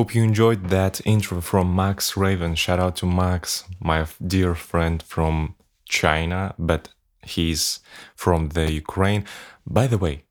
Hope 0.00 0.14
you 0.14 0.22
enjoyed 0.22 0.70
that 0.70 1.02
intro 1.04 1.42
from 1.42 1.76
Max 1.76 2.16
Raven. 2.16 2.54
Shout 2.54 2.78
out 2.78 2.96
to 2.96 3.06
Max, 3.06 3.64
my 3.80 4.06
dear 4.26 4.54
friend 4.54 5.02
from 5.02 5.56
China, 5.84 6.54
but 6.58 6.88
he's 7.22 7.80
from 8.16 8.48
the 8.56 8.72
Ukraine. 8.72 9.26
By 9.66 9.86
the 9.86 9.98
way, 9.98 10.24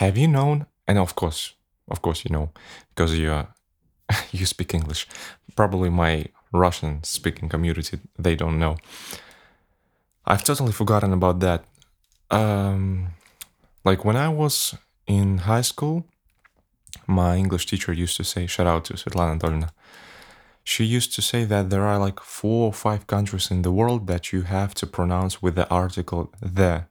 have 0.00 0.16
you 0.16 0.26
known? 0.26 0.64
And 0.88 0.96
of 0.98 1.14
course, 1.16 1.52
of 1.90 2.00
course, 2.00 2.24
you 2.24 2.30
know, 2.30 2.48
because 2.88 3.18
you 3.18 3.46
you 4.32 4.46
speak 4.46 4.72
English. 4.72 5.06
Probably 5.54 5.90
my 5.90 6.24
Russian 6.50 7.04
speaking 7.04 7.50
community 7.50 7.98
they 8.18 8.34
don't 8.34 8.58
know. 8.58 8.78
I've 10.24 10.44
totally 10.44 10.72
forgotten 10.72 11.12
about 11.12 11.40
that. 11.40 11.60
Um, 12.30 13.08
like 13.84 14.02
when 14.02 14.16
I 14.16 14.30
was 14.30 14.74
in 15.06 15.38
high 15.52 15.66
school, 15.72 16.06
my 17.06 17.36
English 17.36 17.66
teacher 17.66 17.92
used 17.92 18.16
to 18.16 18.24
say, 18.24 18.46
shout 18.46 18.66
out 18.66 18.84
to 18.86 18.94
Svetlana 18.94 19.38
Dolina. 19.40 19.70
She 20.62 20.84
used 20.84 21.14
to 21.14 21.22
say 21.22 21.44
that 21.44 21.68
there 21.70 21.84
are 21.84 21.98
like 21.98 22.20
four 22.20 22.66
or 22.66 22.72
five 22.72 23.06
countries 23.06 23.50
in 23.50 23.62
the 23.62 23.72
world 23.72 24.06
that 24.06 24.32
you 24.32 24.42
have 24.42 24.74
to 24.76 24.86
pronounce 24.86 25.42
with 25.42 25.54
the 25.56 25.68
article 25.68 26.32
the. 26.40 26.86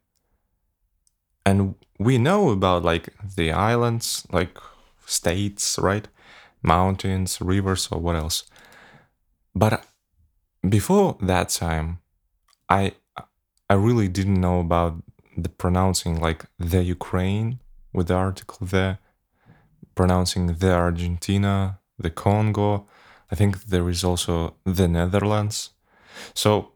And 1.45 1.76
we 1.99 2.18
know 2.18 2.49
about 2.49 2.84
like 2.84 3.09
the 3.35 3.52
islands, 3.52 4.27
like 4.31 4.57
states, 5.05 5.80
right? 5.80 6.07
Mountains, 6.62 7.40
rivers, 7.41 7.90
or 7.91 7.99
what 7.99 8.16
else. 8.16 8.43
But 9.55 9.85
before 10.68 11.18
that 11.21 11.49
time, 11.49 11.99
I 12.70 12.93
I 13.70 13.73
really 13.73 14.07
didn't 14.07 14.40
know 14.40 14.60
about 14.60 15.01
the 15.35 15.49
pronouncing 15.49 16.20
like 16.20 16.45
the 16.60 16.84
Ukraine 16.84 17.60
with 17.91 18.07
the 18.07 18.16
article 18.16 18.68
the, 18.68 18.99
pronouncing 19.96 20.48
the 20.48 20.74
Argentina, 20.74 21.80
the 21.98 22.10
Congo. 22.10 22.88
I 23.32 23.36
think 23.36 23.66
there 23.66 23.90
is 23.90 24.04
also 24.04 24.55
the 24.66 24.88
Netherlands. 24.88 25.72
So, 26.34 26.72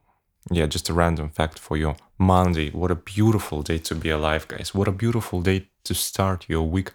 yeah, 0.52 0.66
just 0.66 0.90
a 0.90 0.94
random 0.94 1.30
fact 1.30 1.60
for 1.60 1.78
you. 1.78 1.96
Monday, 2.18 2.72
what 2.72 2.92
a 2.92 2.96
beautiful 2.96 3.62
day 3.62 3.78
to 3.80 3.96
be 3.96 4.10
alive, 4.10 4.48
guys. 4.48 4.74
What 4.74 4.88
a 4.88 4.92
beautiful 4.92 5.42
day 5.42 5.70
to 5.84 5.94
start 5.94 6.46
your 6.50 6.64
week 6.64 6.92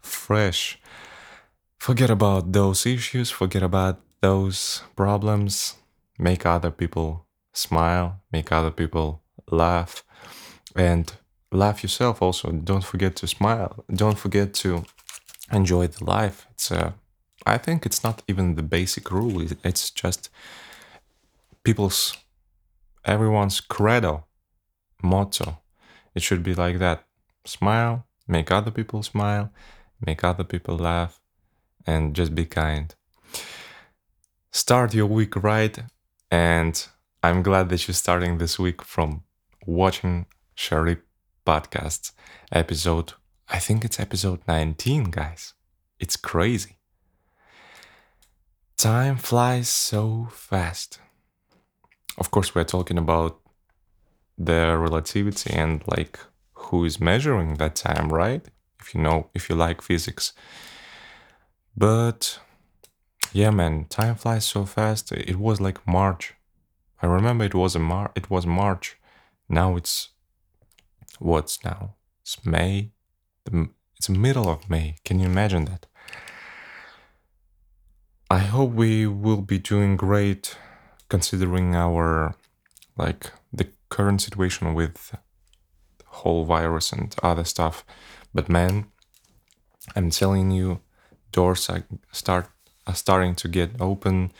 fresh. 0.00 0.78
Forget 1.78 2.10
about 2.10 2.52
those 2.52 2.86
issues, 2.86 3.30
forget 3.30 3.62
about 3.62 4.00
those 4.20 4.82
problems. 4.96 5.76
Make 6.18 6.46
other 6.46 6.70
people 6.70 7.26
smile, 7.52 8.20
make 8.32 8.50
other 8.50 8.70
people 8.70 9.22
laugh, 9.50 10.04
and 10.74 11.12
laugh 11.52 11.82
yourself 11.82 12.22
also. 12.22 12.50
Don't 12.52 12.84
forget 12.84 13.16
to 13.16 13.26
smile. 13.26 13.84
Don't 13.94 14.18
forget 14.18 14.54
to 14.54 14.84
enjoy 15.52 15.86
the 15.86 16.04
life. 16.04 16.46
It's 16.52 16.70
a, 16.70 16.94
I 17.44 17.58
think 17.58 17.86
it's 17.86 18.02
not 18.02 18.22
even 18.28 18.54
the 18.54 18.62
basic 18.62 19.10
rule. 19.10 19.46
It's 19.62 19.90
just 19.90 20.30
people's, 21.62 22.16
everyone's 23.04 23.60
credo, 23.60 24.24
motto. 25.02 25.58
It 26.14 26.22
should 26.22 26.42
be 26.42 26.54
like 26.54 26.78
that. 26.78 27.04
Smile, 27.44 28.06
make 28.26 28.50
other 28.50 28.70
people 28.70 29.02
smile, 29.02 29.52
make 30.04 30.24
other 30.24 30.44
people 30.44 30.76
laugh, 30.76 31.20
and 31.86 32.14
just 32.14 32.34
be 32.34 32.44
kind. 32.44 32.94
Start 34.50 34.94
your 34.94 35.06
week 35.06 35.36
right, 35.36 35.78
and 36.30 36.86
I'm 37.22 37.42
glad 37.42 37.68
that 37.68 37.86
you're 37.86 37.94
starting 37.94 38.38
this 38.38 38.58
week 38.58 38.82
from 38.82 39.22
watching 39.66 40.26
Sharip 40.56 41.02
podcast 41.46 42.12
episode. 42.50 43.12
I 43.48 43.60
think 43.60 43.84
it's 43.84 44.00
episode 44.00 44.40
19, 44.48 45.04
guys. 45.04 45.54
It's 46.00 46.16
crazy. 46.16 46.78
Time 48.76 49.16
flies 49.16 49.68
so 49.68 50.28
fast. 50.32 50.98
Of 52.18 52.30
course, 52.30 52.54
we're 52.54 52.64
talking 52.64 52.98
about 52.98 53.40
the 54.36 54.76
relativity 54.76 55.52
and 55.52 55.82
like 55.86 56.18
who 56.54 56.84
is 56.84 57.00
measuring 57.00 57.54
that 57.54 57.76
time, 57.76 58.08
right? 58.08 58.44
If 58.80 58.94
you 58.94 59.00
know, 59.00 59.30
if 59.32 59.48
you 59.48 59.54
like 59.54 59.80
physics. 59.80 60.32
But 61.76 62.40
yeah, 63.32 63.50
man, 63.50 63.86
time 63.88 64.16
flies 64.16 64.44
so 64.44 64.64
fast. 64.64 65.12
It 65.12 65.36
was 65.36 65.60
like 65.60 65.86
March. 65.86 66.34
I 67.00 67.06
remember 67.06 67.44
it 67.44 67.54
was 67.54 67.76
a 67.76 67.78
Mar. 67.78 68.10
It 68.16 68.28
was 68.28 68.44
March. 68.44 68.96
Now 69.48 69.76
it's 69.76 70.10
what's 71.20 71.64
now? 71.64 71.94
It's 72.22 72.44
May. 72.44 72.92
It's 73.96 74.08
middle 74.08 74.48
of 74.48 74.68
May. 74.68 74.96
Can 75.04 75.18
you 75.20 75.26
imagine 75.26 75.64
that? 75.66 75.86
I 78.30 78.38
hope 78.38 78.72
we 78.72 79.06
will 79.06 79.42
be 79.42 79.58
doing 79.58 79.96
great 79.96 80.58
considering 81.08 81.74
our 81.74 82.34
like 82.96 83.32
the 83.52 83.68
current 83.88 84.20
situation 84.20 84.74
with 84.74 85.16
whole 86.06 86.44
virus 86.44 86.92
and 86.92 87.14
other 87.22 87.44
stuff. 87.44 87.84
But 88.34 88.48
man, 88.48 88.86
I'm 89.94 90.10
telling 90.10 90.50
you, 90.50 90.80
doors 91.32 91.70
are 91.70 91.84
start 92.12 92.48
are 92.86 92.94
starting 92.94 93.34
to 93.36 93.48
get 93.48 93.80
open. 93.80 94.32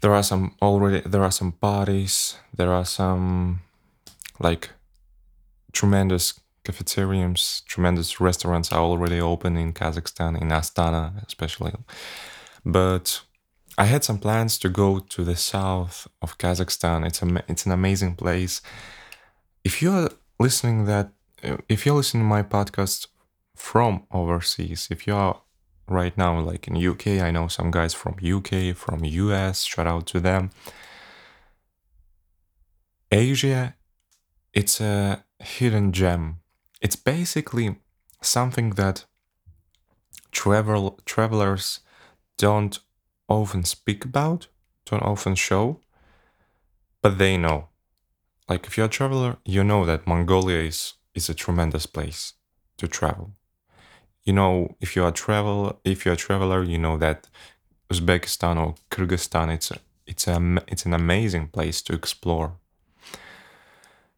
There 0.00 0.14
are 0.14 0.22
some 0.22 0.54
already 0.62 1.00
there 1.00 1.24
are 1.24 1.32
some 1.32 1.52
parties, 1.52 2.36
there 2.56 2.72
are 2.72 2.84
some 2.84 3.60
like 4.38 4.70
tremendous 5.72 6.40
cafeteriums, 6.68 7.62
tremendous 7.66 8.20
restaurants 8.20 8.70
are 8.72 8.82
already 8.82 9.18
open 9.18 9.56
in 9.56 9.72
Kazakhstan, 9.72 10.38
in 10.38 10.48
Astana 10.48 11.26
especially. 11.26 11.72
But 12.62 13.22
I 13.78 13.84
had 13.84 14.04
some 14.04 14.18
plans 14.18 14.58
to 14.58 14.68
go 14.68 14.98
to 14.98 15.24
the 15.24 15.36
south 15.36 16.06
of 16.20 16.36
Kazakhstan. 16.36 17.06
It's 17.06 17.22
a 17.22 17.28
it's 17.48 17.64
an 17.64 17.72
amazing 17.72 18.16
place. 18.16 18.60
If 19.64 19.80
you're 19.80 20.10
listening 20.38 20.84
that 20.84 21.06
uh, 21.42 21.56
if 21.70 21.86
you're 21.86 21.96
listening 21.96 22.24
to 22.24 22.34
my 22.36 22.42
podcast 22.42 23.06
from 23.56 23.92
overseas, 24.10 24.88
if 24.90 25.06
you 25.06 25.14
are 25.14 25.40
right 25.88 26.16
now 26.18 26.38
like 26.38 26.68
in 26.68 26.76
UK, 26.76 27.06
I 27.26 27.30
know 27.30 27.48
some 27.48 27.70
guys 27.70 27.94
from 27.94 28.16
UK, 28.36 28.76
from 28.76 29.04
US, 29.04 29.64
shout 29.64 29.86
out 29.86 30.06
to 30.08 30.20
them. 30.20 30.50
Asia, 33.10 33.74
it's 34.52 34.82
a 34.82 35.24
hidden 35.38 35.92
gem. 35.92 36.40
It's 36.80 36.96
basically 36.96 37.76
something 38.22 38.70
that 38.70 39.04
travel 40.30 40.98
travelers 41.04 41.80
don't 42.36 42.78
often 43.28 43.64
speak 43.64 44.04
about, 44.04 44.48
don't 44.86 45.02
often 45.02 45.34
show, 45.34 45.80
but 47.02 47.18
they 47.18 47.36
know. 47.36 47.68
Like 48.48 48.66
if 48.66 48.76
you're 48.76 48.86
a 48.86 48.90
traveler, 48.90 49.36
you 49.44 49.64
know 49.64 49.84
that 49.84 50.06
Mongolia 50.06 50.58
is 50.58 50.94
is 51.14 51.28
a 51.28 51.34
tremendous 51.34 51.86
place 51.86 52.34
to 52.78 52.86
travel. 52.86 53.32
You 54.24 54.32
know, 54.34 54.76
if 54.80 54.94
you're 54.94 55.08
a 55.08 55.12
travel 55.12 55.80
if 55.84 56.04
you're 56.04 56.14
a 56.14 56.24
traveler, 56.26 56.62
you 56.62 56.78
know 56.78 56.96
that 56.98 57.28
Uzbekistan 57.92 58.56
or 58.56 58.74
Kyrgyzstan 58.90 59.52
it's 59.52 59.70
a, 59.70 59.78
it's 60.06 60.28
a 60.28 60.62
it's 60.68 60.86
an 60.86 60.94
amazing 60.94 61.48
place 61.48 61.82
to 61.82 61.92
explore 61.94 62.52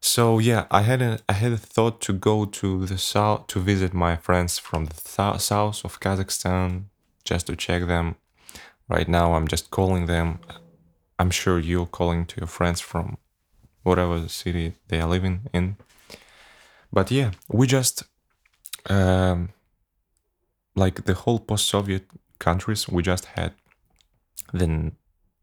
so 0.01 0.39
yeah, 0.39 0.65
I 0.71 0.81
had 0.81 1.01
a 1.01 1.19
I 1.29 1.33
had 1.33 1.51
a 1.51 1.57
thought 1.57 2.01
to 2.01 2.13
go 2.13 2.45
to 2.45 2.85
the 2.85 2.97
south 2.97 3.47
to 3.47 3.59
visit 3.59 3.93
my 3.93 4.15
friends 4.15 4.57
from 4.59 4.85
the 4.85 4.95
th- 4.95 5.41
south 5.41 5.85
of 5.85 5.99
Kazakhstan 5.99 6.85
just 7.23 7.47
to 7.47 7.55
check 7.55 7.87
them. 7.87 8.15
Right 8.89 9.07
now, 9.07 9.35
I'm 9.35 9.47
just 9.47 9.69
calling 9.69 10.07
them. 10.07 10.39
I'm 11.19 11.29
sure 11.31 11.59
you're 11.59 11.85
calling 11.85 12.25
to 12.25 12.41
your 12.41 12.47
friends 12.47 12.81
from 12.81 13.17
whatever 13.83 14.27
city 14.27 14.73
they 14.87 14.99
are 14.99 15.07
living 15.07 15.41
in. 15.53 15.77
But 16.91 17.11
yeah, 17.11 17.31
we 17.47 17.67
just 17.67 18.03
um, 18.89 19.49
like 20.75 21.05
the 21.05 21.13
whole 21.13 21.39
post-Soviet 21.39 22.05
countries. 22.39 22.89
We 22.89 23.03
just 23.03 23.25
had 23.25 23.53
the, 24.51 24.91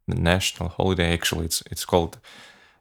the 0.06 0.14
national 0.14 0.70
holiday. 0.70 1.12
Actually, 1.12 1.46
it's 1.46 1.62
it's 1.70 1.84
called 1.84 2.18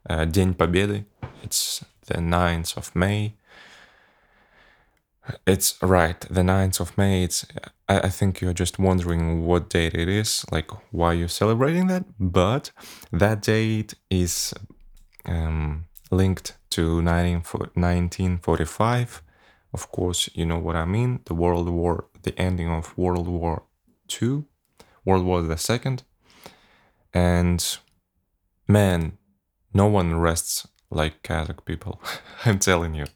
День 0.07 0.53
Победы. 0.55 1.05
It's 1.43 1.83
the 2.07 2.15
9th 2.15 2.77
of 2.77 2.95
May. 2.95 3.35
It's 5.47 5.81
right, 5.81 6.19
the 6.29 6.41
9th 6.41 6.79
of 6.81 6.97
May. 6.97 7.23
It's 7.23 7.45
I, 7.87 7.99
I 7.99 8.09
think 8.09 8.41
you're 8.41 8.53
just 8.53 8.79
wondering 8.79 9.45
what 9.45 9.69
date 9.69 9.93
it 9.93 10.09
is, 10.09 10.45
like 10.51 10.69
why 10.91 11.13
you're 11.13 11.27
celebrating 11.27 11.87
that. 11.87 12.05
But 12.19 12.71
that 13.11 13.41
date 13.41 13.93
is 14.09 14.53
um, 15.25 15.85
linked 16.11 16.57
to 16.71 17.01
19, 17.01 17.41
1945. 17.41 19.21
Of 19.73 19.91
course, 19.91 20.29
you 20.33 20.45
know 20.45 20.59
what 20.59 20.75
I 20.75 20.85
mean. 20.85 21.21
The 21.25 21.33
World 21.33 21.69
War, 21.69 22.05
the 22.21 22.37
ending 22.39 22.69
of 22.69 22.95
World 22.97 23.27
War 23.27 23.63
Two, 24.07 24.45
World 25.05 25.25
War 25.25 25.41
the 25.41 25.57
Second, 25.57 26.03
and 27.13 27.77
man, 28.67 29.17
no 29.72 29.86
one 29.86 30.16
rests 30.16 30.66
like 30.90 31.22
Kazakh 31.22 31.64
people. 31.64 32.00
I'm 32.44 32.58
telling 32.58 32.94
you. 32.94 33.06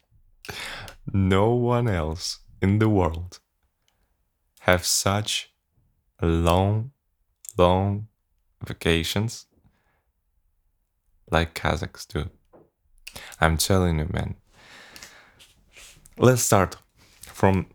No 1.13 1.51
one 1.51 1.89
else 1.89 2.41
in 2.61 2.79
the 2.79 2.89
world 2.89 3.41
have 4.61 4.85
such 4.85 5.53
long, 6.21 6.93
long 7.59 8.09
vacations 8.65 9.47
like 11.31 11.55
Kazakhs 11.55 12.07
do. 12.07 12.31
I'm 13.41 13.57
telling 13.57 13.99
you, 13.99 14.09
man. 14.13 14.37
Let's 16.19 16.43
start 16.43 16.77
from 17.23 17.67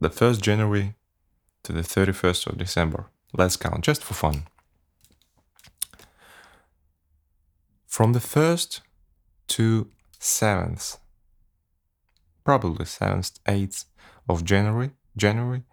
the 0.00 0.10
1st 0.10 0.40
January 0.40 0.94
to 1.64 1.72
the 1.72 1.80
31st 1.80 2.46
of 2.46 2.58
December. 2.58 3.06
Let's 3.32 3.56
count 3.56 3.82
just 3.82 4.04
for 4.04 4.14
fun. 4.14 4.44
From 7.92 8.14
the 8.14 8.20
1st 8.20 8.80
to 9.48 9.90
7th, 10.18 10.96
probably 12.42 12.86
7th, 12.86 13.38
8th 13.46 13.84
of 14.26 14.46
January, 14.46 14.92
January. 15.14 15.64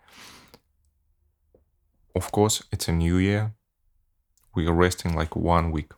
Of 2.13 2.29
course, 2.33 2.61
it's 2.73 2.89
a 2.89 2.91
new 2.91 3.15
year. 3.19 3.53
We 4.53 4.67
are 4.67 4.73
resting 4.73 5.15
like 5.15 5.33
one 5.37 5.71
week. 5.71 5.93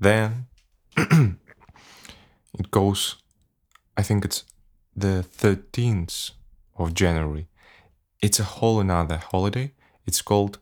Then 0.00 0.46
it 0.96 1.36
goes, 2.70 3.16
I 3.98 4.02
think 4.02 4.24
it's 4.24 4.44
the 4.96 5.22
13th 5.36 6.30
of 6.78 6.94
January. 6.94 7.46
It's 8.22 8.40
a 8.40 8.44
whole 8.44 8.80
another 8.80 9.18
holiday. 9.18 9.74
It's 10.06 10.22
called 10.22 10.60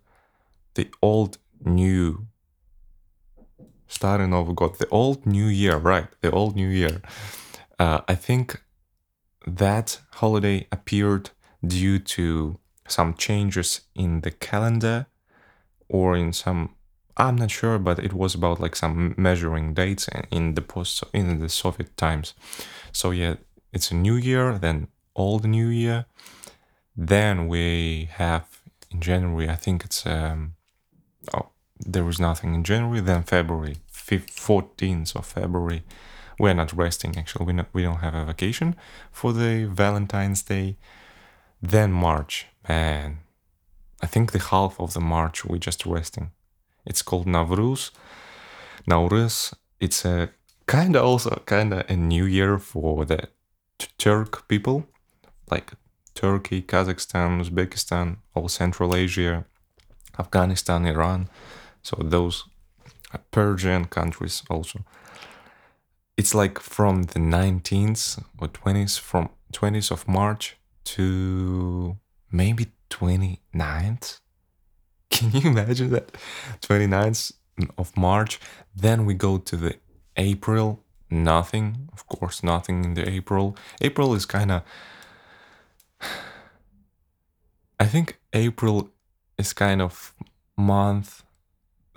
the 0.75 0.91
Old 1.01 1.39
New. 1.65 2.27
Starting 3.89 4.33
over, 4.35 4.53
got 4.53 4.79
the 4.79 4.89
Old 4.91 5.27
New 5.27 5.47
Year, 5.47 5.77
right? 5.77 6.07
The 6.21 6.31
Old 6.31 6.55
New 6.55 6.69
Year. 6.69 7.01
Uh, 7.79 8.01
I 8.07 8.15
think 8.15 8.63
that 9.47 10.01
holiday 10.13 10.67
appeared 10.71 11.31
due 11.67 11.99
to 11.99 12.59
some 12.87 13.15
changes 13.15 13.83
in 13.95 14.21
the 14.21 14.31
calendar 14.31 15.07
or 15.89 16.17
in 16.17 16.33
some 16.33 16.75
I'm 17.19 17.35
not 17.35 17.51
sure, 17.51 17.79
but 17.79 17.99
it 17.99 18.13
was 18.13 18.35
about 18.37 18.61
like 18.61 18.77
some 18.77 19.15
measuring 19.17 19.75
dates 19.75 20.09
in 20.31 20.55
the 20.55 20.63
post 20.63 21.03
in 21.13 21.41
the 21.41 21.49
Soviet 21.49 21.97
times. 21.97 22.35
So 22.93 23.11
yeah, 23.11 23.35
it's 23.73 23.91
a 23.91 23.97
new 23.97 24.15
year, 24.15 24.57
then 24.57 24.87
old 25.17 25.45
new 25.45 25.67
year. 25.67 26.07
Then 26.97 27.49
we 27.49 28.09
have 28.13 28.45
in 28.91 29.01
January, 29.01 29.49
I 29.49 29.57
think 29.57 29.85
it's 29.85 30.07
um 30.07 30.55
oh 31.35 31.51
there 31.81 32.05
was 32.05 32.19
nothing 32.21 32.55
in 32.55 32.65
January, 32.65 33.01
then 33.01 33.23
February, 33.23 33.77
14th 33.91 35.15
of 35.17 35.27
February. 35.27 35.83
We're 36.39 36.55
not 36.55 36.73
resting 36.73 37.17
actually. 37.19 37.47
We 37.47 37.53
not, 37.53 37.69
we 37.73 37.83
don't 37.83 37.97
have 37.97 38.15
a 38.15 38.25
vacation 38.25 38.77
for 39.11 39.33
the 39.33 39.65
Valentine's 39.65 40.43
Day. 40.43 40.77
Then 41.61 41.93
March, 41.93 42.47
man. 42.69 43.19
I 44.01 44.07
think 44.07 44.31
the 44.31 44.39
half 44.39 44.79
of 44.79 44.95
the 44.95 45.01
March 45.01 45.45
we're 45.45 45.59
just 45.59 45.85
resting 45.85 46.31
it's 46.89 47.03
called 47.03 47.27
Navruz. 47.27 47.91
Nauruz. 48.91 49.53
It's 49.79 50.05
a 50.05 50.31
kind 50.67 50.97
of 50.97 51.05
also 51.05 51.43
kind 51.47 51.73
of 51.73 51.89
a 51.89 51.97
new 51.97 52.25
year 52.25 52.59
for 52.59 53.05
the 53.05 53.29
Turk 53.99 54.49
people, 54.49 54.87
like 55.51 55.73
Turkey, 56.15 56.63
Kazakhstan, 56.63 57.41
Uzbekistan, 57.41 58.17
all 58.35 58.49
Central 58.49 58.97
Asia, 58.97 59.45
Afghanistan, 60.19 60.87
Iran. 60.87 61.29
So 61.89 61.97
those 62.03 62.45
Persian 63.31 63.87
countries 63.87 64.43
also. 64.51 64.85
It's 66.19 66.35
like 66.35 66.59
from 66.59 67.05
the 67.05 67.19
19th 67.19 68.23
or 68.39 68.49
20th, 68.49 68.99
from 68.99 69.31
20th 69.55 69.91
of 69.91 70.07
March 70.07 70.59
to 70.85 71.97
maybe 72.31 72.67
29th 72.91 74.21
can 75.11 75.31
you 75.33 75.49
imagine 75.51 75.89
that? 75.91 76.13
29th 76.61 77.33
of 77.79 77.97
March. 77.97 78.39
Then 78.77 79.07
we 79.07 79.15
go 79.15 79.39
to 79.39 79.57
the 79.57 79.77
April. 80.19 80.85
Nothing. 81.09 81.89
Of 81.95 82.07
course, 82.07 82.43
nothing 82.43 82.85
in 82.85 82.93
the 82.93 83.09
April. 83.09 83.57
April 83.81 84.15
is 84.15 84.27
kind 84.27 84.51
of. 84.51 84.63
I 87.81 87.87
think 87.87 88.19
April 88.35 88.91
is 89.39 89.55
kind 89.55 89.81
of 89.81 90.13
month 90.55 91.23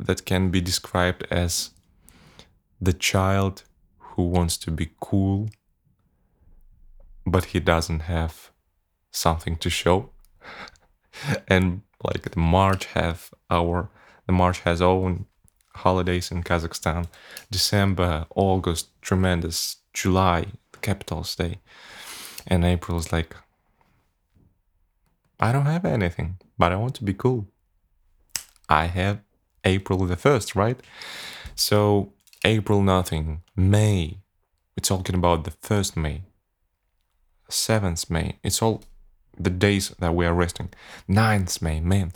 that 0.01 0.25
can 0.25 0.49
be 0.49 0.61
described 0.61 1.25
as 1.29 1.71
the 2.79 2.93
child 2.93 3.63
who 3.99 4.23
wants 4.23 4.57
to 4.57 4.71
be 4.71 4.89
cool, 4.99 5.49
but 7.25 7.45
he 7.45 7.59
doesn't 7.59 8.01
have 8.01 8.51
something 9.11 9.55
to 9.57 9.69
show. 9.69 10.09
and 11.47 11.81
like 12.03 12.31
the 12.31 12.39
March 12.39 12.85
have 12.85 13.31
our 13.49 13.89
the 14.25 14.33
March 14.33 14.59
has 14.61 14.81
own 14.81 15.25
holidays 15.75 16.31
in 16.31 16.43
Kazakhstan. 16.43 17.07
December, 17.49 18.25
August, 18.35 18.89
tremendous. 19.01 19.77
July, 19.93 20.45
the 20.71 20.77
capital's 20.77 21.35
day, 21.35 21.59
and 22.47 22.63
April 22.63 22.97
is 22.97 23.11
like 23.11 23.35
I 25.37 25.51
don't 25.51 25.65
have 25.65 25.85
anything, 25.85 26.37
but 26.57 26.71
I 26.71 26.77
want 26.77 26.95
to 26.95 27.03
be 27.03 27.13
cool. 27.13 27.47
I 28.69 28.85
have 28.85 29.19
April 29.63 30.05
the 30.05 30.15
first, 30.15 30.55
right? 30.55 30.79
So 31.55 32.13
April 32.43 32.81
nothing. 32.81 33.41
May, 33.55 34.17
we're 34.75 34.81
talking 34.81 35.15
about 35.15 35.43
the 35.43 35.51
first 35.51 35.95
May, 35.95 36.23
seventh 37.49 38.09
May. 38.09 38.37
It's 38.43 38.61
all 38.61 38.83
the 39.37 39.49
days 39.49 39.89
that 39.99 40.15
we 40.15 40.25
are 40.25 40.33
resting. 40.33 40.69
9th 41.09 41.61
May, 41.61 41.79
man. 41.79 42.11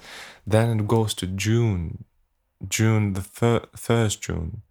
Then 0.46 0.80
it 0.80 0.88
goes 0.88 1.14
to 1.16 1.28
June, 1.28 2.06
June 2.68 3.14
the 3.14 3.22
fir- 3.22 3.68
first 3.76 4.22
June. 4.22 4.62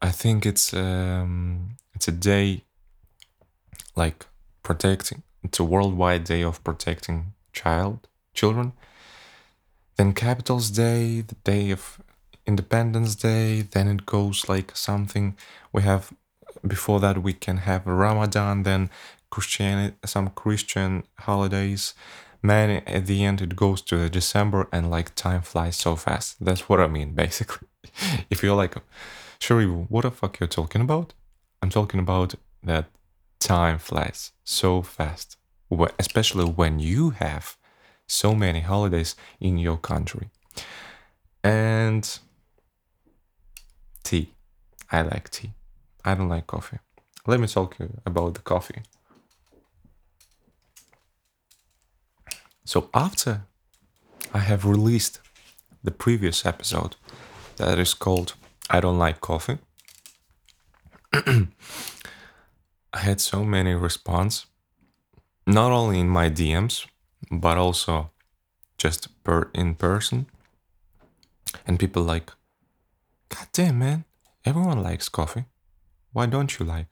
I 0.00 0.10
think 0.10 0.44
it's 0.44 0.74
um, 0.74 1.76
it's 1.94 2.08
a 2.08 2.12
day 2.12 2.62
like 3.94 4.26
protecting. 4.62 5.22
It's 5.44 5.60
a 5.60 5.64
worldwide 5.64 6.24
day 6.24 6.42
of 6.42 6.62
protecting 6.64 7.34
child 7.52 8.08
children. 8.34 8.72
Then 9.96 10.12
Capitals 10.12 10.70
Day, 10.70 11.20
the 11.20 11.36
day 11.44 11.70
of 11.70 12.00
Independence 12.46 13.14
Day. 13.14 13.62
Then 13.62 13.88
it 13.88 14.06
goes 14.06 14.48
like 14.48 14.76
something 14.76 15.36
we 15.72 15.82
have. 15.82 16.12
Before 16.66 17.00
that, 17.00 17.22
we 17.22 17.32
can 17.32 17.58
have 17.58 17.86
Ramadan. 17.86 18.62
Then 18.62 18.90
Christian 19.30 19.94
some 20.04 20.28
Christian 20.30 21.04
holidays. 21.20 21.94
Man, 22.42 22.82
at 22.86 23.06
the 23.06 23.24
end 23.24 23.40
it 23.40 23.54
goes 23.54 23.80
to 23.82 24.08
December 24.08 24.68
and 24.72 24.90
like 24.90 25.14
time 25.14 25.42
flies 25.42 25.76
so 25.76 25.96
fast. 25.96 26.44
That's 26.44 26.68
what 26.68 26.80
I 26.80 26.88
mean, 26.88 27.14
basically. 27.24 27.68
if 28.30 28.42
you're 28.42 28.56
like, 28.56 28.74
Sherry, 29.38 29.66
what 29.66 30.02
the 30.02 30.10
fuck 30.10 30.38
you're 30.40 30.48
talking 30.48 30.82
about? 30.82 31.14
I'm 31.62 31.70
talking 31.70 32.00
about 32.00 32.34
that 32.62 32.86
time 33.38 33.78
flies 33.78 34.32
so 34.44 34.82
fast, 34.82 35.36
especially 35.98 36.44
when 36.44 36.78
you 36.80 37.10
have 37.10 37.56
so 38.12 38.34
many 38.34 38.60
holidays 38.60 39.16
in 39.40 39.58
your 39.58 39.78
country. 39.78 40.28
And 41.42 42.06
tea. 44.04 44.34
I 44.90 45.02
like 45.02 45.30
tea. 45.30 45.52
I 46.04 46.14
don't 46.14 46.28
like 46.28 46.46
coffee. 46.46 46.78
Let 47.26 47.40
me 47.40 47.46
talk 47.46 47.76
about 48.04 48.34
the 48.34 48.40
coffee. 48.40 48.82
So 52.64 52.90
after 52.94 53.42
I 54.34 54.38
have 54.38 54.64
released 54.64 55.20
the 55.82 55.90
previous 55.90 56.46
episode 56.46 56.96
that 57.56 57.78
is 57.78 57.94
called 57.94 58.34
I 58.70 58.80
Don't 58.80 58.98
Like 58.98 59.20
Coffee, 59.20 59.58
I 61.12 61.48
had 62.98 63.20
so 63.20 63.44
many 63.44 63.74
response, 63.74 64.46
not 65.46 65.72
only 65.72 65.98
in 66.00 66.08
my 66.08 66.30
DMs, 66.30 66.86
but 67.30 67.58
also 67.58 68.10
just 68.78 69.08
per 69.24 69.50
in 69.54 69.74
person. 69.74 70.26
And 71.66 71.78
people 71.78 72.02
like, 72.02 72.32
God 73.28 73.46
damn 73.52 73.78
man, 73.78 74.04
everyone 74.44 74.82
likes 74.82 75.08
coffee. 75.08 75.44
Why 76.12 76.26
don't 76.26 76.58
you 76.58 76.66
like? 76.66 76.88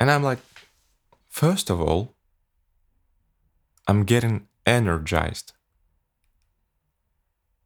And 0.00 0.10
I'm 0.10 0.22
like, 0.22 0.40
first 1.28 1.70
of 1.70 1.80
all, 1.80 2.14
I'm 3.86 4.04
getting 4.04 4.48
energized 4.66 5.52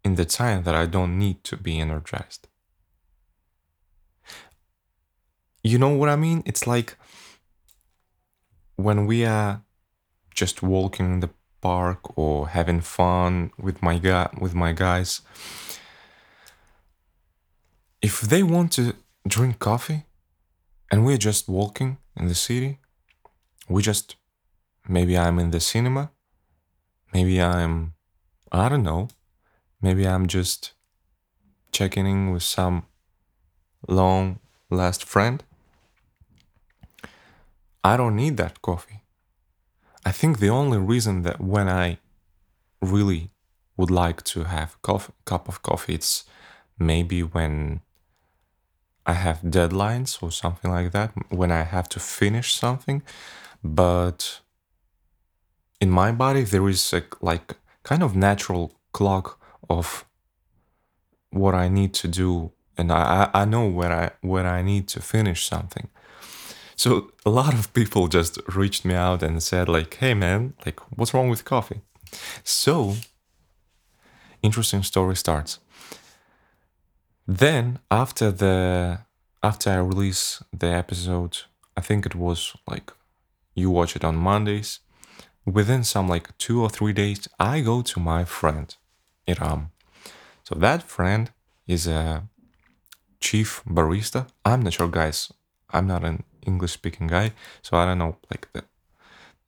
in 0.05 0.15
the 0.15 0.25
time 0.25 0.63
that 0.65 0.75
I 0.75 0.87
don't 0.87 1.19
need 1.19 1.45
to 1.45 1.57
be 1.57 1.79
energized. 1.79 2.49
You 5.63 5.79
know 5.79 5.91
what 5.91 6.09
I 6.09 6.17
mean? 6.17 6.43
It's 6.47 6.67
like 6.67 6.97
when 8.77 9.07
we 9.07 9.25
are 9.25 9.63
just 10.37 10.63
walking 10.63 11.07
in 11.15 11.21
the 11.21 11.31
park 11.61 12.17
or 12.17 12.49
having 12.49 12.81
fun 12.81 13.51
with 13.59 13.83
my 13.83 13.99
guy 13.99 14.29
with 14.39 14.55
my 14.55 14.73
guys. 14.73 15.23
If 18.01 18.21
they 18.21 18.43
want 18.43 18.73
to 18.73 18.95
drink 19.27 19.59
coffee 19.59 20.05
and 20.91 21.05
we're 21.05 21.25
just 21.31 21.49
walking 21.49 21.97
in 22.17 22.29
the 22.29 22.35
city, 22.35 22.79
we 23.69 23.83
just 23.83 24.17
maybe 24.89 25.19
I'm 25.19 25.39
in 25.41 25.51
the 25.51 25.61
cinema, 25.61 26.11
maybe 27.13 27.41
I'm 27.43 27.95
I 28.53 28.69
don't 28.69 28.85
know. 28.85 29.09
Maybe 29.83 30.07
I'm 30.07 30.27
just 30.27 30.73
checking 31.73 32.07
in 32.07 32.31
with 32.33 32.43
some 32.43 32.87
long 33.89 34.39
last 34.71 35.05
friend. 35.05 35.43
I 37.85 37.97
don't 37.97 38.17
need 38.17 38.37
that 38.39 38.63
coffee. 38.63 39.03
I 40.07 40.13
think 40.13 40.39
the 40.39 40.51
only 40.51 40.79
reason 40.79 41.23
that 41.23 41.41
when 41.41 41.69
I 41.69 41.99
really 42.81 43.31
would 43.77 43.91
like 43.91 44.23
to 44.33 44.45
have 44.45 44.77
a 44.85 45.09
cup 45.25 45.49
of 45.49 45.63
coffee, 45.63 45.95
it's 45.95 46.25
maybe 46.79 47.25
when 47.25 47.81
I 49.05 49.15
have 49.15 49.41
deadlines 49.43 50.23
or 50.23 50.31
something 50.31 50.71
like 50.71 50.93
that, 50.93 51.11
when 51.31 51.51
I 51.51 51.63
have 51.65 51.89
to 51.89 51.99
finish 51.99 52.55
something. 52.55 53.03
But 53.65 54.41
in 55.81 55.91
my 55.91 56.13
body, 56.13 56.43
there 56.45 56.69
is 56.69 56.93
a 56.93 57.03
like 57.21 57.57
kind 57.83 58.05
of 58.05 58.15
natural 58.15 58.73
clock 58.93 59.41
of 59.69 60.05
what 61.31 61.55
I 61.57 61.69
need 61.69 61.93
to 61.95 62.07
do, 62.07 62.53
and 62.79 62.93
I 62.93 63.29
I 63.35 63.45
know 63.45 63.67
where 63.67 63.93
I 63.93 64.11
where 64.21 64.47
I 64.47 64.63
need 64.63 64.87
to 64.95 65.01
finish 65.01 65.47
something. 65.47 65.89
So 66.77 67.11
a 67.25 67.31
lot 67.31 67.55
of 67.55 67.73
people 67.73 68.07
just 68.07 68.39
reached 68.55 68.85
me 68.85 68.95
out 68.95 69.23
and 69.23 69.43
said 69.43 69.69
like, 69.69 69.95
"Hey 69.97 70.15
man, 70.15 70.53
like 70.67 70.79
what's 70.97 71.15
wrong 71.15 71.31
with 71.31 71.45
coffee?" 71.45 71.81
So 72.45 72.97
interesting 74.43 74.83
story 74.83 75.17
starts. 75.17 75.59
Then 77.27 77.79
after 77.91 78.31
the 78.31 78.99
after 79.43 79.71
I 79.71 79.77
release 79.77 80.43
the 80.53 80.69
episode, 80.69 81.39
I 81.77 81.81
think 81.81 82.07
it 82.07 82.15
was 82.15 82.55
like 82.67 82.93
you 83.55 83.71
watch 83.71 83.97
it 83.97 84.05
on 84.05 84.17
Mondays. 84.17 84.81
Within 85.45 85.85
some 85.85 86.09
like 86.09 86.37
two 86.39 86.61
or 86.63 86.69
three 86.69 86.93
days, 86.93 87.29
I 87.39 87.61
go 87.61 87.83
to 87.83 88.01
my 88.01 88.25
friend 88.25 88.75
Iram. 89.27 89.71
So 90.45 90.55
that 90.57 90.83
friend 90.83 91.31
is 91.67 91.87
a 91.87 92.29
chief 93.21 93.63
barista. 93.65 94.27
I'm 94.45 94.63
not 94.63 94.73
sure, 94.75 94.89
guys. 94.89 95.33
I'm 95.71 95.87
not 95.87 96.05
an 96.05 96.23
English 96.47 96.73
speaking 96.73 97.07
guy, 97.07 97.33
so 97.63 97.77
I 97.77 97.85
don't 97.85 97.99
know 97.99 98.17
like 98.31 98.49
that. 98.53 98.65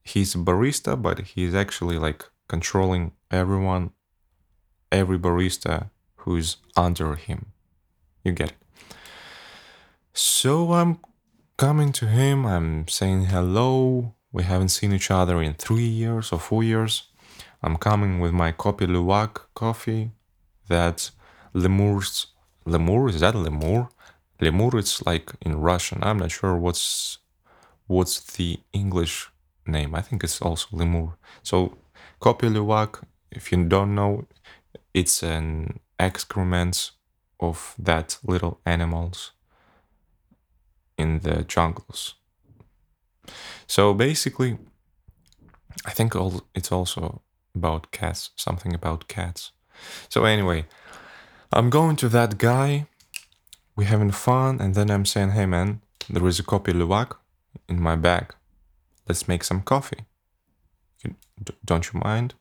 He's 0.03 0.35
a 0.35 0.39
barista, 0.39 1.01
but 1.01 1.21
he's 1.21 1.55
actually 1.55 1.99
like 1.99 2.25
controlling 2.49 3.13
everyone, 3.31 3.91
every 4.91 5.19
barista 5.19 5.91
who's 6.17 6.57
under 6.77 7.15
him. 7.15 7.53
You 8.25 8.33
get 8.33 8.51
it. 8.51 8.57
So 10.13 10.73
I'm 10.73 10.99
coming 11.57 11.93
to 11.93 12.07
him, 12.07 12.47
I'm 12.47 12.89
saying 12.89 13.27
hello. 13.27 14.15
We 14.33 14.43
haven't 14.43 14.71
seen 14.71 14.93
each 14.93 15.11
other 15.11 15.41
in 15.43 15.55
three 15.55 15.87
years 15.87 16.33
or 16.33 16.39
four 16.39 16.63
years. 16.63 17.05
I'm 17.63 17.77
coming 17.77 18.21
with 18.21 18.33
my 18.33 18.53
Kopi 18.53 18.87
Luwak 18.87 19.41
coffee. 19.55 20.11
That 20.69 21.11
Lemur's 21.55 22.27
Lemur 22.67 23.09
is 23.09 23.21
that 23.21 23.35
Lemur? 23.35 23.89
Lemur 24.41 24.79
it's 24.79 25.05
like 25.05 25.33
in 25.41 25.61
Russian. 25.61 25.99
I'm 26.03 26.19
not 26.19 26.31
sure 26.31 26.57
what's 26.57 27.19
what's 27.87 28.21
the 28.37 28.61
English 28.73 29.31
name. 29.67 29.95
I 29.95 30.03
think 30.03 30.25
it's 30.25 30.41
also 30.41 30.69
Lemur. 30.73 31.17
So 31.43 31.77
Kopi 32.21 32.49
Luwak, 32.49 33.03
if 33.31 33.53
you 33.53 33.65
don't 33.65 33.95
know, 33.95 34.27
it's 34.95 35.23
an 35.23 35.81
excrement 35.99 36.93
of 37.41 37.75
that 37.79 38.19
little 38.25 38.61
animals 38.65 39.33
in 40.97 41.21
the 41.21 41.45
jungles. 41.45 42.15
So 43.67 43.95
basically, 43.95 44.59
I 45.87 45.91
think 45.91 46.17
all, 46.17 46.43
it's 46.55 46.73
also 46.73 47.23
about 47.55 47.93
cats, 47.93 48.31
something 48.37 48.75
about 48.75 49.09
cats. 49.09 49.53
So 50.09 50.25
anyway, 50.25 50.67
I'm 51.53 51.71
going 51.71 51.97
to 51.97 52.09
that 52.09 52.39
guy, 52.39 52.87
we're 53.79 53.87
having 53.87 54.11
fun, 54.11 54.61
and 54.61 54.75
then 54.75 54.91
I'm 54.91 55.07
saying, 55.07 55.31
hey 55.31 55.47
man, 55.47 55.83
there 56.11 56.27
is 56.27 56.41
a 56.41 56.43
Kopi 56.43 56.73
Luwak 56.73 57.17
in 57.69 57.81
my 57.81 57.95
bag. 57.95 58.35
Let's 59.07 59.29
make 59.29 59.45
some 59.45 59.63
coffee. 59.63 60.01
Don't 61.65 61.93
you 61.93 62.01
mind? 62.01 62.35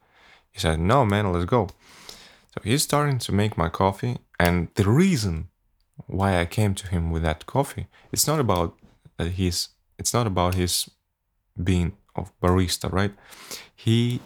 He 0.52 0.60
said, 0.60 0.80
no 0.80 1.06
man, 1.06 1.32
let's 1.32 1.46
go. 1.46 1.70
So 2.56 2.62
he's 2.64 2.82
starting 2.82 3.20
to 3.20 3.32
make 3.32 3.56
my 3.56 3.70
coffee, 3.70 4.18
and 4.40 4.70
the 4.74 4.90
reason 4.90 5.50
why 6.08 6.40
I 6.42 6.46
came 6.46 6.74
to 6.74 6.88
him 6.88 7.12
with 7.12 7.22
that 7.22 7.46
coffee, 7.46 7.86
it's 8.12 8.26
not 8.26 8.40
about 8.40 8.76
uh, 9.20 9.26
that 9.26 9.34
he's 9.34 9.70
it's 10.00 10.16
not 10.16 10.26
about 10.26 10.56
his 10.56 10.90
being 11.64 11.98
of 12.16 12.32
barista, 12.42 12.92
right? 12.92 13.14
He 13.76 14.22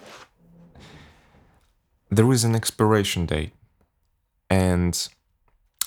there 2.10 2.32
is 2.32 2.46
an 2.46 2.56
expiration 2.56 3.26
date 3.26 3.52
and 4.50 5.10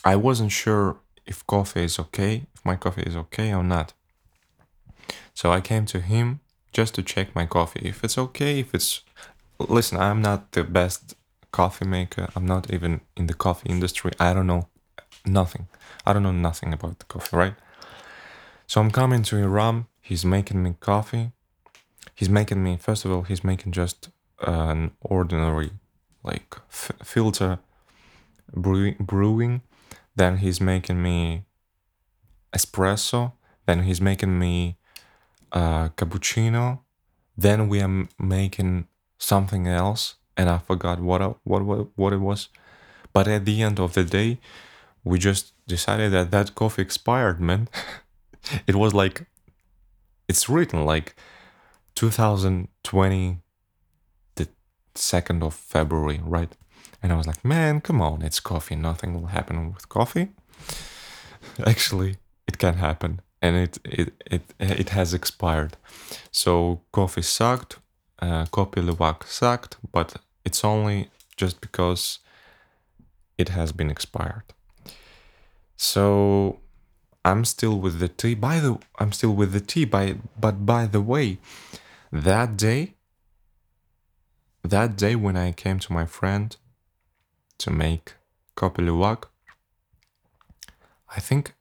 I 0.04 0.16
wasn't 0.16 0.52
sure 0.52 0.98
if 1.26 1.46
coffee 1.46 1.84
is 1.84 1.98
okay, 1.98 2.46
if 2.54 2.64
my 2.64 2.76
coffee 2.76 3.02
is 3.02 3.16
okay 3.16 3.52
or 3.52 3.62
not. 3.62 3.92
So 5.34 5.52
I 5.52 5.60
came 5.60 5.86
to 5.86 6.00
him 6.00 6.40
just 6.72 6.94
to 6.94 7.02
check 7.02 7.34
my 7.34 7.46
coffee. 7.46 7.80
If 7.88 8.04
it's 8.04 8.18
okay, 8.18 8.60
if 8.60 8.74
it's 8.74 9.02
listen, 9.58 9.98
I'm 9.98 10.20
not 10.22 10.52
the 10.52 10.64
best 10.64 11.14
coffee 11.52 11.86
maker. 11.86 12.28
I'm 12.34 12.46
not 12.46 12.72
even 12.72 13.00
in 13.16 13.26
the 13.26 13.34
coffee 13.34 13.70
industry. 13.70 14.12
I 14.18 14.34
don't 14.34 14.46
know 14.46 14.68
nothing. 15.24 15.68
I 16.06 16.12
don't 16.12 16.22
know 16.22 16.32
nothing 16.32 16.72
about 16.72 16.98
the 16.98 17.04
coffee, 17.06 17.36
right? 17.36 17.54
So 18.66 18.80
I'm 18.80 18.90
coming 18.90 19.22
to 19.24 19.36
Iram. 19.36 19.86
He's 20.00 20.24
making 20.24 20.62
me 20.62 20.74
coffee. 20.80 21.32
He's 22.14 22.28
making 22.28 22.62
me, 22.62 22.76
first 22.76 23.04
of 23.04 23.10
all, 23.10 23.22
he's 23.22 23.42
making 23.42 23.72
just 23.72 24.10
an 24.40 24.92
ordinary, 25.00 25.70
like, 26.22 26.56
f- 26.70 26.92
filter 27.02 27.58
brewing, 28.52 28.96
brewing. 29.00 29.62
Then 30.16 30.38
he's 30.38 30.60
making 30.60 31.02
me 31.02 31.44
espresso. 32.52 33.32
Then 33.66 33.82
he's 33.82 34.00
making 34.00 34.38
me 34.38 34.76
uh, 35.52 35.88
cappuccino. 35.90 36.80
Then 37.36 37.68
we 37.68 37.80
are 37.80 38.06
making 38.18 38.86
something 39.18 39.66
else, 39.66 40.16
and 40.36 40.48
I 40.48 40.58
forgot 40.58 41.00
what 41.00 41.20
what 41.44 41.64
what 41.64 41.88
what 41.96 42.12
it 42.12 42.20
was. 42.20 42.48
But 43.12 43.28
at 43.28 43.44
the 43.44 43.62
end 43.62 43.80
of 43.80 43.94
the 43.94 44.04
day, 44.04 44.38
we 45.04 45.18
just 45.18 45.52
decided 45.66 46.12
that 46.12 46.30
that 46.30 46.54
coffee 46.54 46.82
expired, 46.82 47.40
man. 47.40 47.68
it 48.66 48.74
was 48.74 48.92
like, 48.92 49.26
it's 50.28 50.48
written 50.48 50.84
like 50.84 51.14
2020, 51.94 53.38
the 54.34 54.48
2nd 54.94 55.42
of 55.42 55.54
February, 55.54 56.20
right? 56.24 56.56
And 57.04 57.12
I 57.12 57.16
was 57.16 57.26
like, 57.26 57.44
man, 57.44 57.82
come 57.82 58.00
on, 58.00 58.22
it's 58.22 58.40
coffee. 58.40 58.76
Nothing 58.76 59.12
will 59.12 59.26
happen 59.26 59.74
with 59.74 59.90
coffee. 59.90 60.28
Actually, 61.66 62.16
it 62.48 62.56
can 62.56 62.76
happen. 62.76 63.20
And 63.42 63.56
it, 63.56 63.78
it, 63.84 64.14
it, 64.24 64.42
it 64.58 64.88
has 64.88 65.12
expired. 65.12 65.76
So 66.30 66.80
coffee 66.92 67.20
sucked, 67.20 67.76
uh, 68.20 68.46
Kopi 68.46 68.80
Luwak 68.82 69.24
sucked, 69.24 69.76
but 69.92 70.16
it's 70.46 70.64
only 70.64 71.10
just 71.36 71.60
because 71.60 72.20
it 73.36 73.50
has 73.50 73.70
been 73.70 73.90
expired. 73.90 74.54
So 75.76 76.60
I'm 77.22 77.44
still 77.44 77.78
with 77.78 77.98
the 77.98 78.08
tea. 78.08 78.32
By 78.32 78.60
the 78.60 78.78
I'm 78.98 79.12
still 79.12 79.34
with 79.34 79.52
the 79.52 79.60
tea. 79.60 79.84
By 79.84 80.16
but 80.40 80.64
by 80.64 80.86
the 80.86 81.02
way, 81.02 81.36
that 82.10 82.56
day, 82.56 82.94
that 84.62 84.96
day 84.96 85.14
when 85.14 85.36
I 85.36 85.52
came 85.52 85.78
to 85.80 85.92
my 85.92 86.06
friend 86.06 86.56
to 87.64 87.70
make 87.70 88.14
Kopi 88.56 88.82
Luwak, 88.86 89.24
I 91.16 91.20
think 91.20 91.54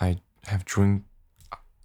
I 0.00 0.18
have 0.46 0.64
drink. 0.64 1.04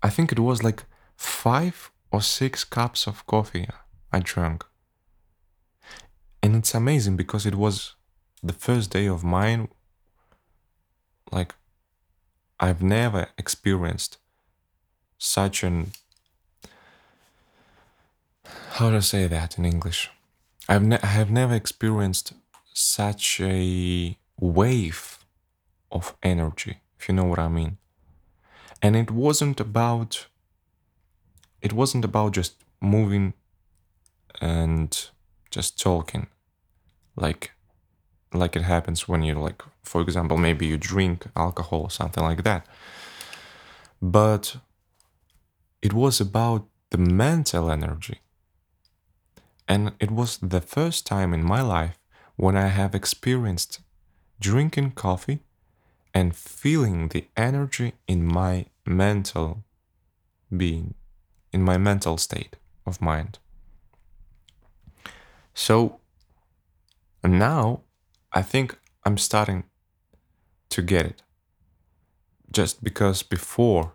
I 0.02 0.10
think 0.10 0.32
it 0.32 0.40
was 0.40 0.64
like 0.64 0.84
five 1.16 1.92
or 2.12 2.22
six 2.22 2.64
cups 2.64 3.08
of 3.08 3.26
coffee 3.28 3.68
I 4.12 4.20
drank. 4.20 4.66
And 6.42 6.56
it's 6.56 6.74
amazing 6.74 7.16
because 7.18 7.46
it 7.46 7.56
was 7.56 7.96
the 8.42 8.54
first 8.54 8.92
day 8.92 9.08
of 9.08 9.24
mine 9.24 9.68
like 11.32 11.56
I've 12.60 12.82
never 12.82 13.28
experienced 13.38 14.18
such 15.18 15.64
an 15.64 15.92
how 18.78 18.90
to 18.92 19.02
say 19.02 19.28
that 19.28 19.58
in 19.58 19.66
English. 19.66 20.10
I've 20.70 20.84
ne- 20.84 21.00
I 21.02 21.08
have 21.08 21.32
never 21.32 21.54
experienced 21.54 22.34
such 22.78 23.42
a 23.42 24.18
wave 24.40 25.20
of 25.92 26.16
energy, 26.24 26.82
if 27.00 27.10
you 27.10 27.16
know 27.16 27.26
what 27.26 27.40
I 27.40 27.48
mean. 27.48 27.78
And 28.82 28.96
it 28.96 29.12
wasn't 29.12 29.60
about 29.60 30.28
it 31.62 31.74
wasn't 31.74 32.06
about 32.06 32.34
just 32.34 32.56
moving 32.82 33.34
and 34.42 35.10
just 35.50 35.82
talking 35.82 36.28
like 37.16 37.52
like 38.34 38.56
it 38.56 38.64
happens 38.64 39.08
when 39.08 39.24
you 39.24 39.34
like 39.34 39.64
for 39.84 40.02
example 40.02 40.38
maybe 40.38 40.68
you 40.68 40.78
drink 40.78 41.26
alcohol 41.36 41.82
or 41.84 41.92
something 41.92 42.24
like 42.24 42.44
that 42.44 42.68
but 44.02 44.58
it 45.82 45.94
was 45.94 46.22
about 46.22 46.68
the 46.92 46.98
mental 46.98 47.72
energy 47.72 48.22
And 49.68 49.94
it 50.00 50.12
was 50.12 50.38
the 50.38 50.62
first 50.62 51.06
time 51.06 51.34
in 51.34 51.44
my 51.44 51.62
life 51.62 51.98
when 52.38 52.56
I 52.56 52.67
have 52.67 52.96
experienced 52.96 53.82
drinking 54.39 54.91
coffee 54.91 55.39
and 56.13 56.36
feeling 56.36 57.10
the 57.10 57.25
energy 57.36 57.94
in 58.08 58.24
my 58.24 58.67
mental 58.86 59.63
being, 60.56 60.94
in 61.51 61.62
my 61.62 61.77
mental 61.77 62.17
state 62.17 62.56
of 62.86 63.01
mind. 63.01 63.39
So 65.53 66.00
now 67.24 67.82
I 68.32 68.44
think 68.44 68.77
I'm 69.03 69.17
starting 69.17 69.63
to 70.70 70.82
get 70.82 71.06
it. 71.06 71.24
Just 72.51 72.84
because 72.84 73.24
before 73.24 73.94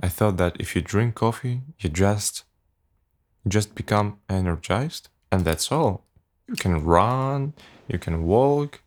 I 0.00 0.08
thought 0.08 0.36
that 0.38 0.56
if 0.60 0.74
you 0.74 0.80
drink 0.80 1.16
coffee, 1.16 1.60
you 1.78 1.90
just 1.90 2.44
just 3.48 3.74
become 3.74 4.18
energized 4.28 5.08
and 5.32 5.44
that's 5.44 5.72
all. 5.72 6.04
You 6.46 6.54
can 6.54 6.84
run, 6.84 7.54
you 7.90 7.98
can 7.98 8.24
walk, 8.24 8.82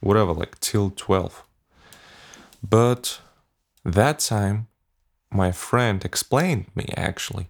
whatever, 0.00 0.32
like 0.32 0.58
till 0.60 0.90
12. 0.90 1.44
But 2.62 3.20
that 3.84 4.18
time, 4.18 4.66
my 5.30 5.52
friend 5.52 6.04
explained 6.04 6.66
me 6.74 6.92
actually 6.96 7.48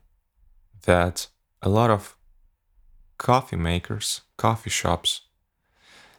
that 0.85 1.29
a 1.63 1.69
lot 1.69 1.91
of 1.91 2.17
coffee 3.19 3.57
makers, 3.57 4.23
coffee 4.37 4.71
shops, 4.71 5.23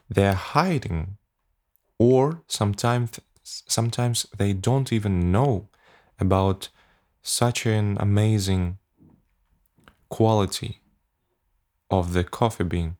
they're 0.09 0.33
hiding 0.33 1.17
or 1.97 2.41
sometimes 2.47 3.19
sometimes 3.43 4.27
they 4.37 4.53
don't 4.53 4.93
even 4.93 5.31
know 5.31 5.69
about 6.19 6.69
such 7.21 7.65
an 7.65 7.97
amazing 7.99 8.77
quality 10.09 10.81
of 11.89 12.13
the 12.13 12.23
coffee 12.23 12.63
bean 12.63 12.95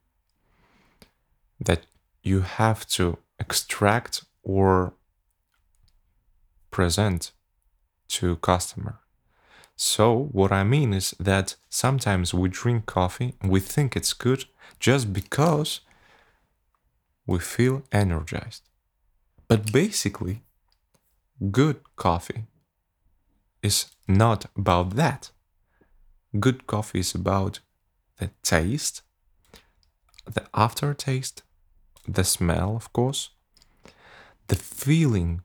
that 1.60 1.86
you 2.22 2.42
have 2.42 2.88
to 2.88 3.18
extract 3.40 4.24
or 4.44 4.94
present 6.72 7.32
to 8.08 8.36
customer. 8.38 9.00
So 9.76 10.30
what 10.32 10.52
I 10.52 10.64
mean 10.64 10.94
is 10.94 11.16
that 11.20 11.56
sometimes 11.70 12.34
we 12.34 12.50
drink 12.50 12.86
coffee 12.86 13.36
and 13.42 13.50
we 13.50 13.60
think 13.60 13.96
it's 13.96 14.14
good 14.14 14.46
just 14.80 15.14
because 15.14 15.82
we 17.26 17.40
feel 17.40 17.84
energized. 17.92 18.64
But 19.48 19.72
basically, 19.72 20.42
good 21.52 21.80
coffee 21.96 22.44
is 23.64 23.86
not 24.08 24.46
about 24.56 24.96
that. 24.96 25.32
Good 26.40 26.68
coffee 26.68 27.00
is 27.00 27.16
about 27.16 27.60
the 28.18 28.32
taste, 28.44 29.02
the 30.26 30.46
aftertaste, 30.54 31.42
the 32.14 32.24
smell, 32.24 32.76
of 32.76 32.92
course, 32.94 33.30
the 34.48 34.56
feeling 34.56 35.42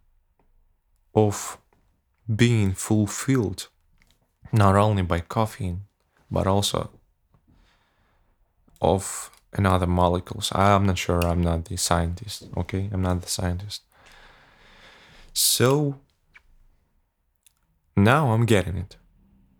of 1.14 1.59
being 2.35 2.73
fulfilled 2.73 3.68
not 4.52 4.75
only 4.75 5.02
by 5.02 5.21
caffeine 5.21 5.83
but 6.30 6.47
also 6.47 6.90
of 8.80 9.30
another 9.52 9.87
molecules. 9.87 10.50
I'm 10.54 10.87
not 10.87 10.99
sure. 10.99 11.25
I'm 11.25 11.42
not 11.42 11.66
the 11.66 11.76
scientist. 11.76 12.49
Okay, 12.56 12.88
I'm 12.92 13.02
not 13.02 13.23
the 13.23 13.28
scientist. 13.28 13.82
So 15.32 16.00
now 17.97 18.32
I'm 18.32 18.47
getting 18.47 18.76
it. 18.76 18.97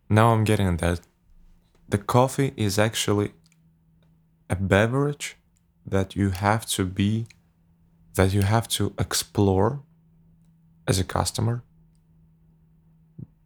Now 0.09 0.33
I'm 0.33 0.45
getting 0.45 0.77
that 0.79 1.01
the 1.89 1.99
coffee 1.99 2.53
is 2.57 2.79
actually 2.79 3.33
a 4.51 4.57
beverage 4.57 5.37
that 5.87 6.17
you 6.17 6.31
have 6.31 6.67
to 6.67 6.85
be 6.85 7.27
that 8.15 8.33
you 8.33 8.43
have 8.43 8.69
to 8.69 8.95
explore 8.99 9.83
as 10.87 10.99
a 10.99 11.05
customer 11.05 11.63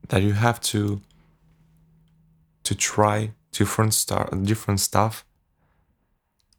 that 0.08 0.22
you 0.22 0.32
have 0.32 0.60
to 0.60 1.00
to 2.64 2.74
try 2.74 3.32
different 3.52 3.94
star 3.94 4.28
different 4.42 4.80
stuff. 4.80 5.24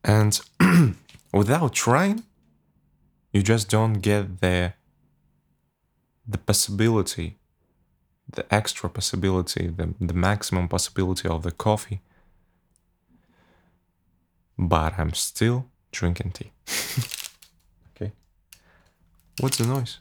And 0.03 0.39
without 1.33 1.73
trying 1.73 2.23
you 3.33 3.41
just 3.43 3.69
don't 3.69 3.95
get 4.01 4.41
the 4.41 4.73
the 6.27 6.37
possibility 6.37 7.37
the 8.31 8.45
extra 8.53 8.89
possibility 8.89 9.67
the, 9.67 9.93
the 9.99 10.13
maximum 10.13 10.67
possibility 10.67 11.27
of 11.27 11.43
the 11.43 11.51
coffee 11.51 12.01
but 14.59 14.99
i'm 14.99 15.13
still 15.13 15.65
drinking 15.91 16.31
tea. 16.31 16.51
Okay. 17.95 18.11
What's 19.39 19.57
the 19.57 19.65
noise? 19.65 19.99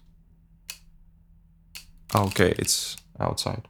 Ah, 2.14 2.24
okay 2.24 2.54
it's 2.58 2.96
outside. 3.18 3.62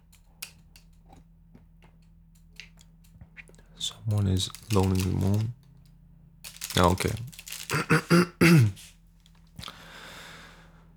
Someone 3.79 4.27
is 4.27 4.51
loaning 4.73 4.99
the 4.99 5.17
moon. 5.27 5.53
Ah, 6.77 6.91
okay. 6.91 7.13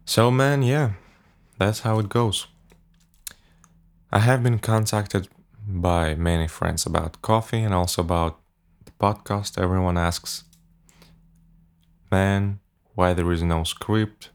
So 0.06 0.32
man 0.32 0.62
yeah 0.64 0.92
that's 1.58 1.82
how 1.82 2.00
it 2.00 2.10
goes. 2.10 2.48
I 4.12 4.20
have 4.20 4.44
been 4.44 4.60
contacted 4.60 5.30
by 5.66 6.16
many 6.16 6.48
friends 6.48 6.86
about 6.86 7.22
coffee 7.22 7.64
and 7.64 7.74
also 7.74 8.02
about 8.02 8.41
podcast 9.02 9.58
everyone 9.58 9.98
asks 9.98 10.44
man 12.12 12.60
why 12.94 13.14
there 13.14 13.32
is 13.32 13.42
no 13.42 13.64
script? 13.64 14.30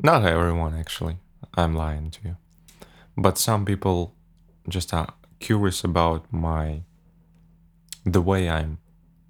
Not 0.00 0.24
everyone 0.24 0.74
actually. 0.74 1.16
I'm 1.54 1.74
lying 1.74 2.10
to 2.12 2.20
you. 2.24 2.36
But 3.16 3.38
some 3.38 3.64
people 3.64 4.14
just 4.68 4.94
are 4.94 5.12
curious 5.40 5.84
about 5.84 6.32
my 6.32 6.82
the 8.04 8.22
way 8.22 8.48
i'm 8.48 8.78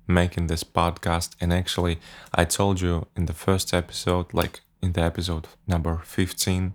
making 0.07 0.47
this 0.47 0.65
podcast. 0.65 1.31
And 1.41 1.53
actually 1.53 1.99
i 2.35 2.45
told 2.45 2.81
you 2.81 3.07
in 3.17 3.27
the 3.27 3.33
first 3.33 3.75
episode 3.75 4.27
like 4.33 4.61
in 4.83 4.93
the 4.93 5.03
episode 5.03 5.49
number 5.67 6.01
15 6.05 6.75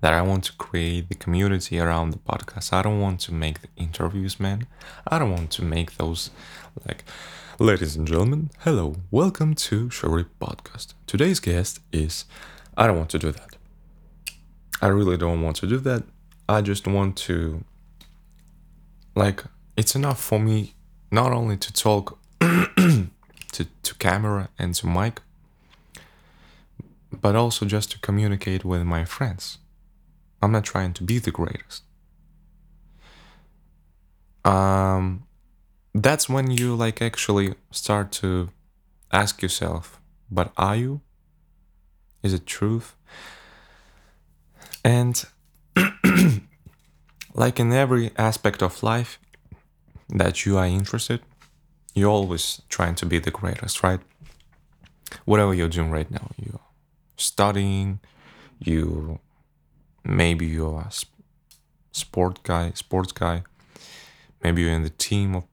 that 0.00 0.12
i 0.12 0.22
want 0.22 0.44
to 0.44 0.52
create 0.54 1.08
the 1.08 1.14
community 1.14 1.78
around 1.78 2.10
the 2.10 2.18
podcast. 2.18 2.72
I 2.72 2.82
don't 2.82 3.00
want 3.00 3.20
to 3.20 3.32
make 3.32 3.62
the 3.62 3.68
interviews 3.76 4.38
man. 4.38 4.66
I 5.06 5.18
don't 5.18 5.30
want 5.30 5.50
to 5.52 5.62
make 5.62 5.96
those 5.96 6.30
like 6.86 7.04
ladies 7.58 7.96
and 7.96 8.06
gentlemen 8.06 8.50
hello 8.60 8.96
welcome 9.10 9.54
to 9.54 9.88
Sharip 9.88 10.26
podcast. 10.40 10.94
Today's 11.06 11.40
guest 11.40 11.80
is 11.92 12.24
i 12.76 12.86
don't 12.86 12.96
want 12.96 13.10
to 13.10 13.18
do 13.18 13.30
that. 13.30 13.56
I 14.82 14.88
really 14.88 15.16
don't 15.16 15.40
want 15.42 15.56
to 15.56 15.66
do 15.66 15.78
that. 15.78 16.02
I 16.48 16.60
just 16.60 16.86
want 16.86 17.16
to 17.28 17.64
like 19.14 19.44
it's 19.76 19.94
enough 19.94 20.20
for 20.22 20.38
me 20.38 20.74
not 21.10 21.32
only 21.32 21.56
to 21.56 21.72
talk 21.72 22.18
to, 22.40 23.08
to 23.82 23.94
camera 23.98 24.48
and 24.58 24.74
to 24.74 24.86
mic, 24.86 25.22
but 27.20 27.36
also 27.36 27.66
just 27.66 27.90
to 27.92 27.98
communicate 27.98 28.64
with 28.64 28.82
my 28.84 29.04
friends. 29.04 29.58
I'm 30.42 30.52
not 30.52 30.64
trying 30.64 30.92
to 30.94 31.02
be 31.02 31.18
the 31.18 31.30
greatest. 31.30 31.82
Um, 34.44 35.26
that's 35.94 36.28
when 36.28 36.50
you 36.50 36.74
like 36.74 37.00
actually 37.00 37.54
start 37.70 38.12
to 38.12 38.50
ask 39.12 39.40
yourself, 39.42 40.00
but 40.30 40.52
are 40.56 40.76
you? 40.76 41.00
Is 42.22 42.34
it 42.34 42.46
truth? 42.46 42.94
And 44.84 45.24
like 47.34 47.58
in 47.58 47.72
every 47.72 48.10
aspect 48.16 48.62
of 48.62 48.82
life, 48.82 49.18
that 50.08 50.44
you 50.44 50.58
are 50.58 50.66
interested, 50.66 51.20
you're 51.94 52.10
always 52.10 52.60
trying 52.68 52.94
to 52.96 53.06
be 53.06 53.18
the 53.18 53.30
greatest, 53.30 53.82
right? 53.82 54.00
Whatever 55.24 55.54
you're 55.54 55.68
doing 55.68 55.90
right 55.90 56.10
now, 56.10 56.30
you're 56.36 56.60
studying, 57.24 58.00
you 58.58 59.18
maybe 60.04 60.46
you're 60.46 60.80
a 60.80 60.90
sport 61.92 62.42
guy, 62.42 62.72
sports 62.74 63.12
guy, 63.12 63.42
maybe 64.42 64.62
you're 64.62 64.72
in 64.72 64.82
the 64.82 64.90
team 64.90 65.34
of 65.34 65.44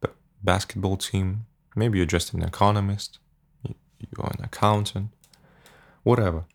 basketball 0.44 0.98
team, 0.98 1.46
maybe 1.76 1.98
you're 1.98 2.08
just 2.08 2.34
an 2.34 2.44
economist, 2.44 3.20
you're 3.64 4.26
an 4.26 4.44
accountant, 4.44 5.10
whatever. 6.04 6.46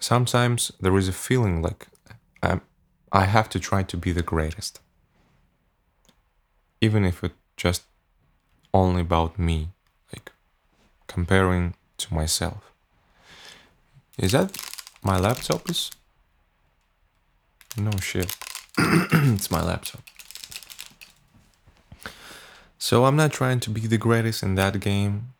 Sometimes 0.00 0.72
there 0.80 0.96
is 0.96 1.08
a 1.08 1.12
feeling 1.12 1.62
like 1.62 1.88
I'm, 2.42 2.60
I 3.12 3.24
have 3.24 3.48
to 3.50 3.58
try 3.58 3.82
to 3.82 3.96
be 3.96 4.12
the 4.12 4.22
greatest 4.22 4.80
even 6.80 7.04
if 7.04 7.24
it's 7.24 7.34
just 7.56 7.82
only 8.72 9.00
about 9.00 9.38
me, 9.38 9.70
like 10.12 10.32
comparing 11.06 11.74
to 11.98 12.14
myself. 12.14 12.72
Is 14.18 14.32
that 14.32 14.56
my 15.02 15.18
laptop 15.18 15.68
is? 15.68 15.90
No 17.76 17.90
shit. 18.00 18.34
it's 18.78 19.50
my 19.50 19.62
laptop. 19.62 20.02
So 22.78 23.04
I'm 23.04 23.16
not 23.16 23.32
trying 23.32 23.60
to 23.60 23.70
be 23.70 23.82
the 23.86 23.98
greatest 23.98 24.42
in 24.42 24.54
that 24.54 24.80
game, 24.80 25.34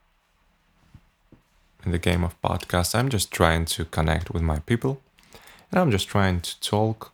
in 1.84 1.92
the 1.92 1.98
game 1.98 2.24
of 2.24 2.40
podcast. 2.42 2.94
I'm 2.94 3.08
just 3.08 3.30
trying 3.30 3.64
to 3.66 3.84
connect 3.84 4.30
with 4.30 4.42
my 4.42 4.58
people 4.60 5.00
and 5.70 5.80
I'm 5.80 5.90
just 5.90 6.08
trying 6.08 6.40
to 6.40 6.60
talk. 6.60 7.12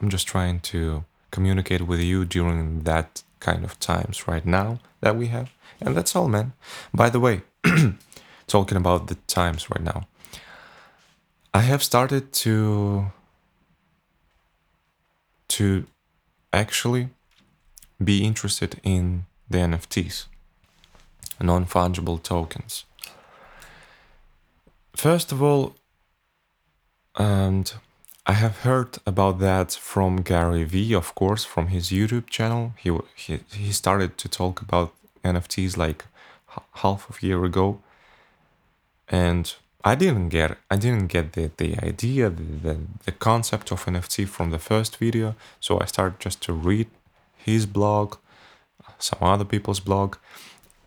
I'm 0.00 0.08
just 0.08 0.26
trying 0.26 0.60
to 0.60 1.04
communicate 1.30 1.82
with 1.82 2.00
you 2.00 2.24
during 2.24 2.82
that 2.84 3.22
kind 3.40 3.64
of 3.64 3.78
times 3.80 4.28
right 4.28 4.46
now 4.46 4.78
that 5.00 5.16
we 5.16 5.26
have. 5.28 5.50
And 5.80 5.96
that's 5.96 6.14
all, 6.16 6.28
man. 6.28 6.52
By 6.94 7.10
the 7.10 7.20
way, 7.20 7.42
talking 8.46 8.76
about 8.76 9.08
the 9.08 9.16
times 9.26 9.68
right 9.70 9.82
now, 9.82 10.06
I 11.56 11.62
have 11.62 11.82
started 11.82 12.34
to 12.44 13.12
to 15.48 15.86
actually 16.52 17.08
be 17.98 18.24
interested 18.24 18.78
in 18.82 19.24
the 19.48 19.58
NFTs, 19.58 20.26
non 21.40 21.64
fungible 21.64 22.22
tokens. 22.22 22.84
First 24.94 25.32
of 25.32 25.42
all, 25.42 25.74
and 27.14 27.72
I 28.26 28.34
have 28.34 28.58
heard 28.58 28.98
about 29.06 29.38
that 29.38 29.72
from 29.72 30.16
Gary 30.16 30.64
Vee, 30.64 30.94
of 30.94 31.14
course, 31.14 31.46
from 31.46 31.68
his 31.68 31.88
YouTube 31.88 32.26
channel. 32.28 32.74
He 32.82 32.90
he 33.14 33.40
he 33.64 33.72
started 33.72 34.18
to 34.18 34.28
talk 34.28 34.60
about 34.60 34.92
NFTs 35.24 35.78
like 35.78 36.04
half 36.82 37.08
of 37.08 37.22
a 37.22 37.26
year 37.26 37.44
ago, 37.44 37.80
and 39.08 39.56
I 39.86 39.94
didn't 39.94 40.30
get 40.30 40.58
I 40.68 40.74
didn't 40.74 41.06
get 41.06 41.34
the 41.34 41.50
the 41.56 41.78
idea 41.90 42.28
the, 42.28 42.42
the 42.66 42.76
the 43.04 43.12
concept 43.12 43.70
of 43.70 43.84
NFT 43.84 44.26
from 44.26 44.50
the 44.50 44.58
first 44.58 44.96
video. 44.96 45.36
So 45.60 45.78
I 45.80 45.86
started 45.86 46.18
just 46.18 46.42
to 46.42 46.52
read 46.52 46.88
his 47.36 47.66
blog, 47.66 48.16
some 48.98 49.20
other 49.22 49.44
people's 49.44 49.78
blog, 49.78 50.16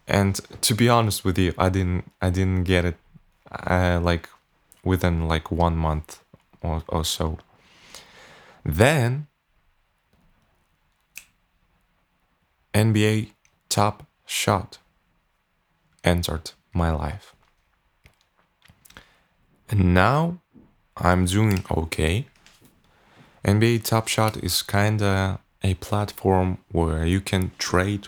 and 0.05 0.35
to 0.61 0.75
be 0.75 0.89
honest 0.89 1.23
with 1.23 1.37
you, 1.39 1.53
I 1.57 1.69
didn't 1.69 2.11
I 2.21 2.29
didn't 2.29 2.65
get 2.65 2.83
it 2.83 2.97
uh, 3.49 4.01
like 4.03 4.27
within 4.83 5.29
like 5.29 5.49
one 5.49 5.77
month 5.77 6.19
or, 6.61 6.83
or 6.89 7.05
so. 7.05 7.37
Then 8.65 9.27
NBA 12.73 13.31
Top 13.69 14.07
Shot 14.25 14.77
entered 16.03 16.51
my 16.73 16.91
life. 16.91 17.33
And 19.69 19.93
now 19.93 20.39
I'm 20.97 21.25
doing 21.25 21.63
okay. 21.69 22.25
NBA 23.45 23.83
Top 23.83 24.07
Shot 24.07 24.37
is 24.37 24.63
kinda 24.63 25.39
a 25.63 25.75
platform 25.75 26.57
where 26.71 27.05
you 27.05 27.21
can 27.21 27.51
trade, 27.59 28.07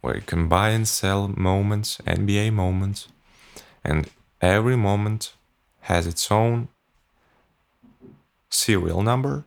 where 0.00 0.14
you 0.14 0.22
can 0.22 0.48
buy 0.48 0.70
and 0.70 0.86
sell 0.86 1.26
moments, 1.28 1.98
NBA 2.06 2.52
moments, 2.52 3.08
and 3.82 4.08
every 4.40 4.76
moment 4.76 5.34
has 5.82 6.06
its 6.06 6.30
own 6.30 6.68
serial 8.48 9.02
number 9.02 9.44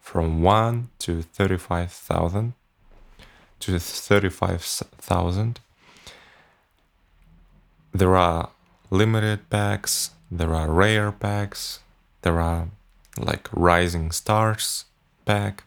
from 0.00 0.42
1 0.42 0.88
to 1.00 1.22
35,000 1.22 2.54
to 3.60 3.78
35,000. 3.78 5.60
There 7.92 8.16
are 8.16 8.51
limited 8.92 9.48
packs, 9.48 10.10
there 10.30 10.54
are 10.54 10.70
rare 10.70 11.10
packs, 11.10 11.80
there 12.20 12.38
are 12.38 12.68
like 13.18 13.48
rising 13.50 14.12
stars 14.12 14.84
pack, 15.24 15.64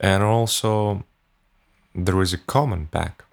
and 0.00 0.24
also 0.24 1.04
there 1.94 2.20
is 2.20 2.32
a 2.32 2.38
common 2.38 2.86
pack. 2.86 3.24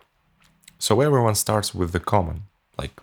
So 0.77 1.01
everyone 1.01 1.33
starts 1.33 1.73
with 1.73 1.91
the 1.91 1.99
common, 1.99 2.43
like 2.77 3.01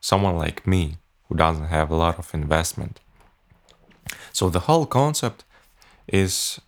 someone 0.00 0.36
like 0.36 0.64
me 0.64 0.98
who 1.28 1.34
doesn't 1.34 1.66
have 1.66 1.90
a 1.90 1.96
lot 1.96 2.16
of 2.16 2.32
investment. 2.32 3.00
So 4.32 4.48
the 4.48 4.60
whole 4.60 4.86
concept 4.86 5.42
is 6.06 6.60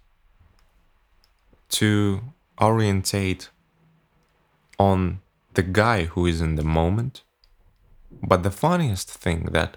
to 1.68 2.22
orientate 2.60 3.50
on 4.80 5.20
the 5.54 5.62
guy 5.62 6.06
who 6.06 6.26
is 6.26 6.40
in 6.40 6.56
the 6.56 6.64
moment. 6.64 7.22
But 8.22 8.42
the 8.42 8.50
funniest 8.50 9.10
thing 9.10 9.48
that 9.52 9.76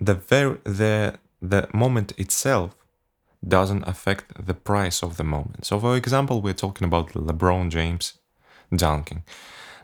the 0.00 0.14
very 0.14 0.58
the 0.64 1.18
the 1.40 1.68
moment 1.72 2.12
itself 2.18 2.74
doesn't 3.46 3.86
affect 3.86 4.46
the 4.46 4.54
price 4.54 5.02
of 5.02 5.16
the 5.16 5.24
moment. 5.24 5.64
So, 5.64 5.78
for 5.78 5.96
example, 5.96 6.42
we're 6.42 6.54
talking 6.54 6.84
about 6.84 7.12
LeBron 7.12 7.70
James 7.70 8.18
dunking. 8.74 9.22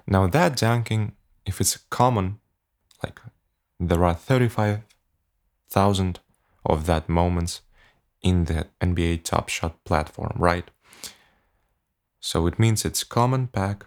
Now, 0.07 0.27
that 0.27 0.57
dunking, 0.57 1.13
if 1.47 1.61
it's 1.61 1.79
common, 1.89 2.41
like 3.03 3.21
there 3.79 4.05
are 4.05 4.15
35,000 4.15 6.21
of 6.67 6.87
that 6.87 7.09
moments 7.09 7.63
in 8.23 8.47
the 8.47 8.67
NBA 8.81 9.23
Top 9.23 9.49
Shot 9.49 9.85
platform, 9.85 10.33
right? 10.37 10.69
So 12.21 12.47
it 12.47 12.59
means 12.59 12.85
it's 12.85 13.05
common 13.05 13.47
pack. 13.49 13.87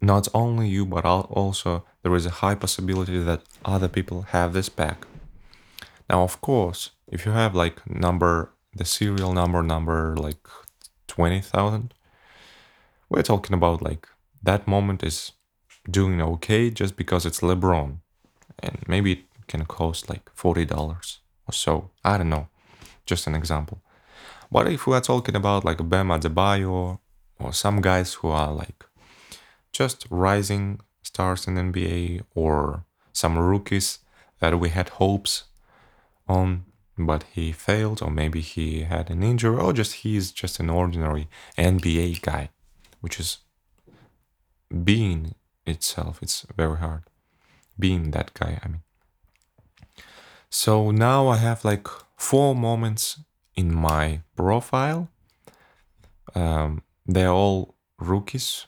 Not 0.00 0.28
only 0.34 0.68
you, 0.68 0.84
but 0.84 1.04
also 1.04 1.84
there 2.02 2.14
is 2.14 2.26
a 2.26 2.30
high 2.42 2.54
possibility 2.54 3.18
that 3.18 3.42
other 3.64 3.88
people 3.88 4.22
have 4.22 4.52
this 4.52 4.68
pack. 4.68 5.06
Now, 6.08 6.22
of 6.22 6.40
course, 6.40 6.90
if 7.08 7.26
you 7.26 7.32
have 7.32 7.54
like 7.54 7.88
number, 7.88 8.52
the 8.74 8.84
serial 8.84 9.32
number, 9.32 9.62
number 9.62 10.16
like 10.16 10.46
20,000, 11.08 11.94
we're 13.08 13.22
talking 13.22 13.54
about 13.54 13.82
like 13.82 14.06
that 14.42 14.68
moment 14.68 15.02
is 15.02 15.32
doing 15.90 16.20
okay 16.20 16.70
just 16.70 16.96
because 16.96 17.26
it's 17.26 17.40
LeBron. 17.40 17.98
And 18.58 18.78
maybe 18.86 19.12
it 19.12 19.24
can 19.48 19.64
cost 19.64 20.08
like 20.08 20.30
$40 20.34 21.18
or 21.46 21.52
so. 21.52 21.90
I 22.04 22.18
don't 22.18 22.28
know. 22.30 22.48
Just 23.04 23.26
an 23.26 23.34
example. 23.34 23.82
But 24.50 24.68
if 24.68 24.86
we 24.86 24.94
are 24.94 25.00
talking 25.00 25.36
about 25.36 25.64
like 25.64 25.88
Bam 25.88 26.08
Adebayo 26.08 26.98
or 27.38 27.52
some 27.52 27.80
guys 27.80 28.14
who 28.14 28.28
are 28.28 28.52
like 28.52 28.84
just 29.76 30.06
rising 30.08 30.80
stars 31.02 31.46
in 31.46 31.54
NBA 31.56 32.22
or 32.34 32.84
some 33.12 33.38
rookies 33.38 33.98
that 34.40 34.58
we 34.58 34.70
had 34.70 34.88
hopes 35.00 35.44
on, 36.26 36.64
but 36.96 37.24
he 37.34 37.52
failed, 37.52 38.00
or 38.02 38.10
maybe 38.10 38.40
he 38.40 38.82
had 38.82 39.10
an 39.10 39.22
injury, 39.22 39.58
or 39.58 39.72
just 39.72 39.92
he's 40.02 40.32
just 40.32 40.60
an 40.60 40.70
ordinary 40.70 41.28
NBA 41.58 42.22
guy, 42.22 42.48
which 43.02 43.20
is 43.20 43.38
being 44.84 45.34
itself. 45.66 46.20
It's 46.22 46.46
very 46.56 46.78
hard 46.78 47.02
being 47.78 48.12
that 48.12 48.32
guy. 48.32 48.58
I 48.62 48.68
mean, 48.68 48.82
so 50.48 50.90
now 50.90 51.28
I 51.28 51.36
have 51.36 51.64
like 51.64 51.86
four 52.16 52.54
moments 52.54 53.20
in 53.54 53.74
my 53.74 54.20
profile. 54.36 55.10
Um, 56.34 56.82
they're 57.06 57.36
all 57.42 57.74
rookies, 57.98 58.66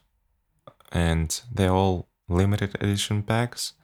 and 0.92 1.40
they're 1.53 1.72
all 1.72 2.09
limited 2.29 2.74
edition 2.81 3.22
packs, 3.22 3.74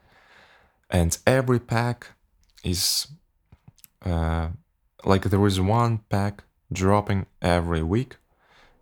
and 0.91 1.19
every 1.27 1.61
pack 1.61 2.09
is 2.63 3.09
uh, 4.05 4.49
like 5.05 5.31
there 5.31 5.47
is 5.47 5.61
one 5.61 5.99
pack 6.09 6.45
dropping 6.73 7.27
every 7.41 7.83
week. 7.83 8.17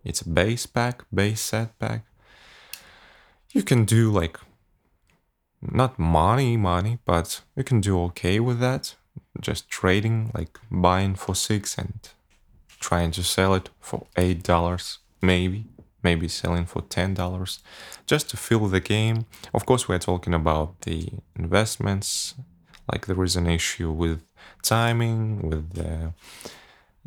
It's 0.03 0.21
a 0.21 0.29
base 0.29 0.65
pack, 0.65 1.03
base 1.13 1.41
set 1.41 1.77
pack. 1.79 2.05
You 3.51 3.63
can 3.63 3.85
do 3.85 4.11
like 4.11 4.39
not 5.61 5.97
money, 5.97 6.57
money, 6.57 6.99
but 7.05 7.41
you 7.55 7.63
can 7.63 7.79
do 7.81 8.01
okay 8.05 8.39
with 8.39 8.59
that. 8.59 8.95
Just 9.39 9.69
trading, 9.69 10.31
like 10.33 10.59
buying 10.69 11.15
for 11.15 11.35
six 11.35 11.77
and 11.77 11.99
trying 12.79 13.11
to 13.11 13.23
sell 13.23 13.53
it 13.53 13.69
for 13.79 14.07
eight 14.17 14.43
dollars, 14.43 14.99
maybe, 15.21 15.65
maybe 16.03 16.27
selling 16.27 16.65
for 16.65 16.81
ten 16.81 17.13
dollars, 17.13 17.59
just 18.05 18.29
to 18.29 18.37
fill 18.37 18.67
the 18.67 18.79
game. 18.79 19.25
Of 19.53 19.65
course, 19.65 19.87
we're 19.87 19.99
talking 19.99 20.33
about 20.33 20.81
the 20.81 21.09
investments. 21.35 22.35
Like 22.91 23.05
there 23.05 23.23
is 23.23 23.35
an 23.35 23.47
issue 23.47 23.91
with 23.91 24.21
timing, 24.61 25.49
with 25.49 25.73
the, 25.73 26.13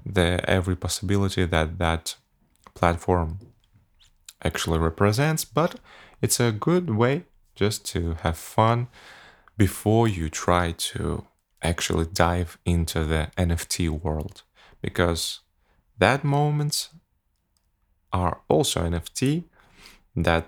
the 0.05 0.41
every 0.49 0.77
possibility 0.77 1.45
that 1.45 1.79
that 1.79 2.17
platform 2.75 3.39
actually 4.43 4.79
represents. 4.79 5.45
But 5.45 5.81
it's 6.23 6.41
a 6.41 6.53
good 6.53 6.91
way 6.91 7.25
just 7.55 7.85
to 7.87 8.15
have 8.23 8.39
fun 8.39 8.89
before 9.57 10.07
you 10.07 10.29
try 10.29 10.73
to 10.73 11.27
actually 11.63 12.07
dive 12.07 12.59
into 12.65 13.05
the 13.05 13.31
NFT 13.37 13.89
world 13.89 14.43
because 14.83 15.41
that 15.99 16.23
moments 16.23 16.91
are 18.13 18.41
also 18.49 18.81
NFT. 18.83 19.45
That 20.15 20.47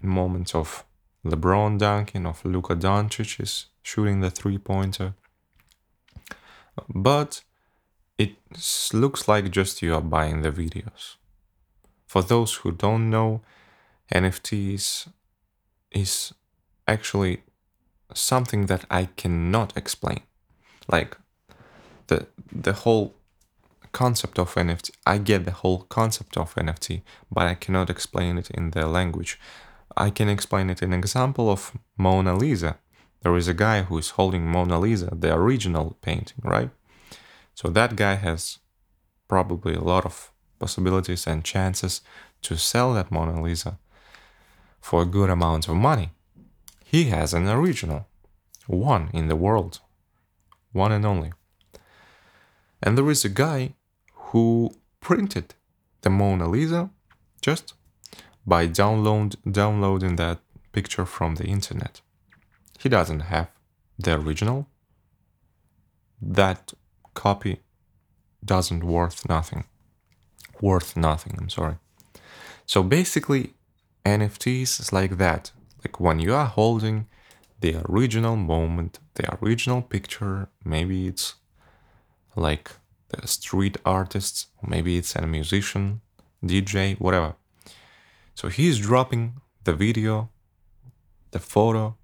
moments 0.00 0.54
of 0.54 0.84
LeBron 1.24 1.78
dunking, 1.78 2.26
of 2.26 2.44
Luka 2.44 2.76
Doncic 2.76 3.40
is 3.40 3.66
shooting 3.82 4.20
the 4.20 4.30
three 4.30 4.58
pointer, 4.58 5.14
but 6.88 7.42
it 8.18 8.36
looks 8.92 9.26
like 9.26 9.50
just 9.50 9.82
you 9.82 9.94
are 9.94 10.00
buying 10.00 10.42
the 10.42 10.50
videos. 10.50 11.16
For 12.06 12.22
those 12.22 12.54
who 12.54 12.70
don't 12.70 13.10
know, 13.10 13.40
NFTs 14.12 15.08
is 15.90 16.34
actually 16.86 17.42
something 18.12 18.66
that 18.66 18.84
I 18.90 19.06
cannot 19.16 19.76
explain. 19.76 20.20
Like 20.88 21.16
the 22.08 22.26
the 22.52 22.72
whole 22.72 23.14
concept 23.94 24.38
of 24.38 24.54
NFT. 24.54 24.90
I 25.06 25.18
get 25.18 25.44
the 25.44 25.58
whole 25.62 25.82
concept 25.98 26.36
of 26.36 26.54
NFT, 26.56 27.02
but 27.30 27.46
I 27.46 27.54
cannot 27.54 27.88
explain 27.88 28.36
it 28.36 28.50
in 28.50 28.72
the 28.72 28.86
language. 28.86 29.38
I 29.96 30.10
can 30.10 30.28
explain 30.28 30.68
it 30.68 30.82
in 30.82 30.92
example 30.92 31.48
of 31.48 31.72
Mona 31.96 32.34
Lisa. 32.36 32.76
There 33.22 33.36
is 33.36 33.48
a 33.48 33.54
guy 33.54 33.82
who 33.82 33.96
is 33.96 34.10
holding 34.10 34.44
Mona 34.44 34.78
Lisa, 34.80 35.10
the 35.12 35.32
original 35.32 35.96
painting, 36.02 36.40
right? 36.42 36.70
So 37.54 37.68
that 37.68 37.94
guy 37.94 38.16
has 38.16 38.58
probably 39.28 39.74
a 39.74 39.88
lot 39.92 40.04
of 40.04 40.32
possibilities 40.58 41.26
and 41.26 41.44
chances 41.44 42.02
to 42.42 42.56
sell 42.56 42.92
that 42.94 43.12
Mona 43.12 43.40
Lisa 43.40 43.78
for 44.80 45.02
a 45.02 45.12
good 45.16 45.30
amount 45.30 45.68
of 45.68 45.76
money. 45.76 46.10
He 46.84 47.04
has 47.04 47.32
an 47.32 47.48
original, 47.48 48.06
one 48.66 49.08
in 49.12 49.28
the 49.28 49.36
world, 49.36 49.80
one 50.72 50.92
and 50.92 51.06
only. 51.06 51.32
And 52.82 52.98
there 52.98 53.10
is 53.10 53.24
a 53.24 53.30
guy 53.30 53.74
who 54.34 54.68
printed 54.98 55.54
the 56.00 56.10
Mona 56.10 56.48
Lisa 56.48 56.90
just 57.40 57.74
by 58.44 58.66
download, 58.66 59.36
downloading 59.48 60.16
that 60.16 60.40
picture 60.72 61.06
from 61.06 61.36
the 61.36 61.44
internet. 61.44 62.00
He 62.80 62.88
doesn't 62.88 63.20
have 63.20 63.48
the 63.96 64.14
original. 64.14 64.66
That 66.20 66.72
copy 67.14 67.60
doesn't 68.44 68.82
worth 68.82 69.28
nothing. 69.28 69.66
Worth 70.60 70.96
nothing, 70.96 71.36
I'm 71.38 71.48
sorry. 71.48 71.76
So 72.66 72.82
basically, 72.82 73.54
NFTs 74.04 74.80
is 74.80 74.92
like 74.92 75.16
that. 75.18 75.52
Like 75.84 76.00
when 76.00 76.18
you 76.18 76.34
are 76.34 76.46
holding 76.46 77.06
the 77.60 77.80
original 77.88 78.34
moment, 78.34 78.98
the 79.14 79.32
original 79.40 79.80
picture, 79.80 80.48
maybe 80.64 81.06
it's 81.06 81.36
like 82.34 82.72
the 83.08 83.26
street 83.26 83.76
artists, 83.84 84.46
maybe 84.66 84.96
it's 84.96 85.14
a 85.16 85.26
musician, 85.26 86.00
DJ, 86.42 86.98
whatever. 87.00 87.34
So 88.34 88.48
he's 88.48 88.78
dropping 88.78 89.40
the 89.64 89.74
video, 89.74 90.30
the 91.30 91.38
photo, 91.38 91.96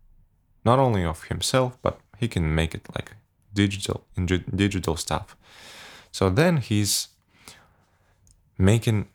not 0.65 0.79
only 0.79 1.05
of 1.05 1.25
himself, 1.25 1.79
but 1.83 1.99
he 2.19 2.29
can 2.29 2.55
make 2.55 2.75
it 2.75 2.87
like 2.95 3.13
digital 3.53 4.05
in 4.17 4.27
digital 4.27 4.97
stuff. 4.97 5.37
So 6.13 6.31
then 6.31 6.59
he's 6.59 7.09
making 8.59 9.09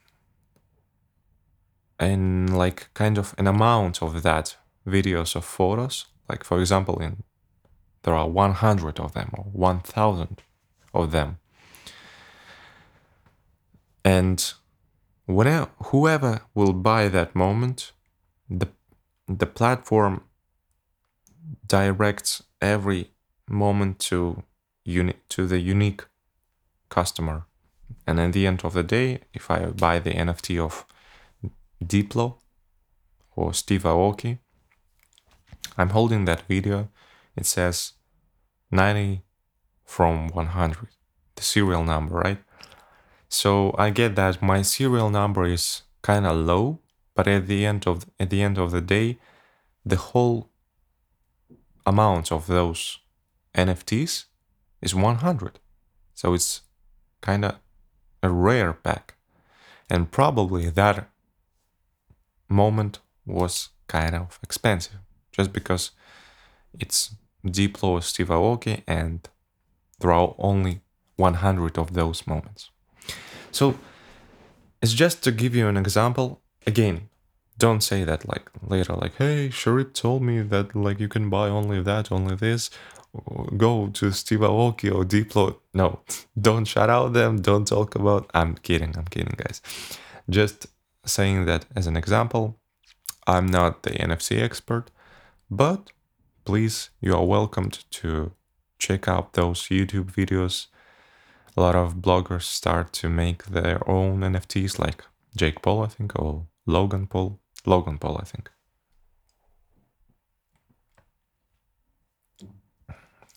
an 1.99 2.47
like 2.47 2.89
kind 2.93 3.17
of 3.17 3.33
an 3.37 3.47
amount 3.47 4.01
of 4.01 4.23
that 4.23 4.57
videos 4.87 5.35
of 5.35 5.45
photos. 5.45 6.05
Like 6.27 6.43
for 6.43 6.59
example, 6.59 6.99
in 6.99 7.23
there 8.03 8.13
are 8.13 8.29
100 8.29 8.99
of 8.99 9.13
them 9.13 9.31
or 9.37 9.45
1,000 9.45 10.41
of 10.93 11.11
them, 11.11 11.39
and 14.05 14.53
whenever 15.25 15.71
whoever 15.85 16.41
will 16.53 16.73
buy 16.73 17.09
that 17.09 17.35
moment, 17.35 17.91
the 18.47 18.67
the 19.27 19.47
platform 19.47 20.21
directs 21.67 22.43
every 22.61 23.11
moment 23.49 23.97
to 23.99 24.43
uni- 24.83 25.19
to 25.29 25.47
the 25.47 25.59
unique 25.59 26.03
customer. 26.89 27.47
And 28.07 28.19
at 28.19 28.33
the 28.33 28.45
end 28.45 28.63
of 28.63 28.73
the 28.73 28.83
day, 28.83 29.21
if 29.33 29.49
I 29.49 29.65
buy 29.65 29.99
the 29.99 30.11
NFT 30.11 30.59
of 30.59 30.85
Diplo 31.83 32.35
or 33.35 33.53
Steve 33.53 33.83
Aoki, 33.83 34.37
I'm 35.77 35.89
holding 35.89 36.25
that 36.25 36.41
video. 36.47 36.89
It 37.35 37.45
says 37.45 37.93
90 38.71 39.23
from 39.83 40.29
100, 40.29 40.87
the 41.35 41.41
serial 41.41 41.83
number, 41.83 42.15
right? 42.15 42.39
So 43.35 43.75
I 43.77 43.89
get 43.89 44.15
that 44.15 44.41
my 44.41 44.61
serial 44.61 45.09
number 45.09 45.43
is 45.45 45.81
kind 46.01 46.25
of 46.25 46.37
low, 46.37 46.79
but 47.15 47.27
at 47.27 47.47
the 47.47 47.65
end 47.65 47.85
of 47.85 48.05
at 48.17 48.29
the 48.29 48.41
end 48.41 48.57
of 48.57 48.71
the 48.71 48.79
day, 48.79 49.19
the 49.85 49.97
whole 49.97 50.49
amount 51.85 52.31
of 52.31 52.47
those 52.47 52.99
NFTs 53.53 54.25
is 54.81 54.95
100. 54.95 55.59
So 56.13 56.33
it's 56.33 56.61
kind 57.19 57.43
of 57.43 57.55
a 58.23 58.29
rare 58.29 58.71
pack. 58.71 59.15
And 59.89 60.09
probably 60.09 60.69
that 60.69 61.09
moment 62.47 62.99
was 63.25 63.69
kind 63.87 64.15
of 64.15 64.39
expensive 64.41 65.01
just 65.33 65.51
because 65.51 65.91
it's 66.79 67.15
Diplo 67.45 68.01
Steve 68.01 68.29
Aoki 68.29 68.81
and 68.87 69.27
there 69.99 70.13
are 70.13 70.33
only 70.37 70.79
100 71.17 71.77
of 71.77 71.93
those 71.93 72.25
moments. 72.25 72.71
So 73.55 73.79
it's 74.81 74.91
just 74.91 75.23
to 75.23 75.31
give 75.31 75.55
you 75.55 75.69
an 75.69 75.77
example. 75.77 76.41
Again, 76.67 77.07
don't 77.57 77.81
say 77.81 78.03
that 78.03 78.27
like 78.27 78.49
later, 78.61 78.93
like, 78.95 79.15
hey, 79.15 79.47
Sharip 79.47 79.93
told 79.93 80.23
me 80.23 80.41
that 80.41 80.75
like 80.75 80.99
you 80.99 81.07
can 81.07 81.29
buy 81.29 81.47
only 81.47 81.81
that, 81.81 82.11
only 82.11 82.35
this. 82.35 82.69
Go 83.55 83.87
to 83.93 84.11
Steve 84.11 84.39
Aoki 84.41 84.93
or 84.93 85.05
Diplo. 85.05 85.55
No, 85.73 86.01
don't 86.47 86.65
shout 86.65 86.89
out 86.89 87.13
them. 87.13 87.41
Don't 87.41 87.65
talk 87.65 87.95
about. 87.95 88.29
I'm 88.33 88.55
kidding. 88.55 88.93
I'm 88.97 89.05
kidding, 89.05 89.35
guys. 89.37 89.61
Just 90.29 90.67
saying 91.05 91.45
that 91.45 91.65
as 91.77 91.87
an 91.87 91.95
example. 91.95 92.59
I'm 93.25 93.47
not 93.47 93.83
the 93.83 93.91
NFT 93.91 94.41
expert, 94.41 94.91
but 95.49 95.91
please, 96.43 96.89
you 96.99 97.15
are 97.15 97.25
welcomed 97.25 97.85
to 97.91 98.33
check 98.79 99.07
out 99.07 99.33
those 99.33 99.61
YouTube 99.69 100.11
videos. 100.11 100.67
A 101.57 101.61
lot 101.61 101.75
of 101.75 101.95
bloggers 101.95 102.43
start 102.43 102.91
to 102.93 103.09
make 103.09 103.45
their 103.45 103.87
own 103.89 104.19
NFTs, 104.19 104.77
like 104.77 105.03
Jake 105.35 105.61
Paul, 105.61 105.83
I 105.83 105.87
think, 105.87 106.17
or 106.19 106.47
Logan 106.65 107.07
Paul. 107.07 107.39
Logan 107.65 107.97
Paul, 107.97 108.17
I 108.21 108.25
think. 108.25 108.49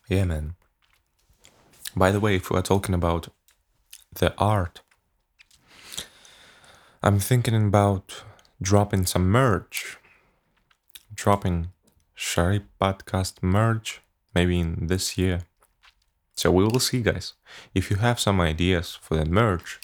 Yeah, 0.08 0.24
man. 0.24 0.56
By 1.94 2.10
the 2.10 2.20
way, 2.20 2.36
if 2.36 2.50
we 2.50 2.58
are 2.58 2.62
talking 2.62 2.94
about 2.94 3.28
the 4.12 4.34
art, 4.36 4.80
I'm 7.02 7.20
thinking 7.20 7.54
about 7.54 8.24
dropping 8.60 9.06
some 9.06 9.28
merch. 9.30 9.98
Dropping 11.14 11.68
Sharip 12.16 12.64
Podcast 12.80 13.42
merch 13.42 14.00
maybe 14.34 14.58
in 14.58 14.86
this 14.86 15.18
year. 15.18 15.42
So 16.38 16.52
we 16.52 16.62
will 16.62 16.78
see, 16.78 17.02
guys. 17.02 17.34
If 17.74 17.90
you 17.90 17.96
have 17.96 18.20
some 18.20 18.40
ideas 18.40 18.96
for 19.02 19.16
the 19.16 19.24
merch, 19.24 19.80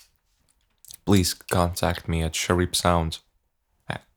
please 1.05 1.35
contact 1.35 2.07
me 2.09 2.23
at 2.23 2.35
Sharip 2.35 2.77
Sounds 2.77 3.25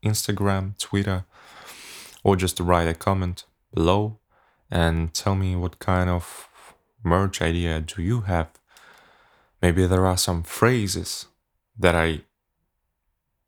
Instagram, 0.05 0.77
Twitter, 0.77 1.25
or 2.23 2.35
just 2.35 2.59
write 2.59 2.87
a 2.87 2.93
comment 2.93 3.45
below 3.73 4.19
and 4.69 5.13
tell 5.15 5.33
me 5.33 5.55
what 5.55 5.79
kind 5.79 6.11
of 6.11 6.47
merch 7.03 7.41
idea 7.41 7.81
do 7.81 8.03
you 8.03 8.21
have. 8.21 8.49
Maybe 9.59 9.87
there 9.87 10.05
are 10.05 10.17
some 10.17 10.43
phrases 10.43 11.25
that 11.79 11.95
I 11.95 12.21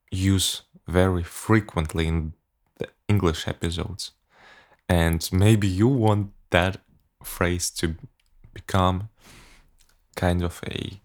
use 0.09 0.63
very 0.87 1.23
frequently 1.23 2.07
in 2.07 2.33
the 2.79 2.87
English 3.07 3.47
episodes. 3.47 4.13
And 4.87 5.29
maybe 5.31 5.67
you 5.67 5.87
want 5.87 6.31
that 6.49 6.77
phrase 7.23 7.69
to 7.69 7.95
become 8.61 9.09
kind 10.15 10.41
of 10.43 10.53
a 10.65 10.99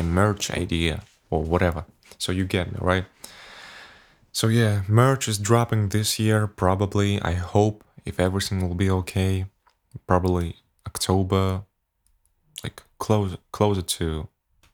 a 0.00 0.02
merch 0.02 0.50
idea 0.64 1.02
or 1.30 1.42
whatever. 1.52 1.84
So 2.18 2.32
you 2.32 2.44
get 2.44 2.72
me, 2.72 2.78
right? 2.80 3.06
So 4.32 4.46
yeah, 4.48 4.82
merch 4.88 5.28
is 5.28 5.38
dropping 5.38 5.88
this 5.88 6.18
year 6.18 6.46
probably. 6.46 7.20
I 7.22 7.34
hope 7.54 7.84
if 8.04 8.18
everything 8.20 8.58
will 8.66 8.76
be 8.84 8.90
okay, 9.00 9.46
probably 10.06 10.56
October, 10.86 11.62
like 12.62 12.82
close 12.98 13.36
closer 13.52 13.82
to 13.82 14.28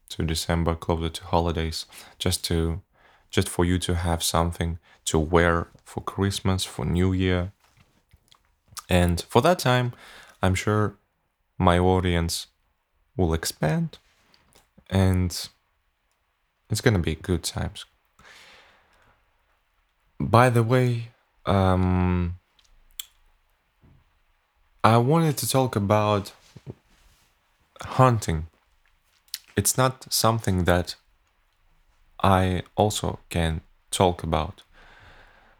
to 0.09 0.23
December, 0.23 0.75
closer 0.75 1.09
to 1.09 1.23
holidays, 1.23 1.85
just 2.19 2.43
to 2.45 2.81
just 3.29 3.49
for 3.49 3.65
you 3.65 3.77
to 3.79 3.93
have 3.95 4.21
something 4.23 4.79
to 5.05 5.19
wear 5.19 5.67
for 5.83 6.01
Christmas, 6.01 6.63
for 6.63 6.85
New 6.85 7.13
Year. 7.13 7.51
And 8.89 9.21
for 9.31 9.41
that 9.41 9.59
time, 9.59 9.93
I'm 10.41 10.55
sure 10.55 10.95
my 11.57 11.77
audience 11.79 12.47
will 13.15 13.33
expand 13.33 13.97
and 14.89 15.49
it's 16.69 16.81
gonna 16.81 16.99
be 16.99 17.15
good 17.15 17.43
times 17.43 17.85
by 20.19 20.49
the 20.49 20.63
way, 20.63 21.09
um, 21.45 22.35
I 24.83 24.97
wanted 24.97 25.37
to 25.37 25.49
talk 25.49 25.75
about 25.75 26.31
hunting. 27.81 28.47
it's 29.55 29.75
not 29.77 30.13
something 30.13 30.65
that 30.65 30.95
I 32.21 32.61
also 32.75 33.19
can 33.29 33.61
talk 33.89 34.21
about. 34.21 34.61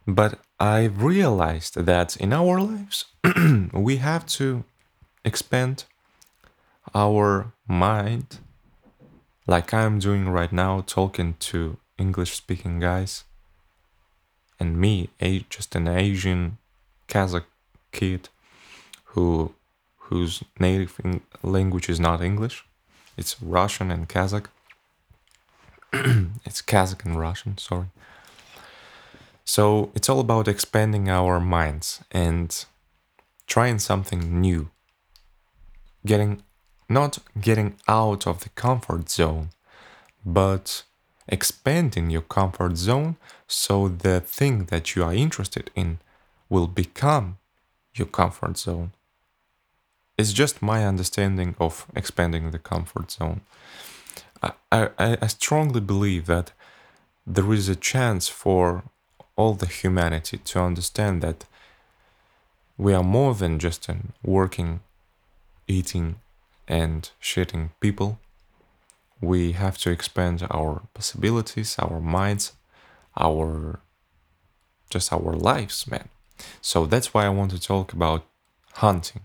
But 0.06 0.40
I 0.60 0.86
realized 0.86 1.76
that 1.86 2.16
in 2.18 2.32
our 2.32 2.62
lives, 2.62 3.06
we 3.74 3.98
have 3.98 4.26
to 4.38 4.64
expand 5.28 5.84
our 6.96 7.54
mind, 7.68 8.40
like 9.46 9.74
I'm 9.74 10.00
doing 10.00 10.30
right 10.30 10.52
now, 10.52 10.82
talking 10.88 11.36
to 11.40 11.78
English 11.98 12.34
speaking 12.36 12.80
guys, 12.80 13.26
and 14.60 14.78
me, 14.78 15.10
a, 15.20 15.46
just 15.50 15.76
an 15.76 15.88
Asian 15.88 16.58
Kazakh 17.08 17.46
kid 17.92 18.30
who 19.12 19.54
whose 20.08 20.44
native 20.60 20.94
language 21.44 21.90
is 21.90 22.00
not 22.00 22.22
English, 22.22 22.66
it's 23.18 23.42
Russian 23.42 23.92
and 23.92 24.08
Kazakh. 24.08 24.48
it's 26.46 26.62
Kazakh 26.62 27.04
and 27.06 27.20
Russian, 27.20 27.58
sorry. 27.58 27.88
So 29.44 29.92
it's 29.96 30.10
all 30.10 30.20
about 30.20 30.48
expanding 30.48 31.10
our 31.10 31.40
minds 31.40 32.02
and 32.12 32.66
trying 33.48 33.80
something 33.80 34.42
new. 34.42 34.70
Getting 36.08 36.44
not 36.90 37.20
getting 37.48 37.76
out 37.88 38.26
of 38.26 38.44
the 38.44 38.50
comfort 38.50 39.10
zone, 39.10 39.50
but 40.26 40.84
expanding 41.28 42.10
your 42.10 42.22
comfort 42.38 42.78
zone 42.78 43.18
so 43.48 43.88
the 43.90 44.22
thing 44.22 44.66
that 44.66 44.96
you 44.96 45.04
are 45.04 45.14
interested 45.14 45.70
in 45.76 46.00
will 46.50 46.68
become 46.68 47.38
your 47.94 48.08
comfort 48.08 48.58
zone. 48.58 48.92
It's 50.18 50.34
just 50.34 50.62
my 50.62 50.86
understanding 50.86 51.56
of 51.60 51.86
expanding 51.96 52.52
the 52.52 52.60
comfort 52.60 53.12
zone. 53.12 53.42
I, 54.42 54.52
I, 54.72 55.18
I 55.22 55.28
strongly 55.28 55.82
believe 55.82 56.26
that 56.28 56.54
there 57.26 57.52
is 57.54 57.68
a 57.70 57.76
chance 57.76 58.28
for 58.28 58.84
all 59.36 59.54
the 59.54 59.68
humanity 59.68 60.38
to 60.38 60.60
understand 60.60 61.22
that 61.22 61.46
we 62.78 62.94
are 62.94 63.04
more 63.04 63.34
than 63.36 63.60
just 63.60 63.90
a 63.90 63.98
working, 64.24 64.80
eating, 65.68 66.16
and 66.68 67.10
shitting 67.22 67.72
people. 67.80 68.20
We 69.22 69.54
have 69.54 69.78
to 69.80 69.90
expand 69.92 70.46
our 70.52 70.84
possibilities, 70.94 71.78
our 71.80 72.00
minds, 72.00 72.54
our 73.18 73.80
just 74.90 75.12
our 75.12 75.34
lives, 75.34 75.88
man. 75.88 76.10
So 76.62 76.86
that's 76.86 77.14
why 77.14 77.26
I 77.26 77.30
want 77.30 77.52
to 77.52 77.60
talk 77.60 77.94
about 77.94 78.26
hunting. 78.74 79.22